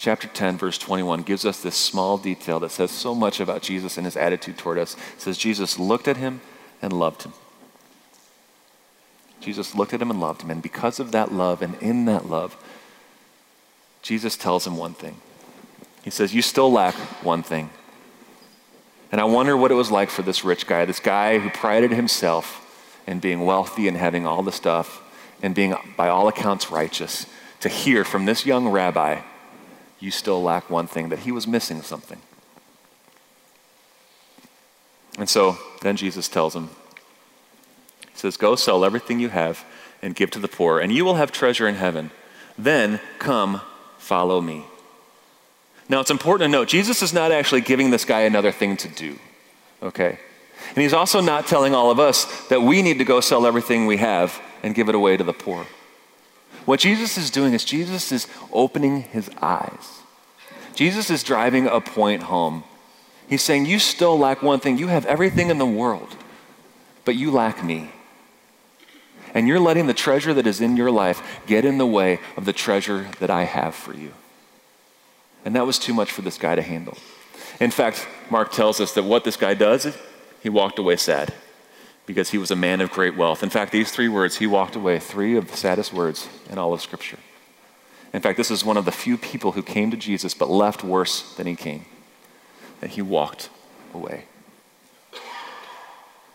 chapter 0.00 0.28
10, 0.28 0.56
verse 0.56 0.78
21 0.78 1.22
gives 1.22 1.44
us 1.44 1.60
this 1.60 1.76
small 1.76 2.16
detail 2.16 2.58
that 2.58 2.70
says 2.70 2.90
so 2.90 3.14
much 3.14 3.38
about 3.38 3.62
Jesus 3.62 3.98
and 3.98 4.06
his 4.06 4.16
attitude 4.16 4.56
toward 4.56 4.78
us. 4.78 4.94
It 5.14 5.20
says, 5.20 5.36
Jesus 5.36 5.78
looked 5.78 6.08
at 6.08 6.16
him 6.16 6.40
and 6.80 6.92
loved 6.92 7.24
him. 7.24 7.34
Jesus 9.40 9.74
looked 9.74 9.92
at 9.92 10.00
him 10.00 10.10
and 10.10 10.20
loved 10.20 10.42
him. 10.42 10.50
And 10.50 10.62
because 10.62 11.00
of 11.00 11.12
that 11.12 11.32
love 11.32 11.60
and 11.60 11.74
in 11.82 12.06
that 12.06 12.28
love, 12.28 12.56
Jesus 14.00 14.36
tells 14.36 14.66
him 14.66 14.76
one 14.76 14.94
thing. 14.94 15.16
He 16.02 16.10
says, 16.10 16.34
You 16.34 16.42
still 16.42 16.72
lack 16.72 16.94
one 17.22 17.42
thing. 17.42 17.68
And 19.12 19.20
I 19.20 19.24
wonder 19.24 19.56
what 19.56 19.70
it 19.70 19.74
was 19.74 19.90
like 19.90 20.10
for 20.10 20.22
this 20.22 20.44
rich 20.44 20.66
guy, 20.66 20.84
this 20.84 21.00
guy 21.00 21.38
who 21.38 21.50
prided 21.50 21.90
himself 21.90 22.66
in 23.06 23.18
being 23.18 23.44
wealthy 23.44 23.88
and 23.88 23.96
having 23.96 24.26
all 24.26 24.42
the 24.42 24.52
stuff 24.52 25.02
and 25.42 25.54
being, 25.54 25.74
by 25.96 26.08
all 26.08 26.28
accounts, 26.28 26.70
righteous, 26.70 27.26
to 27.60 27.68
hear 27.68 28.04
from 28.04 28.24
this 28.24 28.46
young 28.46 28.68
rabbi 28.68 29.20
you 30.00 30.10
still 30.10 30.42
lack 30.42 30.70
one 30.70 30.86
thing, 30.86 31.10
that 31.10 31.20
he 31.20 31.30
was 31.30 31.46
missing 31.46 31.82
something. 31.82 32.20
And 35.18 35.28
so 35.28 35.58
then 35.82 35.96
Jesus 35.96 36.26
tells 36.26 36.56
him, 36.56 36.70
He 38.10 38.16
says, 38.18 38.38
Go 38.38 38.56
sell 38.56 38.84
everything 38.84 39.20
you 39.20 39.28
have 39.28 39.64
and 40.00 40.14
give 40.14 40.30
to 40.30 40.38
the 40.38 40.48
poor, 40.48 40.80
and 40.80 40.90
you 40.90 41.04
will 41.04 41.16
have 41.16 41.30
treasure 41.30 41.68
in 41.68 41.74
heaven. 41.74 42.10
Then 42.56 43.00
come, 43.18 43.60
follow 43.98 44.40
me. 44.40 44.64
Now 45.90 45.98
it's 45.98 46.12
important 46.12 46.46
to 46.46 46.52
note, 46.52 46.68
Jesus 46.68 47.02
is 47.02 47.12
not 47.12 47.32
actually 47.32 47.62
giving 47.62 47.90
this 47.90 48.04
guy 48.04 48.20
another 48.20 48.52
thing 48.52 48.76
to 48.76 48.88
do, 48.88 49.18
okay? 49.82 50.20
And 50.68 50.78
he's 50.78 50.92
also 50.92 51.20
not 51.20 51.48
telling 51.48 51.74
all 51.74 51.90
of 51.90 51.98
us 51.98 52.46
that 52.46 52.62
we 52.62 52.80
need 52.80 52.98
to 52.98 53.04
go 53.04 53.20
sell 53.20 53.44
everything 53.44 53.86
we 53.86 53.96
have 53.96 54.40
and 54.62 54.72
give 54.72 54.88
it 54.88 54.94
away 54.94 55.16
to 55.16 55.24
the 55.24 55.32
poor. 55.32 55.66
What 56.64 56.78
Jesus 56.78 57.18
is 57.18 57.28
doing 57.28 57.54
is 57.54 57.64
Jesus 57.64 58.12
is 58.12 58.28
opening 58.52 59.02
his 59.02 59.28
eyes. 59.42 60.02
Jesus 60.76 61.10
is 61.10 61.24
driving 61.24 61.66
a 61.66 61.80
point 61.80 62.22
home. 62.22 62.62
He's 63.28 63.42
saying, 63.42 63.66
You 63.66 63.80
still 63.80 64.16
lack 64.16 64.42
one 64.42 64.60
thing. 64.60 64.78
You 64.78 64.86
have 64.86 65.06
everything 65.06 65.50
in 65.50 65.58
the 65.58 65.66
world, 65.66 66.16
but 67.04 67.16
you 67.16 67.32
lack 67.32 67.64
me. 67.64 67.90
And 69.34 69.48
you're 69.48 69.58
letting 69.58 69.88
the 69.88 69.94
treasure 69.94 70.34
that 70.34 70.46
is 70.46 70.60
in 70.60 70.76
your 70.76 70.92
life 70.92 71.40
get 71.48 71.64
in 71.64 71.78
the 71.78 71.86
way 71.86 72.20
of 72.36 72.44
the 72.44 72.52
treasure 72.52 73.08
that 73.18 73.30
I 73.30 73.44
have 73.44 73.74
for 73.74 73.92
you. 73.92 74.12
And 75.44 75.56
that 75.56 75.66
was 75.66 75.78
too 75.78 75.94
much 75.94 76.12
for 76.12 76.22
this 76.22 76.38
guy 76.38 76.54
to 76.54 76.62
handle. 76.62 76.96
In 77.60 77.70
fact, 77.70 78.06
Mark 78.30 78.52
tells 78.52 78.80
us 78.80 78.92
that 78.94 79.04
what 79.04 79.24
this 79.24 79.36
guy 79.36 79.54
does, 79.54 79.96
he 80.42 80.48
walked 80.48 80.78
away 80.78 80.96
sad 80.96 81.32
because 82.06 82.30
he 82.30 82.38
was 82.38 82.50
a 82.50 82.56
man 82.56 82.80
of 82.80 82.90
great 82.90 83.16
wealth. 83.16 83.42
In 83.42 83.50
fact, 83.50 83.72
these 83.72 83.92
three 83.92 84.08
words, 84.08 84.38
he 84.38 84.46
walked 84.46 84.76
away, 84.76 84.98
three 84.98 85.36
of 85.36 85.50
the 85.50 85.56
saddest 85.56 85.92
words 85.92 86.28
in 86.48 86.58
all 86.58 86.72
of 86.72 86.80
Scripture. 86.80 87.18
In 88.12 88.20
fact, 88.20 88.36
this 88.36 88.50
is 88.50 88.64
one 88.64 88.76
of 88.76 88.84
the 88.84 88.92
few 88.92 89.16
people 89.16 89.52
who 89.52 89.62
came 89.62 89.90
to 89.90 89.96
Jesus 89.96 90.34
but 90.34 90.50
left 90.50 90.82
worse 90.82 91.34
than 91.36 91.46
he 91.46 91.54
came. 91.54 91.84
That 92.80 92.90
he 92.90 93.02
walked 93.02 93.50
away. 93.94 94.24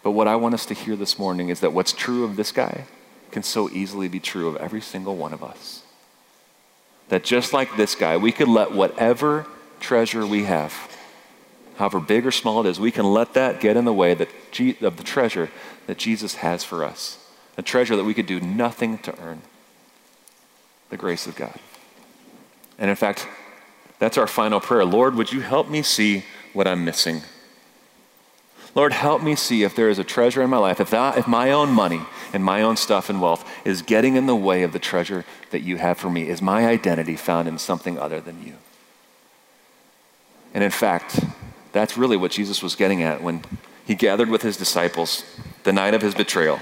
But 0.04 0.12
what 0.12 0.28
I 0.28 0.36
want 0.36 0.54
us 0.54 0.66
to 0.68 0.76
hear 0.76 0.96
this 0.96 1.18
morning 1.18 1.50
is 1.50 1.60
that 1.62 1.74
what's 1.74 1.92
true 1.92 2.24
of 2.24 2.36
this 2.36 2.52
guy 2.52 2.86
can 3.32 3.44
so 3.44 3.70
easily 3.72 4.08
be 4.08 4.20
true 4.20 4.48
of 4.48 4.56
every 4.58 4.80
single 4.80 5.16
one 5.16 5.34
of 5.34 5.44
us. 5.44 5.82
That 7.10 7.24
just 7.24 7.54
like 7.54 7.78
this 7.78 7.96
guy, 7.96 8.18
we 8.18 8.32
could 8.32 8.48
let 8.48 8.72
whatever 8.72 9.46
treasure 9.80 10.26
we 10.26 10.46
have, 10.46 10.74
however 11.78 12.00
big 12.00 12.26
or 12.26 12.32
small 12.32 12.66
it 12.66 12.70
is, 12.70 12.80
we 12.80 12.92
can 12.92 13.06
let 13.06 13.34
that 13.34 13.60
get 13.60 13.78
in 13.78 13.86
the 13.86 13.94
way 13.94 14.14
that 14.14 14.30
of 14.82 14.98
the 14.98 15.04
treasure 15.04 15.50
that 15.88 15.98
Jesus 15.98 16.36
has 16.36 16.64
for 16.64 16.84
us. 16.84 17.20
A 17.58 17.62
treasure 17.62 17.96
that 17.96 18.04
we 18.04 18.14
could 18.14 18.26
do 18.26 18.40
nothing 18.40 18.98
to 19.00 19.18
earn 19.22 19.42
the 20.90 20.98
grace 20.98 21.28
of 21.28 21.36
God. 21.36 21.60
And 22.78 22.90
in 22.90 22.96
fact, 22.96 23.28
that's 24.00 24.18
our 24.18 24.28
final 24.28 24.60
prayer. 24.60 24.86
Lord, 24.86 25.16
would 25.16 25.32
you 25.32 25.42
help 25.42 25.70
me 25.70 25.82
see 25.82 26.26
what 26.54 26.68
I'm 26.68 26.84
missing? 26.84 27.22
Lord, 28.76 28.92
help 28.92 29.24
me 29.24 29.36
see 29.36 29.64
if 29.64 29.74
there 29.74 29.90
is 29.90 30.00
a 30.00 30.04
treasure 30.04 30.42
in 30.42 30.50
my 30.50 30.58
life, 30.58 30.82
if, 30.82 30.90
that, 30.90 31.18
if 31.18 31.28
my 31.28 31.52
own 31.52 31.72
money 31.72 32.02
and 32.34 32.44
my 32.44 32.62
own 32.62 32.76
stuff 32.76 33.10
and 33.10 33.22
wealth 33.22 33.50
is 33.66 33.82
getting 33.82 34.18
in 34.18 34.26
the 34.26 34.36
way 34.36 34.64
of 34.64 34.74
the 34.74 34.80
treasure 34.80 35.24
that 35.52 35.62
you 35.62 35.78
have 35.78 35.98
for 35.98 36.10
me. 36.10 36.28
Is 36.28 36.42
my 36.42 36.68
identity 36.68 37.16
found 37.16 37.48
in 37.48 37.58
something 37.58 37.98
other 37.98 38.20
than 38.20 38.46
you? 38.46 38.56
And 40.54 40.62
in 40.62 40.72
fact, 40.72 41.24
that's 41.72 41.98
really 41.98 42.18
what 42.18 42.32
Jesus 42.32 42.62
was 42.62 42.76
getting 42.76 43.02
at 43.02 43.24
when 43.24 43.44
he 43.86 43.96
gathered 43.96 44.30
with 44.30 44.42
his 44.42 44.58
disciples 44.58 45.24
the 45.64 45.72
night 45.72 45.94
of 45.94 46.02
his 46.02 46.14
betrayal. 46.14 46.60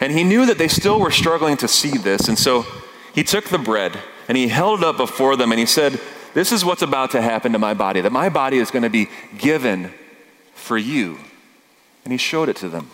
And 0.00 0.12
he 0.12 0.22
knew 0.22 0.46
that 0.46 0.58
they 0.58 0.68
still 0.68 1.00
were 1.00 1.10
struggling 1.10 1.56
to 1.56 1.66
see 1.66 1.98
this. 1.98 2.28
And 2.28 2.38
so 2.38 2.64
he 3.14 3.24
took 3.24 3.46
the 3.46 3.58
bread 3.58 3.98
and 4.28 4.36
he 4.36 4.46
held 4.46 4.80
it 4.80 4.84
up 4.84 4.96
before 4.96 5.34
them 5.34 5.50
and 5.50 5.58
he 5.58 5.66
said, 5.66 6.00
This 6.34 6.52
is 6.52 6.64
what's 6.64 6.82
about 6.82 7.10
to 7.12 7.22
happen 7.22 7.52
to 7.52 7.58
my 7.58 7.74
body, 7.74 8.00
that 8.00 8.12
my 8.12 8.28
body 8.28 8.58
is 8.58 8.70
going 8.70 8.82
to 8.84 8.90
be 8.90 9.08
given 9.38 9.92
for 10.66 10.76
you. 10.76 11.18
And 12.04 12.12
he 12.12 12.18
showed 12.18 12.48
it 12.48 12.56
to 12.56 12.68
them. 12.68 12.90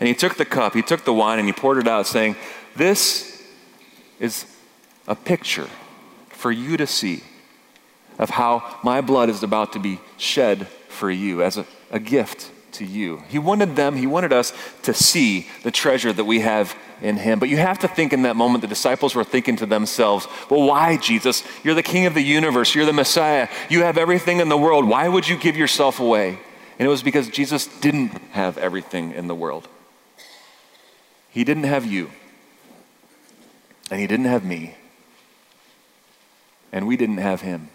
And 0.00 0.08
he 0.08 0.14
took 0.14 0.36
the 0.36 0.44
cup, 0.44 0.74
he 0.74 0.82
took 0.82 1.04
the 1.04 1.12
wine, 1.12 1.38
and 1.38 1.46
he 1.46 1.52
poured 1.52 1.78
it 1.78 1.86
out, 1.86 2.06
saying, 2.06 2.36
This 2.74 3.42
is 4.18 4.46
a 5.06 5.14
picture 5.14 5.68
for 6.28 6.50
you 6.50 6.76
to 6.76 6.86
see 6.86 7.22
of 8.18 8.30
how 8.30 8.78
my 8.82 9.00
blood 9.00 9.28
is 9.28 9.42
about 9.42 9.72
to 9.72 9.78
be 9.78 10.00
shed 10.16 10.66
for 10.88 11.10
you 11.10 11.42
as 11.42 11.58
a, 11.58 11.66
a 11.90 11.98
gift 11.98 12.50
to 12.72 12.84
you. 12.84 13.22
He 13.28 13.38
wanted 13.38 13.76
them, 13.76 13.96
he 13.96 14.06
wanted 14.06 14.32
us 14.32 14.52
to 14.82 14.94
see 14.94 15.48
the 15.62 15.70
treasure 15.70 16.12
that 16.12 16.24
we 16.24 16.40
have 16.40 16.74
in 17.02 17.16
him. 17.16 17.38
But 17.38 17.48
you 17.48 17.56
have 17.56 17.78
to 17.80 17.88
think 17.88 18.12
in 18.12 18.22
that 18.22 18.36
moment, 18.36 18.62
the 18.62 18.68
disciples 18.68 19.14
were 19.14 19.24
thinking 19.24 19.56
to 19.56 19.66
themselves, 19.66 20.26
well, 20.48 20.62
why, 20.62 20.96
Jesus? 20.96 21.42
You're 21.64 21.74
the 21.74 21.82
king 21.82 22.06
of 22.06 22.14
the 22.14 22.22
universe, 22.22 22.74
you're 22.74 22.86
the 22.86 22.92
Messiah, 22.92 23.48
you 23.68 23.82
have 23.82 23.96
everything 23.96 24.40
in 24.40 24.48
the 24.48 24.58
world. 24.58 24.86
Why 24.86 25.08
would 25.08 25.26
you 25.28 25.36
give 25.36 25.56
yourself 25.56 26.00
away? 26.00 26.38
And 26.80 26.86
it 26.86 26.90
was 26.90 27.02
because 27.02 27.28
Jesus 27.28 27.66
didn't 27.66 28.12
have 28.30 28.56
everything 28.56 29.12
in 29.12 29.26
the 29.26 29.34
world. 29.34 29.68
He 31.28 31.44
didn't 31.44 31.64
have 31.64 31.84
you, 31.84 32.10
and 33.90 34.00
he 34.00 34.06
didn't 34.06 34.24
have 34.24 34.46
me, 34.46 34.76
and 36.72 36.86
we 36.86 36.96
didn't 36.96 37.18
have 37.18 37.42
him. 37.42 37.68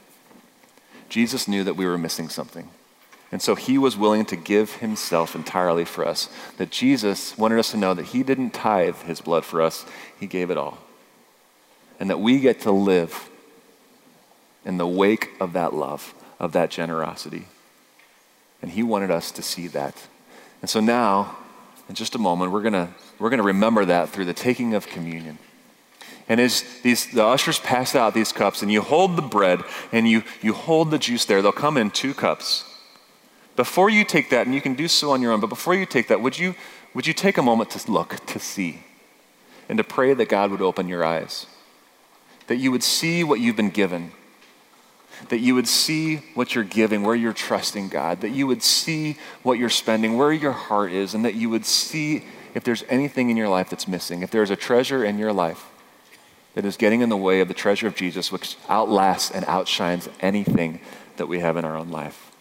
Jesus 1.07 1.47
knew 1.47 1.63
that 1.63 1.75
we 1.75 1.85
were 1.85 1.99
missing 1.99 2.29
something. 2.29 2.67
And 3.31 3.43
so 3.43 3.53
he 3.53 3.77
was 3.77 3.95
willing 3.95 4.25
to 4.25 4.35
give 4.35 4.77
himself 4.77 5.35
entirely 5.35 5.85
for 5.85 6.03
us. 6.03 6.27
That 6.57 6.71
Jesus 6.71 7.37
wanted 7.37 7.59
us 7.59 7.69
to 7.71 7.77
know 7.77 7.93
that 7.93 8.07
he 8.07 8.23
didn't 8.23 8.55
tithe 8.55 9.03
his 9.03 9.21
blood 9.21 9.45
for 9.45 9.61
us, 9.61 9.85
he 10.19 10.25
gave 10.25 10.49
it 10.49 10.57
all. 10.57 10.79
And 11.99 12.09
that 12.09 12.19
we 12.19 12.39
get 12.39 12.61
to 12.61 12.71
live 12.71 13.29
in 14.65 14.77
the 14.77 14.87
wake 14.87 15.29
of 15.39 15.53
that 15.53 15.75
love, 15.75 16.15
of 16.39 16.53
that 16.53 16.71
generosity. 16.71 17.49
And 18.65 18.71
he 18.71 18.82
wanted 18.82 19.12
us 19.12 19.30
to 19.34 19.43
see 19.43 19.67
that. 19.67 19.95
And 20.62 20.67
so 20.67 20.80
now, 20.80 21.38
in 21.88 21.93
just 21.93 22.15
a 22.15 22.17
moment, 22.17 22.51
we're 22.51 22.63
going 22.63 22.91
we're 23.20 23.30
going 23.30 23.38
to 23.38 23.43
remember 23.43 23.86
that 23.86 24.09
through 24.09 24.26
the 24.26 24.34
taking 24.34 24.74
of 24.74 24.88
communion. 24.88 25.38
And 26.28 26.41
as 26.41 26.63
these, 26.82 27.11
the 27.11 27.24
ushers 27.24 27.59
pass 27.59 27.93
out 27.93 28.16
these 28.16 28.32
cups, 28.32 28.63
and 28.63 28.72
you 28.72 28.82
hold 28.82 29.18
the 29.18 29.22
bread 29.22 29.61
and 29.91 30.09
you, 30.09 30.24
you 30.41 30.53
hold 30.53 30.89
the 30.89 30.97
juice 30.97 31.26
there, 31.26 31.43
they'll 31.43 31.51
come 31.51 31.78
in 31.78 31.91
two 31.91 32.16
cups. 32.16 32.63
Before 33.55 33.88
you 33.88 34.03
take 34.03 34.32
that, 34.32 34.47
and 34.47 34.55
you 34.55 34.61
can 34.61 34.74
do 34.74 34.88
so 34.88 35.11
on 35.11 35.22
your 35.22 35.32
own, 35.32 35.41
but 35.41 35.49
before 35.49 35.76
you 35.76 35.86
take 35.86 36.07
that, 36.07 36.22
would 36.22 36.39
you, 36.39 36.55
would 36.95 37.05
you 37.05 37.13
take 37.13 37.38
a 37.38 37.43
moment 37.43 37.70
to 37.70 37.91
look, 37.91 38.26
to 38.26 38.39
see, 38.39 38.80
and 39.70 39.78
to 39.78 39.84
pray 39.84 40.16
that 40.16 40.28
God 40.28 40.49
would 40.49 40.63
open 40.63 40.88
your 40.88 41.05
eyes? 41.05 41.45
That 42.47 42.55
you 42.55 42.72
would 42.72 42.82
see 42.82 43.24
what 43.24 43.39
you've 43.39 43.57
been 43.57 43.70
given. 43.70 44.11
That 45.30 45.39
you 45.39 45.55
would 45.55 45.68
see 45.68 46.18
what 46.34 46.55
you're 46.55 46.63
giving, 46.63 47.03
where 47.03 47.16
you're 47.16 47.34
trusting 47.34 47.89
God. 47.89 48.22
That 48.22 48.30
you 48.30 48.47
would 48.47 48.61
see 48.61 49.18
what 49.43 49.59
you're 49.59 49.70
spending, 49.70 50.18
where 50.18 50.32
your 50.32 50.51
heart 50.51 50.91
is, 50.91 51.13
and 51.13 51.26
that 51.26 51.36
you 51.36 51.49
would 51.49 51.66
see 51.66 52.26
if 52.53 52.63
there's 52.63 52.84
anything 52.89 53.30
in 53.30 53.38
your 53.38 53.49
life 53.49 53.70
that's 53.70 53.88
missing. 53.88 54.22
If 54.22 54.32
there's 54.32 54.51
a 54.51 54.55
treasure 54.55 55.03
in 55.03 55.18
your 55.18 55.34
life 55.34 55.66
that 56.53 56.66
is 56.66 56.78
getting 56.78 57.01
in 57.01 57.09
the 57.09 57.18
way 57.18 57.41
of 57.41 57.47
the 57.47 57.53
treasure 57.53 57.88
of 57.88 57.95
Jesus, 57.95 58.32
which 58.32 58.57
outlasts 58.70 59.32
and 59.32 59.43
outshines 59.45 60.07
anything 60.22 60.80
that 61.18 61.28
we 61.28 61.39
have 61.39 61.57
in 61.57 61.66
our 61.66 61.76
own 61.76 61.89
life. 61.89 62.32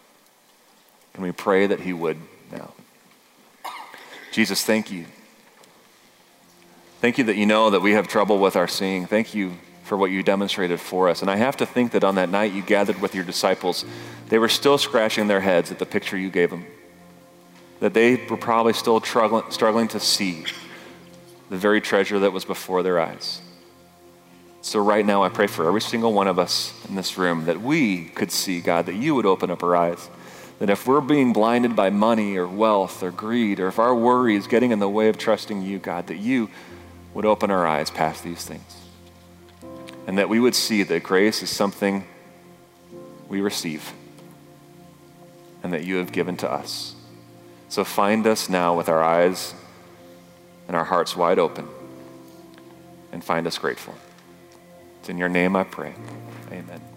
And 1.15 1.23
we 1.23 1.33
pray 1.33 1.67
that 1.67 1.81
He 1.81 1.93
would 1.93 2.19
now. 2.53 2.73
Jesus, 4.33 4.65
thank 4.65 4.91
you 4.91 5.07
Thank 7.05 7.19
you 7.19 7.25
that 7.25 7.37
you 7.37 7.45
know 7.45 7.69
that 7.69 7.83
we 7.83 7.93
have 7.93 8.09
trouble 8.09 8.39
with 8.39 8.57
our 8.57 8.67
seeing. 8.67 9.05
Thank 9.05 9.35
you 9.35 9.59
for 9.95 9.99
what 9.99 10.11
you 10.11 10.25
demonstrated 10.25 10.81
for 10.81 11.09
us. 11.09 11.23
And 11.23 11.31
I 11.31 11.37
have 11.37 11.57
to 11.59 11.67
think 11.67 11.93
that 11.93 12.03
on 12.03 12.17
that 12.17 12.29
night 12.29 12.53
you 12.53 12.63
gathered 12.63 13.01
with 13.01 13.15
your 13.15 13.23
disciples, 13.23 13.85
they 14.29 14.41
were 14.41 14.49
still 14.49 14.77
scratching 14.77 15.29
their 15.29 15.41
heads 15.41 15.71
at 15.71 15.79
the 15.79 15.87
picture 15.87 16.19
you 16.19 16.31
gave 16.31 16.51
them. 16.51 16.67
That 17.79 17.95
they 17.95 18.17
were 18.29 18.37
probably 18.37 18.73
still 18.73 19.01
struggling, 19.01 19.49
struggling 19.53 19.87
to 19.89 20.01
see 20.01 20.47
the 21.49 21.57
very 21.57 21.81
treasure 21.81 22.19
that 22.19 22.33
was 22.33 22.45
before 22.45 22.83
their 22.83 22.99
eyes. 22.99 23.41
So, 24.63 24.81
right 24.81 25.07
now, 25.07 25.23
I 25.23 25.29
pray 25.29 25.47
for 25.47 25.69
every 25.69 25.81
single 25.81 26.13
one 26.13 26.27
of 26.27 26.41
us 26.41 26.75
in 26.89 26.97
this 26.97 27.17
room 27.17 27.45
that 27.45 27.61
we 27.61 28.07
could 28.07 28.33
see, 28.33 28.61
God, 28.61 28.87
that 28.87 28.97
you 28.97 29.15
would 29.15 29.27
open 29.27 29.49
up 29.49 29.63
our 29.63 29.77
eyes. 29.77 30.11
That 30.59 30.71
if 30.71 30.89
we're 30.89 31.03
being 31.03 31.33
blinded 31.33 31.77
by 31.77 31.91
money 31.91 32.37
or 32.37 32.49
wealth 32.49 33.01
or 33.05 33.13
greed, 33.13 33.61
or 33.61 33.69
if 33.69 33.79
our 33.79 33.95
worry 33.95 34.35
is 34.35 34.49
getting 34.49 34.73
in 34.73 34.81
the 34.81 34.89
way 34.89 35.09
of 35.09 35.19
trusting 35.19 35.63
you, 35.63 35.79
God, 35.79 36.09
that 36.09 36.19
you 36.19 36.51
would 37.13 37.25
open 37.25 37.53
our 37.53 37.65
eyes 37.65 37.93
past 37.93 38.25
these 38.25 38.45
things. 38.45 38.84
And 40.07 40.19
that 40.19 40.29
we 40.29 40.39
would 40.39 40.55
see 40.55 40.83
that 40.83 41.03
grace 41.03 41.43
is 41.43 41.51
something 41.51 42.07
we 43.29 43.41
receive 43.41 43.93
and 45.63 45.73
that 45.73 45.85
you 45.85 45.97
have 45.97 46.13
given 46.13 46.37
to 46.37 46.51
us. 46.51 46.95
So 47.69 47.85
find 47.85 48.27
us 48.27 48.49
now 48.49 48.77
with 48.77 48.89
our 48.89 49.03
eyes 49.03 49.55
and 50.69 50.77
our 50.77 50.85
hearts 50.85 51.17
wide 51.17 51.39
open 51.39 51.69
and 53.13 53.25
find 53.25 53.47
us 53.47 53.59
grateful. 53.59 53.95
It's 55.01 55.09
in 55.09 55.19
your 55.19 55.29
name 55.29 55.57
I 55.57 55.65
pray. 55.65 55.95
Amen. 56.53 56.94